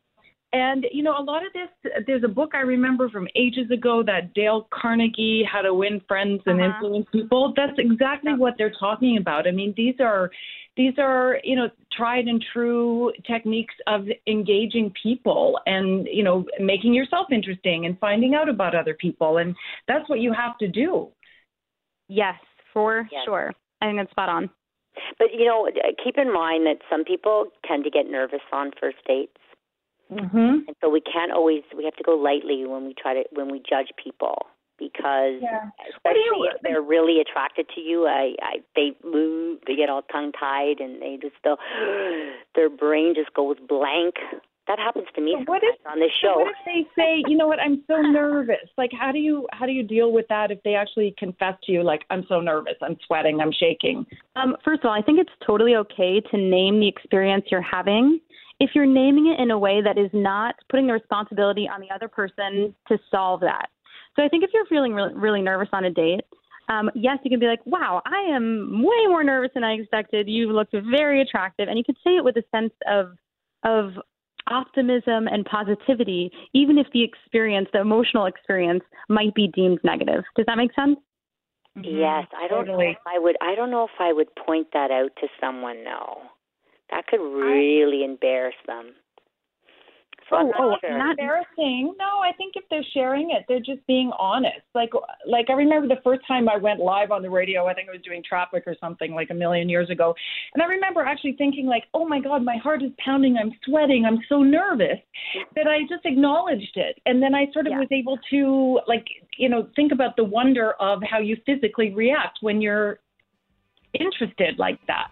and, 0.53 0.85
you 0.91 1.05
know, 1.05 1.17
a 1.17 1.23
lot 1.23 1.47
of 1.47 1.53
this, 1.53 1.93
there's 2.07 2.25
a 2.25 2.29
book 2.29 2.51
I 2.55 2.61
remember 2.61 3.09
from 3.09 3.29
ages 3.37 3.71
ago 3.71 4.03
that 4.05 4.35
Dale 4.35 4.67
Carnegie, 4.73 5.45
How 5.51 5.61
to 5.63 5.73
Win 5.73 6.01
Friends 6.09 6.43
and 6.47 6.61
uh-huh. 6.61 6.75
Influence 6.75 7.07
People. 7.13 7.53
That's 7.57 7.79
exactly 7.79 8.33
what 8.35 8.55
they're 8.59 8.75
talking 8.79 9.17
about. 9.17 9.47
I 9.47 9.53
mean, 9.53 9.73
these 9.77 9.95
are, 10.01 10.31
these 10.77 10.95
are, 10.99 11.39
you 11.45 11.55
know, 11.55 11.69
tried 11.97 12.27
and 12.27 12.45
true 12.53 13.13
techniques 13.29 13.75
of 13.87 14.07
engaging 14.27 14.93
people 15.01 15.61
and, 15.67 16.09
you 16.11 16.25
know, 16.25 16.45
making 16.59 16.95
yourself 16.95 17.29
interesting 17.31 17.87
and 17.87 17.97
finding 18.01 18.35
out 18.35 18.49
about 18.49 18.75
other 18.75 18.95
people. 18.95 19.37
And 19.37 19.55
that's 19.87 20.09
what 20.09 20.19
you 20.19 20.33
have 20.33 20.59
to 20.59 20.67
do. 20.67 21.09
Yes, 22.09 22.35
for 22.73 23.09
yes. 23.13 23.23
sure. 23.25 23.53
I 23.81 23.87
think 23.87 23.99
that's 23.99 24.11
spot 24.11 24.29
on. 24.29 24.51
But, 25.19 25.29
you 25.33 25.45
know, 25.45 25.69
keep 26.03 26.19
in 26.19 26.33
mind 26.33 26.67
that 26.67 26.79
some 26.91 27.05
people 27.05 27.47
tend 27.69 27.85
to 27.85 27.91
get 27.91 28.11
nervous 28.11 28.41
on 28.53 28.73
first 28.81 28.99
dates 29.07 29.37
Mm-hmm. 30.13 30.67
And 30.67 30.77
so 30.81 30.89
we 30.89 31.01
can't 31.01 31.33
always 31.33 31.63
we 31.77 31.85
have 31.85 31.97
to 31.97 32.03
go 32.03 32.13
lightly 32.17 32.67
when 32.67 32.85
we 32.85 32.95
try 33.01 33.15
to 33.15 33.25
when 33.33 33.51
we 33.51 33.59
judge 33.59 33.93
people 34.03 34.47
because 34.81 35.39
yeah. 35.43 35.69
especially 35.95 36.25
you, 36.25 36.51
if 36.53 36.61
they're 36.63 36.83
really 36.83 37.21
attracted 37.21 37.67
to 37.75 37.81
you, 37.81 38.07
I, 38.07 38.35
I 38.43 38.57
they 38.75 38.93
move, 39.05 39.61
they 39.67 39.77
get 39.77 39.91
all 39.91 40.03
tongue 40.11 40.33
tied, 40.33 40.81
and 40.81 41.01
they 41.01 41.19
just 41.21 41.37
still 41.39 41.59
their 42.57 42.71
brain 42.71 43.15
just 43.15 43.33
goes 43.35 43.57
blank. 43.69 44.15
That 44.67 44.79
happens 44.79 45.07
to 45.17 45.21
me 45.21 45.37
what 45.47 45.63
if, 45.65 45.75
on 45.85 45.99
this 45.99 46.13
show. 46.23 46.39
What 46.39 46.49
if 46.49 46.65
they 46.65 47.03
say, 47.03 47.25
you 47.27 47.37
know 47.37 47.49
what, 47.49 47.59
I'm 47.59 47.83
so 47.89 47.97
nervous? 48.01 48.69
Like, 48.79 48.91
how 48.99 49.13
do 49.13 49.19
you 49.19 49.47
how 49.53 49.67
do 49.67 49.73
you 49.73 49.83
deal 49.83 50.13
with 50.13 50.27
that 50.29 50.51
if 50.51 50.63
they 50.65 50.75
actually 50.75 51.15
confess 51.19 51.55
to 51.65 51.73
you, 51.73 51.83
like, 51.83 52.03
I'm 52.11 52.25
so 52.29 52.41
nervous, 52.41 52.75
I'm 52.81 52.97
sweating, 53.07 53.41
I'm 53.41 53.53
shaking? 53.53 54.07
Um, 54.35 54.57
first 54.65 54.81
of 54.81 54.87
all, 54.87 54.95
I 54.95 55.03
think 55.03 55.21
it's 55.21 55.31
totally 55.47 55.77
okay 55.77 56.21
to 56.31 56.37
name 56.37 56.81
the 56.81 56.89
experience 56.89 57.45
you're 57.51 57.63
having 57.63 58.21
if 58.61 58.71
you're 58.75 58.87
naming 58.87 59.27
it 59.27 59.43
in 59.43 59.51
a 59.51 59.59
way 59.59 59.81
that 59.83 59.99
is 59.99 60.11
not 60.13 60.55
putting 60.69 60.87
the 60.87 60.93
responsibility 60.93 61.69
on 61.69 61.81
the 61.81 61.93
other 61.93 62.09
person 62.09 62.75
to 62.89 62.99
solve 63.11 63.41
that. 63.41 63.69
So 64.17 64.25
I 64.25 64.29
think 64.29 64.45
if 64.45 64.51
you're 64.53 64.67
feeling 64.67 64.93
really, 64.93 65.15
really 65.15 65.43
nervous 65.43 65.69
on 65.73 65.85
a 65.85 65.91
date, 65.91 66.21
um, 66.69 66.91
yes, 66.95 67.19
you 67.25 67.31
can 67.31 67.41
be 67.41 67.47
like, 67.47 67.65
wow, 67.67 68.01
I 68.05 68.35
am 68.35 68.83
way 68.83 69.07
more 69.09 69.25
nervous 69.25 69.51
than 69.55 69.65
I 69.65 69.73
expected. 69.73 70.29
You 70.29 70.53
looked 70.53 70.73
very 70.73 71.21
attractive. 71.21 71.69
And 71.69 71.77
you 71.77 71.85
can 71.85 71.97
say 72.05 72.11
it 72.11 72.23
with 72.23 72.37
a 72.37 72.45
sense 72.55 72.73
of, 72.87 73.17
of 73.65 73.93
optimism 74.49 75.27
and 75.27 75.45
positivity, 75.45 76.31
even 76.53 76.79
if 76.79 76.87
the 76.93 77.03
experience, 77.03 77.69
the 77.73 77.81
emotional 77.81 78.27
experience, 78.27 78.83
might 79.09 79.35
be 79.35 79.49
deemed 79.49 79.81
negative. 79.83 80.23
Does 80.37 80.47
that 80.47 80.57
make 80.57 80.73
sense? 80.75 80.99
Mm-hmm. 81.77 81.99
Yes, 81.99 82.27
I 82.37 82.49
don't 82.49 82.67
totally. 82.67 82.87
know 82.87 82.91
if 82.91 82.99
I 83.07 83.19
would. 83.19 83.37
I 83.41 83.55
don't 83.55 83.71
know 83.71 83.85
if 83.85 84.01
I 84.01 84.13
would 84.13 84.29
point 84.35 84.69
that 84.73 84.91
out 84.91 85.11
to 85.21 85.29
someone. 85.41 85.85
No. 85.85 86.23
That 86.91 87.07
could 87.07 87.21
really 87.21 88.05
embarrass 88.05 88.55
them. 88.67 88.95
So 90.31 90.37
oh, 90.37 90.53
oh 90.59 90.77
sure. 90.81 90.97
not 90.97 91.19
embarrassing. 91.19 91.95
No, 91.99 92.21
I 92.23 92.33
think 92.37 92.55
if 92.55 92.63
they're 92.71 92.87
sharing 92.95 93.31
it, 93.33 93.45
they're 93.49 93.59
just 93.59 93.85
being 93.89 94.13
honest. 94.17 94.61
Like, 94.77 94.91
like 95.27 95.51
I 95.51 95.55
remember 95.55 95.89
the 95.89 96.01
first 96.03 96.21
time 96.27 96.49
I 96.49 96.57
went 96.57 96.79
live 96.79 97.11
on 97.11 97.23
the 97.23 97.29
radio. 97.29 97.67
I 97.67 97.75
think 97.75 97.89
I 97.89 97.93
was 97.93 98.01
doing 98.03 98.23
traffic 98.27 98.63
or 98.67 98.77
something 98.81 99.13
like 99.13 99.31
a 99.31 99.35
million 99.35 99.69
years 99.69 99.91
ago, 99.91 100.15
and 100.55 100.63
I 100.63 100.67
remember 100.67 101.03
actually 101.03 101.33
thinking 101.33 101.67
like, 101.67 101.85
"Oh 101.95 102.07
my 102.07 102.21
God, 102.21 102.45
my 102.45 102.57
heart 102.57 102.83
is 102.83 102.93
pounding. 103.05 103.37
I'm 103.37 103.51
sweating. 103.65 104.05
I'm 104.07 104.21
so 104.29 104.43
nervous." 104.43 104.99
That 105.57 105.67
I 105.67 105.81
just 105.89 106.07
acknowledged 106.07 106.77
it, 106.77 107.01
and 107.07 107.21
then 107.21 107.35
I 107.35 107.47
sort 107.53 107.67
of 107.67 107.73
yeah. 107.73 107.81
was 107.81 107.89
able 107.91 108.19
to 108.31 108.81
like, 108.87 109.07
you 109.37 109.49
know, 109.49 109.69
think 109.75 109.91
about 109.91 110.15
the 110.17 110.25
wonder 110.25 110.75
of 110.81 111.03
how 111.03 111.19
you 111.19 111.37
physically 111.45 111.93
react 111.93 112.39
when 112.41 112.61
you're 112.61 113.01
interested 113.95 114.59
like 114.59 114.79
that. 114.87 115.11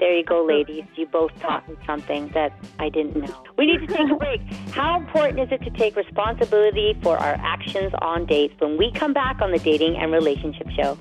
There 0.00 0.16
you 0.16 0.24
go, 0.24 0.44
ladies. 0.44 0.84
You 0.96 1.06
both 1.06 1.30
taught 1.40 1.68
me 1.68 1.76
something 1.86 2.28
that 2.34 2.52
I 2.80 2.88
didn't 2.88 3.16
know. 3.16 3.44
We 3.56 3.66
need 3.66 3.86
to 3.86 3.86
take 3.86 4.10
a 4.10 4.16
break. 4.16 4.40
How 4.72 4.98
important 4.98 5.38
is 5.38 5.48
it 5.52 5.62
to 5.62 5.70
take 5.78 5.94
responsibility 5.94 6.98
for 7.00 7.16
our 7.16 7.36
actions 7.38 7.92
on 8.02 8.26
dates 8.26 8.54
when 8.58 8.76
we 8.76 8.90
come 8.90 9.12
back 9.12 9.40
on 9.40 9.52
the 9.52 9.58
Dating 9.60 9.96
and 9.96 10.12
Relationship 10.12 10.68
Show? 10.70 10.98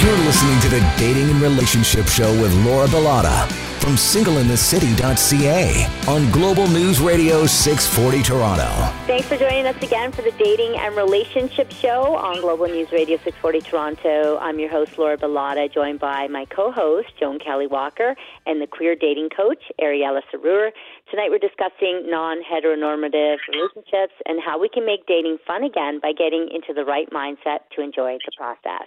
You're 0.00 0.18
listening 0.26 0.60
to 0.60 0.68
the 0.68 0.94
Dating 0.98 1.30
and 1.30 1.40
Relationship 1.40 2.06
Show 2.08 2.30
with 2.42 2.54
Laura 2.66 2.86
Bilotta 2.88 3.67
from 3.88 3.96
singleinthecity.ca 3.96 5.86
on 6.08 6.30
Global 6.30 6.68
News 6.68 7.00
Radio 7.00 7.46
640 7.46 8.22
Toronto. 8.22 8.68
Thanks 9.06 9.26
for 9.26 9.38
joining 9.38 9.64
us 9.64 9.82
again 9.82 10.12
for 10.12 10.20
the 10.20 10.32
Dating 10.32 10.76
and 10.76 10.94
Relationship 10.94 11.72
Show 11.72 12.14
on 12.14 12.42
Global 12.42 12.66
News 12.66 12.92
Radio 12.92 13.16
640 13.16 13.60
Toronto. 13.62 14.36
I'm 14.42 14.58
your 14.58 14.68
host, 14.68 14.98
Laura 14.98 15.16
Bilotta, 15.16 15.72
joined 15.72 16.00
by 16.00 16.28
my 16.28 16.44
co 16.44 16.70
host, 16.70 17.08
Joan 17.18 17.38
Kelly 17.38 17.66
Walker, 17.66 18.14
and 18.44 18.60
the 18.60 18.66
queer 18.66 18.94
dating 18.94 19.30
coach, 19.34 19.72
Ariella 19.80 20.20
Serur. 20.30 20.68
Tonight 21.10 21.30
we're 21.30 21.38
discussing 21.38 22.10
non 22.10 22.42
heteronormative 22.44 23.38
relationships 23.48 24.12
and 24.26 24.38
how 24.44 24.60
we 24.60 24.68
can 24.68 24.84
make 24.84 25.06
dating 25.06 25.38
fun 25.46 25.64
again 25.64 25.98
by 25.98 26.12
getting 26.12 26.50
into 26.52 26.74
the 26.74 26.84
right 26.84 27.08
mindset 27.08 27.60
to 27.74 27.80
enjoy 27.80 28.18
the 28.26 28.32
process. 28.36 28.86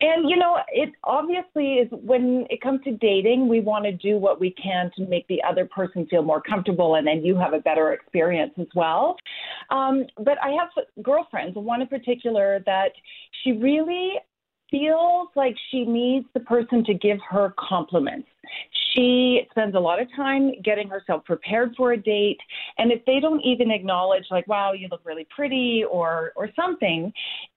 And 0.00 0.30
you 0.30 0.36
know, 0.36 0.58
it 0.72 0.90
obviously 1.04 1.74
is 1.74 1.88
when 1.90 2.46
it 2.48 2.60
comes 2.62 2.80
to 2.84 2.92
dating, 2.92 3.48
we 3.48 3.60
want 3.60 3.84
to 3.84 3.92
do 3.92 4.16
what 4.16 4.40
we 4.40 4.52
can 4.52 4.90
to 4.96 5.06
make 5.06 5.26
the 5.28 5.42
other 5.42 5.66
person 5.66 6.06
feel 6.06 6.22
more 6.22 6.40
comfortable, 6.40 6.94
and 6.94 7.06
then 7.06 7.24
you 7.24 7.36
have 7.36 7.52
a 7.52 7.60
better 7.60 7.92
experience 7.92 8.52
as 8.58 8.68
well. 8.74 9.16
Um, 9.70 10.04
but 10.16 10.38
I 10.42 10.50
have 10.50 10.68
girlfriends, 11.02 11.56
one 11.56 11.82
in 11.82 11.88
particular, 11.88 12.62
that 12.64 12.92
she 13.42 13.52
really 13.52 14.14
feels 14.70 15.28
like 15.34 15.56
she 15.70 15.84
needs 15.84 16.26
the 16.32 16.40
person 16.40 16.84
to 16.84 16.94
give 16.94 17.18
her 17.28 17.52
compliments. 17.58 18.28
She 18.94 19.42
spends 19.50 19.74
a 19.74 19.78
lot 19.78 20.00
of 20.00 20.08
time 20.16 20.52
getting 20.64 20.88
herself 20.88 21.24
prepared 21.24 21.74
for 21.76 21.92
a 21.92 21.96
date, 21.96 22.38
and 22.78 22.90
if 22.90 23.04
they 23.04 23.20
don't 23.20 23.40
even 23.42 23.70
acknowledge 23.70 24.24
like, 24.30 24.46
"Wow, 24.48 24.72
you 24.72 24.88
look 24.90 25.02
really 25.04 25.26
pretty," 25.30 25.84
or 25.84 26.32
or 26.36 26.50
something, 26.54 27.12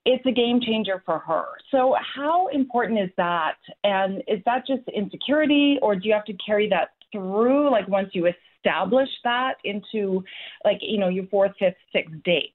it's 0.05 0.25
a 0.25 0.31
game 0.31 0.59
changer 0.61 1.01
for 1.05 1.19
her. 1.19 1.45
So, 1.71 1.95
how 2.15 2.47
important 2.47 2.99
is 2.99 3.09
that? 3.17 3.55
And 3.83 4.21
is 4.27 4.39
that 4.45 4.67
just 4.67 4.81
insecurity, 4.93 5.77
or 5.81 5.95
do 5.95 6.07
you 6.07 6.13
have 6.13 6.25
to 6.25 6.33
carry 6.45 6.69
that 6.69 6.89
through? 7.11 7.71
Like 7.71 7.87
once 7.87 8.09
you 8.13 8.27
establish 8.27 9.09
that 9.23 9.55
into, 9.63 10.23
like 10.65 10.79
you 10.81 10.99
know, 10.99 11.09
your 11.09 11.27
fourth, 11.27 11.51
fifth, 11.59 11.75
sixth 11.93 12.13
date. 12.23 12.51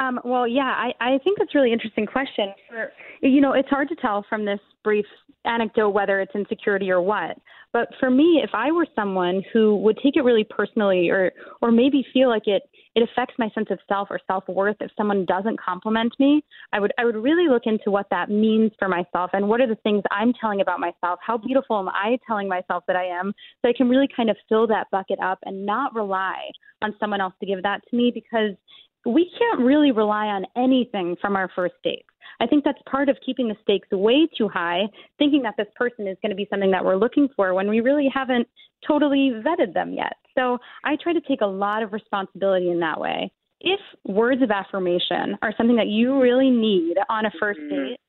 Um, 0.00 0.18
well, 0.24 0.48
yeah, 0.48 0.62
I, 0.62 0.92
I 1.00 1.18
think 1.22 1.38
that's 1.38 1.54
a 1.54 1.58
really 1.58 1.72
interesting 1.72 2.06
question. 2.06 2.52
For 2.68 2.92
you 3.22 3.40
know, 3.40 3.52
it's 3.52 3.68
hard 3.68 3.88
to 3.88 3.94
tell 3.96 4.24
from 4.28 4.44
this 4.44 4.58
brief 4.82 5.06
anecdote 5.44 5.90
whether 5.90 6.20
it's 6.20 6.34
insecurity 6.34 6.90
or 6.90 7.00
what. 7.00 7.38
But 7.72 7.88
for 8.00 8.10
me, 8.10 8.40
if 8.42 8.50
I 8.52 8.70
were 8.72 8.86
someone 8.94 9.42
who 9.52 9.76
would 9.76 9.98
take 10.02 10.16
it 10.16 10.22
really 10.22 10.44
personally, 10.44 11.08
or 11.08 11.32
or 11.60 11.70
maybe 11.70 12.04
feel 12.12 12.28
like 12.28 12.46
it 12.46 12.62
it 12.94 13.02
affects 13.02 13.34
my 13.38 13.48
sense 13.54 13.68
of 13.70 13.78
self 13.88 14.08
or 14.10 14.20
self 14.26 14.44
worth 14.48 14.76
if 14.80 14.90
someone 14.96 15.24
doesn't 15.24 15.60
compliment 15.60 16.12
me, 16.18 16.44
I 16.72 16.80
would 16.80 16.92
I 16.98 17.04
would 17.04 17.16
really 17.16 17.48
look 17.48 17.62
into 17.66 17.90
what 17.90 18.06
that 18.10 18.30
means 18.30 18.72
for 18.78 18.88
myself 18.88 19.30
and 19.32 19.48
what 19.48 19.60
are 19.60 19.66
the 19.66 19.76
things 19.76 20.02
I'm 20.10 20.32
telling 20.40 20.60
about 20.60 20.80
myself. 20.80 21.18
How 21.24 21.38
beautiful 21.38 21.78
am 21.78 21.88
I 21.88 22.18
telling 22.26 22.48
myself 22.48 22.84
that 22.86 22.96
I 22.96 23.04
am, 23.04 23.32
so 23.62 23.68
I 23.68 23.72
can 23.76 23.88
really 23.88 24.08
kind 24.14 24.30
of 24.30 24.36
fill 24.48 24.66
that 24.68 24.88
bucket 24.90 25.18
up 25.22 25.38
and 25.44 25.64
not 25.64 25.94
rely 25.94 26.50
on 26.82 26.94
someone 26.98 27.20
else 27.20 27.34
to 27.40 27.46
give 27.46 27.62
that 27.62 27.80
to 27.88 27.96
me 27.96 28.10
because 28.12 28.56
we 29.04 29.30
can't 29.38 29.60
really 29.60 29.92
rely 29.92 30.26
on 30.26 30.44
anything 30.56 31.16
from 31.20 31.36
our 31.36 31.50
first 31.54 31.74
dates. 31.82 32.06
I 32.40 32.46
think 32.46 32.64
that's 32.64 32.78
part 32.90 33.08
of 33.08 33.16
keeping 33.24 33.48
the 33.48 33.56
stakes 33.62 33.88
way 33.90 34.26
too 34.36 34.48
high, 34.48 34.82
thinking 35.18 35.42
that 35.42 35.54
this 35.56 35.68
person 35.76 36.08
is 36.08 36.16
going 36.22 36.30
to 36.30 36.36
be 36.36 36.46
something 36.50 36.70
that 36.72 36.84
we're 36.84 36.96
looking 36.96 37.28
for 37.36 37.54
when 37.54 37.68
we 37.68 37.80
really 37.80 38.08
haven't 38.12 38.48
totally 38.86 39.32
vetted 39.44 39.74
them 39.74 39.92
yet. 39.92 40.14
So 40.36 40.58
I 40.84 40.96
try 41.02 41.12
to 41.12 41.20
take 41.20 41.40
a 41.40 41.46
lot 41.46 41.82
of 41.82 41.92
responsibility 41.92 42.70
in 42.70 42.80
that 42.80 43.00
way. 43.00 43.30
If 43.60 43.80
words 44.04 44.42
of 44.42 44.50
affirmation 44.50 45.38
are 45.40 45.54
something 45.56 45.76
that 45.76 45.86
you 45.86 46.20
really 46.20 46.50
need 46.50 46.96
on 47.08 47.26
a 47.26 47.30
1st 47.40 47.54
mm-hmm. 47.58 47.68
date, 47.68 48.00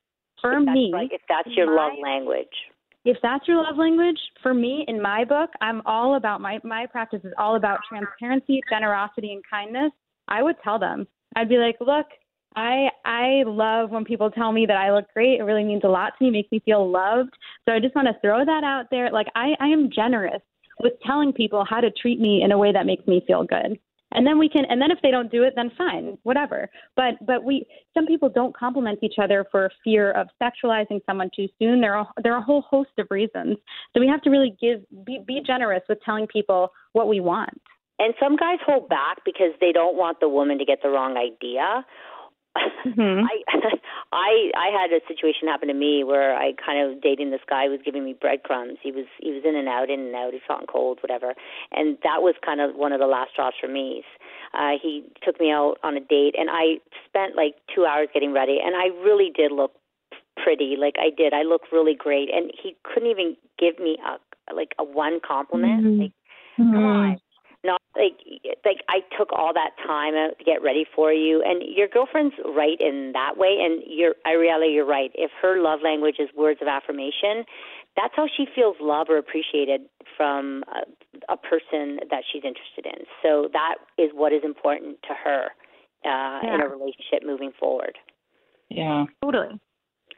for 0.42 0.58
if 0.58 0.64
me, 0.66 0.92
if 1.12 1.22
that's 1.30 1.56
your 1.56 1.68
my, 1.68 1.84
love 1.84 1.94
language, 2.02 2.48
if 3.06 3.18
that's 3.22 3.48
your 3.48 3.58
love 3.58 3.78
language, 3.78 4.18
for 4.42 4.54
me 4.54 4.84
in 4.88 5.02
my 5.02 5.26
book, 5.26 5.52
I'm 5.62 5.82
all 5.86 6.16
about 6.16 6.42
my 6.42 6.60
my 6.64 6.86
practice 6.92 7.22
is 7.24 7.34
all 7.38 7.56
about 7.56 7.80
transparency, 7.88 8.62
generosity, 8.70 9.32
and 9.34 9.44
kindness. 9.50 9.92
I 10.28 10.44
would 10.44 10.56
tell 10.64 10.80
them. 10.80 11.08
I'd 11.36 11.50
be 11.50 11.58
like, 11.58 11.78
look, 11.80 12.06
I 12.56 12.90
I 13.06 13.44
love 13.46 13.90
when 13.90 14.06
people 14.06 14.30
tell 14.30 14.52
me 14.52 14.66
that 14.66 14.78
I 14.78 14.94
look 14.94 15.06
great. 15.14 15.40
It 15.40 15.44
really 15.44 15.64
means 15.64 15.82
a 15.84 15.90
lot 15.90 16.14
to 16.18 16.24
me, 16.24 16.32
makes 16.32 16.52
me 16.52 16.62
feel 16.64 16.90
loved. 16.90 17.34
So 17.66 17.74
I 17.74 17.80
just 17.80 17.96
want 17.96 18.08
to 18.08 18.20
throw 18.22 18.46
that 18.46 18.64
out 18.64 18.86
there. 18.92 19.12
Like 19.12 19.28
I, 19.36 19.56
I 19.60 19.68
am 19.68 19.90
generous 19.94 20.42
with 20.80 20.94
telling 21.06 21.34
people 21.34 21.66
how 21.68 21.82
to 21.82 21.92
treat 21.92 22.20
me 22.20 22.44
in 22.44 22.52
a 22.52 22.58
way 22.58 22.72
that 22.72 22.86
makes 22.86 23.08
me 23.08 23.24
feel 23.26 23.44
good. 23.44 23.80
And 24.16 24.28
then 24.28 24.38
we 24.38 24.48
can 24.48 24.66
and 24.66 24.80
then 24.80 24.92
if 24.92 25.00
they 25.02 25.10
don't 25.10 25.32
do 25.32 25.44
it, 25.44 25.54
then 25.56 25.72
fine, 25.78 26.18
whatever. 26.24 26.70
But 26.96 27.16
but 27.26 27.44
we 27.44 27.66
some 27.96 28.06
people 28.06 28.30
don't 28.30 28.56
compliment 28.56 29.00
each 29.02 29.16
other 29.22 29.46
for 29.52 29.72
fear 29.84 30.12
of 30.12 30.28
sexualizing 30.42 31.02
someone 31.06 31.32
too 31.36 31.48
soon. 31.58 31.82
There 31.82 31.96
are 31.96 32.08
there 32.22 32.34
are 32.34 32.40
a 32.40 32.44
whole 32.44 32.62
host 32.62 32.92
of 33.00 33.08
reasons. 33.10 33.58
So 33.94 34.00
we 34.00 34.08
have 34.08 34.22
to 34.22 34.30
really 34.30 34.56
give 34.62 34.82
be 35.04 35.24
be 35.26 35.42
generous 35.46 35.82
with 35.90 35.98
telling 36.06 36.28
people 36.28 36.72
what 36.92 37.08
we 37.08 37.22
want. 37.22 37.60
And 38.00 38.14
some 38.20 38.36
guys 38.36 38.58
hold 38.66 38.90
back 38.90 39.24
because 39.24 39.54
they 39.62 39.72
don't 39.72 39.96
want 39.96 40.20
the 40.20 40.30
woman 40.30 40.58
to 40.58 40.66
get 40.66 40.82
the 40.82 40.90
wrong 40.90 41.16
idea. 41.18 41.86
Mm-hmm. 42.56 43.26
I 43.26 43.72
I 44.12 44.52
I 44.56 44.68
had 44.70 44.92
a 44.92 45.02
situation 45.08 45.48
happen 45.48 45.68
to 45.68 45.74
me 45.74 46.04
where 46.04 46.36
I 46.36 46.54
kind 46.54 46.80
of 46.80 47.02
dating 47.02 47.32
this 47.32 47.42
guy 47.50 47.66
who 47.66 47.72
was 47.72 47.80
giving 47.84 48.04
me 48.06 48.16
breadcrumbs. 48.20 48.78
He 48.82 48.92
was 48.92 49.06
he 49.20 49.32
was 49.32 49.44
in 49.46 49.56
and 49.56 49.68
out, 49.68 49.90
in 49.90 50.00
and 50.00 50.16
out. 50.16 50.32
He 50.32 50.38
was 50.38 50.48
hot 50.48 50.60
and 50.60 50.68
cold, 50.68 51.00
whatever. 51.02 51.34
And 51.72 51.98
that 52.04 52.22
was 52.22 52.36
kind 52.46 52.62
of 52.62 52.76
one 52.76 52.94
of 52.94 53.00
the 53.00 53.08
last 53.08 53.32
straws 53.32 53.54
for 53.60 53.68
me. 53.68 54.04
Uh, 54.54 54.78
he 54.82 55.04
took 55.24 55.40
me 55.40 55.52
out 55.52 55.78
on 55.84 55.98
a 55.98 56.00
date, 56.00 56.36
and 56.38 56.50
I 56.52 56.78
spent 57.08 57.36
like 57.36 57.56
two 57.74 57.86
hours 57.86 58.10
getting 58.14 58.34
ready, 58.34 58.60
and 58.64 58.76
I 58.76 58.94
really 59.04 59.32
did 59.34 59.52
look 59.52 59.72
pretty. 60.44 60.76
Like 60.78 60.96
I 61.00 61.10
did, 61.10 61.34
I 61.34 61.44
looked 61.44 61.72
really 61.72 61.96
great, 61.96 62.30
and 62.34 62.52
he 62.62 62.76
couldn't 62.84 63.10
even 63.10 63.36
give 63.58 63.80
me 63.80 63.98
a 64.06 64.54
like 64.54 64.74
a 64.78 64.84
one 64.84 65.20
compliment. 65.26 65.86
Mm-hmm. 65.86 66.02
Like, 66.02 66.12
mm-hmm. 66.60 66.74
come 66.74 66.86
on 66.86 67.18
not 67.64 67.82
like 67.96 68.20
like 68.66 68.84
I 68.90 69.00
took 69.18 69.32
all 69.32 69.54
that 69.54 69.72
time 69.86 70.16
out 70.16 70.38
to 70.38 70.44
get 70.44 70.62
ready 70.62 70.86
for 70.96 71.14
you 71.14 71.42
and 71.46 71.64
your 71.64 71.88
girlfriend's 71.88 72.36
right 72.44 72.80
in 72.80 73.12
that 73.14 73.38
way 73.38 73.58
and 73.62 73.84
you're 73.88 74.16
I 74.26 74.32
really 74.32 74.74
you're 74.74 74.86
right. 74.86 75.12
If 75.16 75.32
her 75.42 75.62
love 75.62 75.80
language 75.84 76.16
is 76.20 76.30
words 76.36 76.60
of 76.62 76.68
affirmation 76.68 77.46
that's 77.96 78.14
how 78.16 78.28
she 78.36 78.46
feels 78.56 78.76
loved 78.82 79.12
or 79.12 79.18
appreciated 79.18 79.82
from 80.18 80.64
a, 80.68 81.34
a 81.34 81.38
person 81.38 82.00
that 82.10 82.24
she's 82.32 82.44
interested 82.44 82.86
in. 82.86 83.06
So 83.22 83.50
that 83.54 83.76
is 83.98 84.10
what 84.14 84.34
is 84.34 84.42
important 84.44 84.98
to 85.04 85.14
her 85.24 85.46
uh 86.06 86.40
yeah. 86.44 86.56
in 86.56 86.62
a 86.62 86.68
relationship 86.68 87.24
moving 87.26 87.52
forward. 87.60 87.98
Yeah. 88.70 89.06
Totally 89.24 89.60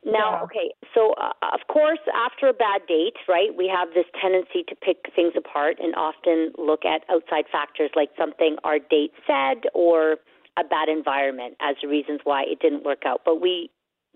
now, 0.05 0.37
yeah. 0.37 0.43
okay, 0.43 0.69
so 0.93 1.13
uh, 1.17 1.33
of 1.51 1.65
course, 1.67 1.99
after 2.13 2.47
a 2.47 2.53
bad 2.53 2.85
date, 2.87 3.17
right, 3.27 3.49
we 3.57 3.67
have 3.67 3.89
this 3.93 4.05
tendency 4.21 4.61
to 4.69 4.75
pick 4.75 4.97
things 5.15 5.33
apart 5.35 5.77
and 5.81 5.95
often 5.95 6.53
look 6.57 6.85
at 6.85 7.01
outside 7.09 7.45
factors 7.51 7.89
like 7.95 8.09
something 8.17 8.57
our 8.63 8.77
date 8.77 9.11
said 9.25 9.65
or 9.73 10.17
a 10.57 10.63
bad 10.63 10.89
environment 10.89 11.55
as 11.59 11.75
the 11.81 11.87
reasons 11.87 12.21
why 12.23 12.43
it 12.43 12.59
didn't 12.59 12.85
work 12.85 13.01
out. 13.05 13.21
But 13.25 13.41
we 13.41 13.71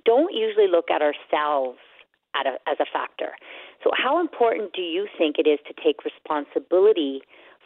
don't 0.05 0.33
usually 0.33 0.67
look 0.67 0.91
at 0.93 1.01
ourselves 1.01 1.79
at 2.35 2.45
a, 2.45 2.61
as 2.69 2.77
a 2.79 2.85
factor. 2.93 3.33
So, 3.83 3.89
how 3.91 4.21
important 4.21 4.73
do 4.73 4.81
you 4.81 5.07
think 5.17 5.37
it 5.39 5.49
is 5.49 5.57
to 5.67 5.73
take 5.83 6.05
responsibility 6.05 7.21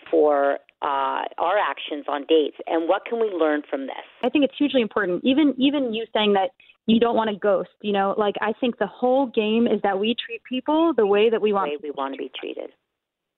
for 0.09 0.59
uh, 0.82 1.28
our 1.39 1.57
actions 1.57 2.05
on 2.07 2.26
dates, 2.28 2.57
and 2.67 2.88
what 2.88 3.03
can 3.05 3.19
we 3.19 3.28
learn 3.28 3.63
from 3.69 3.82
this? 3.88 4.05
I 4.21 4.30
think 4.30 4.45
it's 4.45 4.55
hugely 4.57 4.82
important. 4.82 5.24
Even 5.24 5.53
even 5.57 5.93
you 5.93 6.05
saying 6.13 6.34
that 6.34 6.51
you 6.86 6.99
don't 6.99 7.15
want 7.15 7.29
to 7.29 7.36
ghost. 7.36 7.69
You 7.81 7.93
know, 7.93 8.15
like 8.17 8.36
I 8.41 8.53
think 8.59 8.77
the 8.77 8.88
whole 8.88 9.27
game 9.27 9.67
is 9.67 9.81
that 9.84 9.99
we 9.99 10.15
treat 10.25 10.41
people 10.43 10.93
the 10.95 11.05
way 11.05 11.29
that 11.29 11.41
we 11.41 11.53
want. 11.53 11.71
The 11.71 11.77
way 11.77 11.91
we 11.91 11.91
want 11.91 12.13
to 12.13 12.17
be 12.17 12.31
treated. 12.39 12.71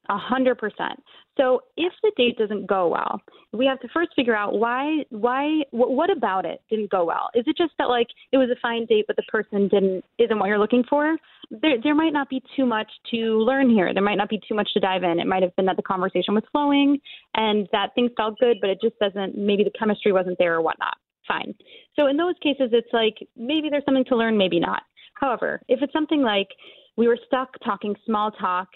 A 0.07 0.17
hundred 0.17 0.59
percent. 0.59 1.01
So 1.35 1.61
if 1.77 1.91
the 2.03 2.11
date 2.15 2.37
doesn't 2.37 2.67
go 2.67 2.89
well, 2.89 3.19
we 3.53 3.65
have 3.65 3.79
to 3.79 3.87
first 3.91 4.11
figure 4.15 4.35
out 4.35 4.53
why. 4.53 5.03
Why? 5.09 5.61
What 5.71 6.11
about 6.11 6.45
it 6.45 6.61
didn't 6.69 6.91
go 6.91 7.05
well? 7.05 7.29
Is 7.33 7.43
it 7.47 7.57
just 7.57 7.71
that 7.79 7.85
like 7.85 8.07
it 8.31 8.37
was 8.37 8.49
a 8.49 8.59
fine 8.61 8.85
date, 8.85 9.05
but 9.07 9.15
the 9.15 9.23
person 9.23 9.67
didn't 9.67 10.03
isn't 10.19 10.37
what 10.37 10.47
you're 10.47 10.59
looking 10.59 10.83
for? 10.87 11.17
There, 11.49 11.77
there 11.81 11.95
might 11.95 12.13
not 12.13 12.29
be 12.29 12.41
too 12.55 12.65
much 12.65 12.91
to 13.11 13.17
learn 13.17 13.69
here. 13.69 13.93
There 13.93 14.03
might 14.03 14.15
not 14.15 14.29
be 14.29 14.39
too 14.47 14.55
much 14.55 14.69
to 14.73 14.79
dive 14.79 15.03
in. 15.03 15.19
It 15.19 15.27
might 15.27 15.43
have 15.43 15.55
been 15.55 15.65
that 15.65 15.75
the 15.75 15.83
conversation 15.83 16.33
was 16.33 16.43
flowing 16.51 16.99
and 17.35 17.67
that 17.71 17.93
things 17.95 18.11
felt 18.15 18.39
good, 18.39 18.57
but 18.61 18.69
it 18.69 18.79
just 18.81 18.97
doesn't. 18.99 19.37
Maybe 19.37 19.63
the 19.63 19.71
chemistry 19.77 20.11
wasn't 20.11 20.37
there 20.37 20.55
or 20.55 20.61
whatnot 20.61 20.97
fine. 21.27 21.53
So 21.95 22.07
in 22.07 22.17
those 22.17 22.35
cases, 22.41 22.69
it's 22.71 22.91
like 22.93 23.15
maybe 23.35 23.69
there's 23.69 23.85
something 23.85 24.05
to 24.05 24.15
learn, 24.15 24.37
maybe 24.37 24.59
not. 24.59 24.83
However, 25.15 25.61
if 25.67 25.81
it's 25.81 25.93
something 25.93 26.21
like 26.21 26.49
we 26.97 27.07
were 27.07 27.17
stuck 27.25 27.49
talking 27.63 27.95
small 28.05 28.31
talk, 28.31 28.67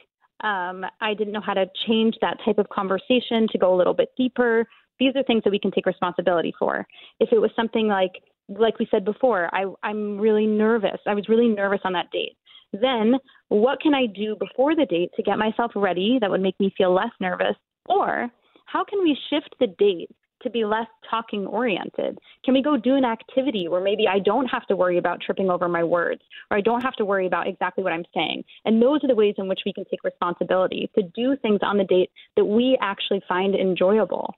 um, 0.42 0.86
I 1.02 1.14
didn't 1.14 1.34
know 1.34 1.42
how 1.42 1.54
to 1.54 1.66
change 1.88 2.16
that 2.22 2.38
type 2.46 2.60
of 2.60 2.70
conversation 2.70 3.48
to 3.52 3.58
go 3.58 3.74
a 3.74 3.78
little 3.78 3.94
bit 3.94 4.10
deeper. 4.18 4.66
These 5.00 5.16
are 5.16 5.24
things 5.24 5.44
that 5.44 5.52
we 5.52 5.60
can 5.60 5.72
take 5.72 5.86
responsibility 5.86 6.54
for. 6.58 6.86
If 7.20 7.30
it 7.32 7.40
was 7.40 7.52
something 7.56 7.88
like, 7.88 8.14
like 8.48 8.80
we 8.80 8.88
said 8.90 9.06
before, 9.06 9.54
I, 9.54 9.66
I'm 9.84 10.18
really 10.18 10.46
nervous. 10.46 11.00
I 11.06 11.14
was 11.14 11.28
really 11.30 11.48
nervous 11.48 11.82
on 11.84 11.94
that 11.94 12.12
date. 12.12 12.38
Then, 12.72 13.16
what 13.50 13.82
can 13.82 13.94
I 13.94 14.06
do 14.06 14.36
before 14.36 14.76
the 14.76 14.86
date 14.86 15.10
to 15.16 15.24
get 15.24 15.38
myself 15.38 15.72
ready 15.76 16.20
that 16.22 16.30
would 16.30 16.42
make 16.42 16.60
me 16.60 16.74
feel 16.78 16.94
less 16.94 17.12
nervous? 17.20 17.56
Or 17.88 18.30
how 18.66 18.84
can 18.84 19.02
we 19.02 19.18
shift 19.30 19.56
the 19.60 19.68
date 19.80 20.12
to 20.42 20.50
be 20.50 20.66
less 20.66 20.88
talking 21.10 21.46
oriented? 21.46 22.20
Can 22.44 22.54
we 22.54 22.62
go 22.62 22.78
do 22.78 22.96
an 22.96 23.06
activity 23.06 23.68
where 23.68 23.82
maybe 23.82 24.08
I 24.08 24.20
don't 24.20 24.48
have 24.48 24.66
to 24.68 24.76
worry 24.76 24.98
about 24.98 25.22
tripping 25.22 25.50
over 25.50 25.68
my 25.68 25.84
words 25.84 26.22
or 26.50 26.58
I 26.58 26.62
don't 26.62 26.82
have 26.82 26.96
to 26.96 27.06
worry 27.06 27.28
about 27.28 27.48
exactly 27.48 27.84
what 27.84 27.94
I'm 27.94 28.06
saying? 28.14 28.44
And 28.66 28.82
those 28.82 29.04
are 29.04 29.08
the 29.08 29.16
ways 29.16 29.36
in 29.38 29.48
which 29.48 29.62
we 29.66 29.74
can 29.74 29.86
take 29.86 30.04
responsibility 30.04 30.90
to 30.96 31.04
do 31.04 31.36
things 31.42 31.60
on 31.62 31.78
the 31.78 31.84
date 31.84 32.12
that 32.36 32.46
we 32.46 32.78
actually 32.82 33.22
find 33.28 33.56
enjoyable. 33.56 34.36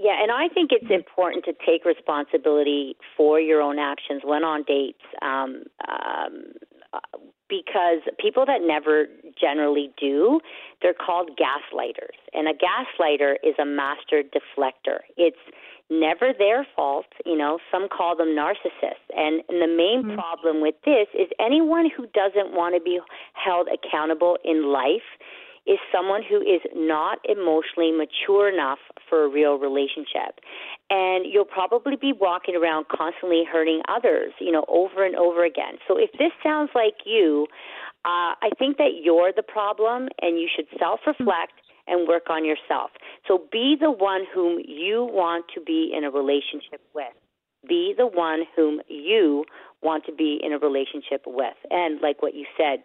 Yeah, 0.00 0.22
and 0.22 0.30
I 0.30 0.46
think 0.54 0.70
it's 0.72 0.90
important 0.90 1.44
to 1.46 1.52
take 1.66 1.84
responsibility 1.84 2.96
for 3.16 3.40
your 3.40 3.60
own 3.60 3.80
actions 3.80 4.22
when 4.24 4.44
on 4.44 4.62
dates. 4.62 5.02
Um, 5.20 5.64
um, 5.88 6.52
because 7.48 8.00
people 8.18 8.44
that 8.46 8.60
never 8.62 9.06
generally 9.40 9.90
do, 10.00 10.40
they're 10.82 10.94
called 10.94 11.30
gaslighters. 11.38 12.16
And 12.32 12.48
a 12.48 12.52
gaslighter 12.52 13.34
is 13.42 13.54
a 13.60 13.64
master 13.64 14.22
deflector. 14.22 15.00
It's 15.16 15.36
never 15.90 16.32
their 16.36 16.66
fault. 16.76 17.06
You 17.24 17.36
know, 17.36 17.58
some 17.70 17.88
call 17.88 18.16
them 18.16 18.28
narcissists. 18.28 19.08
And, 19.16 19.42
and 19.48 19.62
the 19.62 19.74
main 19.74 20.02
mm-hmm. 20.04 20.14
problem 20.14 20.60
with 20.60 20.74
this 20.84 21.08
is 21.14 21.28
anyone 21.40 21.90
who 21.94 22.06
doesn't 22.08 22.52
want 22.52 22.74
to 22.74 22.80
be 22.82 23.00
held 23.32 23.68
accountable 23.68 24.36
in 24.44 24.70
life 24.72 25.08
is 25.68 25.78
someone 25.92 26.22
who 26.22 26.40
is 26.40 26.62
not 26.74 27.18
emotionally 27.28 27.92
mature 27.92 28.48
enough 28.48 28.78
for 29.08 29.24
a 29.24 29.28
real 29.28 29.58
relationship. 29.58 30.40
And 30.88 31.26
you'll 31.30 31.44
probably 31.44 31.96
be 31.96 32.12
walking 32.18 32.56
around 32.56 32.86
constantly 32.88 33.44
hurting 33.44 33.82
others, 33.86 34.32
you 34.40 34.50
know, 34.50 34.64
over 34.68 35.04
and 35.04 35.14
over 35.14 35.44
again. 35.44 35.76
So 35.86 35.98
if 35.98 36.10
this 36.12 36.32
sounds 36.42 36.70
like 36.74 37.04
you, 37.04 37.46
uh, 38.04 38.32
I 38.40 38.50
think 38.58 38.78
that 38.78 39.02
you're 39.02 39.32
the 39.36 39.42
problem 39.42 40.08
and 40.22 40.38
you 40.38 40.48
should 40.54 40.66
self 40.78 41.00
reflect 41.06 41.52
and 41.86 42.08
work 42.08 42.30
on 42.30 42.44
yourself. 42.44 42.90
So 43.26 43.44
be 43.52 43.76
the 43.78 43.90
one 43.90 44.24
whom 44.32 44.60
you 44.64 45.08
want 45.10 45.46
to 45.54 45.60
be 45.60 45.92
in 45.96 46.04
a 46.04 46.10
relationship 46.10 46.80
with. 46.94 47.12
Be 47.68 47.92
the 47.96 48.06
one 48.06 48.44
whom 48.54 48.80
you 48.88 49.44
want 49.82 50.04
to 50.06 50.14
be 50.14 50.40
in 50.42 50.52
a 50.52 50.58
relationship 50.58 51.22
with. 51.26 51.56
And 51.70 52.00
like 52.00 52.22
what 52.22 52.34
you 52.34 52.46
said, 52.56 52.84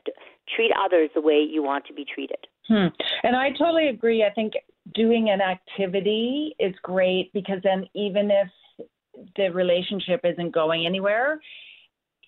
treat 0.55 0.71
others 0.77 1.09
the 1.13 1.21
way 1.21 1.45
you 1.47 1.63
want 1.63 1.85
to 1.87 1.93
be 1.93 2.05
treated. 2.05 2.47
Hmm. 2.67 2.87
And 3.23 3.35
I 3.35 3.49
totally 3.51 3.89
agree. 3.89 4.23
I 4.23 4.29
think 4.33 4.53
doing 4.93 5.29
an 5.29 5.41
activity 5.41 6.55
is 6.59 6.73
great 6.81 7.31
because 7.33 7.59
then 7.63 7.85
even 7.93 8.31
if 8.31 8.87
the 9.35 9.49
relationship 9.49 10.21
isn't 10.23 10.51
going 10.51 10.85
anywhere, 10.85 11.39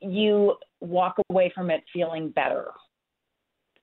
you 0.02 0.56
walk 0.82 1.16
away 1.30 1.52
from 1.56 1.70
it 1.70 1.84
feeling 1.92 2.30
better. 2.30 2.68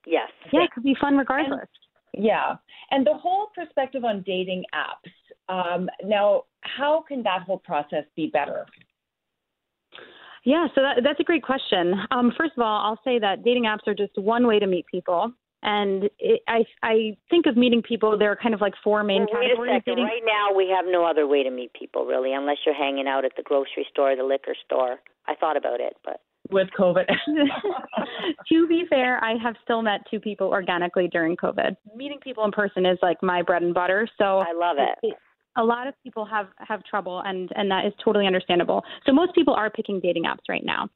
Yes. 0.07 0.29
Yeah, 0.53 0.65
it 0.65 0.71
could 0.73 0.85
be 0.85 0.97
fun 1.01 1.17
regardless. 1.17 1.69
And, 2.15 2.25
yeah. 2.25 2.57
And 2.91 3.07
the 3.07 3.15
whole 3.15 3.49
perspective 3.55 4.05
on 4.05 4.23
dating 4.27 4.65
apps. 4.75 5.11
Um, 5.49 5.89
now, 6.05 6.45
how 6.61 7.05
can 7.07 7.23
that 7.25 7.43
whole 7.43 7.59
process 7.59 8.05
be 8.17 8.29
better? 8.29 8.67
Yeah, 10.45 10.67
so 10.75 10.83
that, 10.83 11.03
that's 11.05 11.21
a 11.21 11.25
great 11.25 11.43
question. 11.43 11.95
Um, 12.11 12.33
first 12.37 12.53
of 12.57 12.63
all, 12.63 12.81
I'll 12.85 13.01
say 13.05 13.19
that 13.21 13.45
dating 13.45 13.65
apps 13.65 13.87
are 13.87 13.95
just 13.95 14.17
one 14.17 14.47
way 14.47 14.59
to 14.59 14.67
meet 14.67 14.87
people. 14.87 15.33
And 15.63 16.11
it, 16.19 16.43
I, 16.49 16.65
I 16.83 17.17
think 17.31 17.47
of 17.47 17.57
meeting 17.57 17.83
people. 17.83 18.19
There 18.19 18.33
are 18.33 18.37
kind 18.37 18.55
of 18.55 18.61
like 18.61 18.75
four 18.83 19.05
main 19.05 19.27
well, 19.31 19.41
categories. 19.41 19.71
Wait 19.71 19.77
a 19.77 19.79
second. 19.79 20.03
Right 20.03 20.23
now, 20.25 20.57
we 20.57 20.69
have 20.75 20.85
no 20.89 21.05
other 21.05 21.27
way 21.27 21.43
to 21.43 21.51
meet 21.51 21.73
people, 21.73 22.05
really, 22.05 22.33
unless 22.33 22.59
you're 22.67 22.75
hanging 22.75 23.07
out 23.07 23.25
at 23.25 23.33
the 23.37 23.43
grocery 23.43 23.87
store, 23.91 24.17
the 24.17 24.25
liquor 24.25 24.57
store. 24.65 24.99
I 25.29 25.35
thought 25.37 25.57
about 25.57 25.81
it, 25.81 25.97
but 26.05 26.21
with 26.51 26.69
COVID. 26.79 27.07
to 28.49 28.67
be 28.67 28.85
fair, 28.91 29.23
I 29.25 29.37
have 29.43 29.55
still 29.63 29.83
met 29.83 30.01
two 30.11 30.19
people 30.19 30.49
organically 30.49 31.09
during 31.09 31.37
COVID. 31.37 31.77
Meeting 31.95 32.19
people 32.21 32.45
in 32.45 32.51
person 32.51 32.85
is 32.85 32.99
like 33.01 33.23
my 33.23 33.43
bread 33.43 33.63
and 33.63 33.73
butter. 33.73 34.09
So 34.19 34.39
I 34.39 34.53
love 34.53 34.77
it. 34.79 34.99
it 35.07 35.15
a 35.57 35.65
lot 35.65 35.87
of 35.87 35.95
people 36.03 36.25
have 36.25 36.49
have 36.59 36.83
trouble, 36.85 37.23
and 37.25 37.51
and 37.55 37.71
that 37.71 37.85
is 37.87 37.93
totally 38.03 38.27
understandable. 38.27 38.83
So 39.07 39.13
most 39.13 39.35
people 39.35 39.55
are 39.55 39.71
picking 39.71 40.01
dating 40.01 40.25
apps 40.25 40.49
right 40.49 40.65
now. 40.65 40.89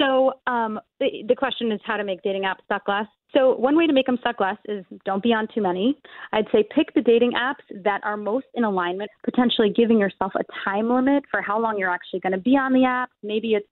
So 0.00 0.34
um, 0.46 0.80
the, 0.98 1.24
the 1.28 1.36
question 1.36 1.70
is 1.70 1.80
how 1.84 1.96
to 1.96 2.04
make 2.04 2.22
dating 2.22 2.42
apps 2.42 2.66
suck 2.68 2.82
less. 2.88 3.06
So 3.34 3.56
one 3.56 3.76
way 3.76 3.86
to 3.86 3.92
make 3.92 4.06
them 4.06 4.18
suck 4.22 4.40
less 4.40 4.56
is 4.66 4.84
don't 5.04 5.22
be 5.22 5.32
on 5.32 5.48
too 5.52 5.60
many. 5.60 5.96
I'd 6.32 6.46
say 6.52 6.64
pick 6.74 6.94
the 6.94 7.00
dating 7.00 7.32
apps 7.32 7.64
that 7.82 8.00
are 8.04 8.16
most 8.16 8.46
in 8.54 8.64
alignment, 8.64 9.10
potentially 9.24 9.72
giving 9.74 9.98
yourself 9.98 10.32
a 10.36 10.44
time 10.64 10.88
limit 10.88 11.24
for 11.30 11.42
how 11.42 11.60
long 11.60 11.78
you're 11.78 11.90
actually 11.90 12.20
going 12.20 12.32
to 12.32 12.38
be 12.38 12.52
on 12.52 12.72
the 12.72 12.84
app. 12.84 13.10
Maybe 13.22 13.54
it's 13.54 13.66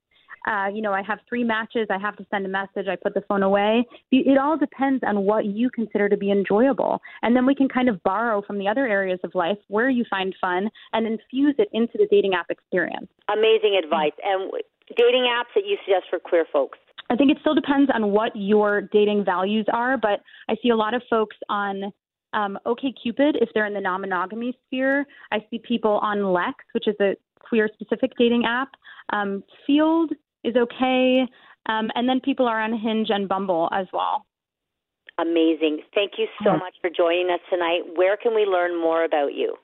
uh, 0.47 0.67
you 0.73 0.83
know, 0.83 0.93
I 0.93 1.03
have 1.03 1.21
three 1.29 1.45
matches, 1.45 1.87
I 1.91 1.99
have 1.99 2.17
to 2.17 2.27
send 2.31 2.45
a 2.47 2.49
message, 2.49 2.89
I 2.89 2.97
put 2.97 3.15
the 3.15 3.23
phone 3.29 3.43
away. 3.43 3.85
It 4.11 4.39
all 4.39 4.59
depends 4.59 5.05
on 5.07 5.21
what 5.25 5.47
you 5.47 5.71
consider 5.71 6.09
to 6.09 6.17
be 6.17 6.31
enjoyable. 6.31 7.01
And 7.23 7.37
then 7.37 7.47
we 7.47 7.55
can 7.55 7.69
kind 7.69 7.89
of 7.89 8.03
borrow 8.03 8.43
from 8.43 8.59
the 8.59 8.67
other 8.67 8.87
areas 8.87 9.21
of 9.23 9.35
life 9.35 9.59
where 9.69 9.89
you 9.89 10.05
find 10.11 10.35
fun 10.41 10.69
and 10.93 11.07
infuse 11.07 11.55
it 11.59 11.69
into 11.73 11.93
the 11.95 12.09
dating 12.11 12.35
app 12.35 12.47
experience. 12.51 13.07
Amazing 13.33 13.81
advice. 13.83 14.13
And 14.25 14.51
dating 14.97 15.31
apps 15.31 15.55
that 15.55 15.65
you 15.65 15.77
suggest 15.85 16.07
for 16.11 16.19
queer 16.19 16.45
folks? 16.53 16.79
I 17.13 17.17
think 17.17 17.31
it 17.31 17.37
still 17.43 17.55
depends 17.55 17.91
on 17.95 18.11
what 18.11 18.33
your 18.35 18.81
dating 18.81 19.23
values 19.23 19.67
are, 19.71 19.99
but 19.99 20.21
I 20.49 20.57
see 20.63 20.71
a 20.71 20.77
lot 20.77 20.95
of 20.95 21.03
folks 21.11 21.37
on 21.51 21.93
um, 22.33 22.59
OKCupid 22.67 23.35
if 23.43 23.51
they're 23.53 23.67
in 23.67 23.75
the 23.75 23.81
non-monogamy 23.83 24.59
sphere. 24.67 25.05
I 25.31 25.45
see 25.51 25.59
people 25.59 25.99
on 26.03 26.33
Lex, 26.33 26.55
which 26.73 26.89
is 26.89 26.95
a 27.01 27.15
queer 27.39 27.69
specific 27.75 28.13
dating 28.19 28.47
app. 28.47 28.71
Um, 29.13 29.45
Feeld 29.69 30.09
is 30.43 30.57
okay. 30.57 31.27
Um, 31.67 31.91
and 31.95 32.09
then 32.09 32.19
people 32.21 32.49
are 32.49 32.63
on 32.63 32.73
Hinge 32.79 33.09
and 33.11 33.29
Bumble 33.29 33.69
as 33.73 33.87
well. 33.93 34.25
Amazing. 35.19 35.81
Thank 35.95 36.13
you 36.17 36.27
so 36.43 36.53
much 36.53 36.75
for 36.81 36.89
joining 36.89 37.29
us 37.29 37.41
tonight. 37.51 37.83
Where 37.95 38.17
can 38.17 38.35
we 38.35 38.47
learn 38.47 38.81
more 38.81 39.05
about 39.05 39.35
you? 39.35 39.57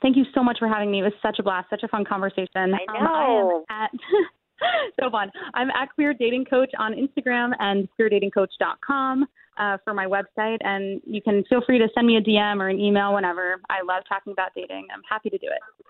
Thank 0.00 0.16
you 0.16 0.24
so 0.32 0.44
much 0.44 0.58
for 0.60 0.68
having 0.68 0.92
me. 0.92 1.00
It 1.00 1.02
was 1.02 1.12
such 1.20 1.40
a 1.40 1.42
blast, 1.42 1.68
such 1.70 1.82
a 1.82 1.88
fun 1.88 2.04
conversation. 2.04 2.46
I 2.54 3.00
know. 3.00 3.56
Um, 3.56 3.64
I 3.68 3.84
at, 3.84 3.90
so 5.00 5.10
fun. 5.10 5.30
I'm 5.54 5.70
at 5.70 5.92
Queer 5.94 6.14
Dating 6.14 6.44
Coach 6.44 6.70
on 6.78 6.94
Instagram 6.94 7.52
and 7.58 7.88
queerdatingcoach.com 7.98 9.26
uh, 9.58 9.78
for 9.84 9.94
my 9.94 10.06
website. 10.06 10.58
And 10.60 11.00
you 11.06 11.22
can 11.22 11.44
feel 11.48 11.62
free 11.66 11.78
to 11.78 11.88
send 11.94 12.06
me 12.06 12.16
a 12.16 12.20
DM 12.20 12.60
or 12.60 12.68
an 12.68 12.80
email 12.80 13.14
whenever. 13.14 13.60
I 13.68 13.82
love 13.82 14.02
talking 14.08 14.32
about 14.32 14.50
dating. 14.54 14.86
I'm 14.94 15.02
happy 15.08 15.30
to 15.30 15.38
do 15.38 15.46
it. 15.46 15.84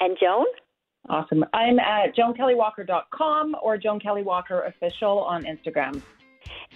And 0.00 0.16
Joan? 0.20 0.46
Awesome. 1.08 1.44
I'm 1.52 1.78
at 1.78 2.16
joankellywalker.com 2.16 3.56
or 3.62 3.76
Joan 3.76 4.00
Kelly 4.00 4.22
Walker 4.22 4.62
Official 4.62 5.18
on 5.20 5.44
Instagram. 5.44 6.00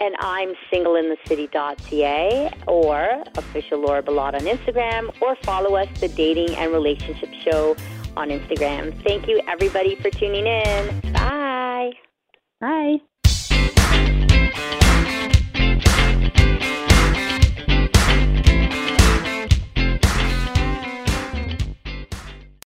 And 0.00 0.14
I'm 0.20 0.52
singleinthecity.ca 0.72 2.50
or 2.66 3.22
official 3.36 3.80
Laura 3.80 4.02
Bilotta 4.02 4.34
on 4.34 4.46
Instagram 4.46 5.10
or 5.20 5.36
follow 5.42 5.76
us, 5.76 5.88
the 6.00 6.08
Dating 6.08 6.54
and 6.56 6.72
Relationship 6.72 7.30
Show 7.42 7.76
on 8.18 8.30
Instagram. 8.30 9.00
Thank 9.04 9.28
you, 9.28 9.40
everybody, 9.46 9.94
for 9.94 10.10
tuning 10.10 10.46
in. 10.46 11.12
Bye. 11.12 11.92
Bye. 12.60 12.96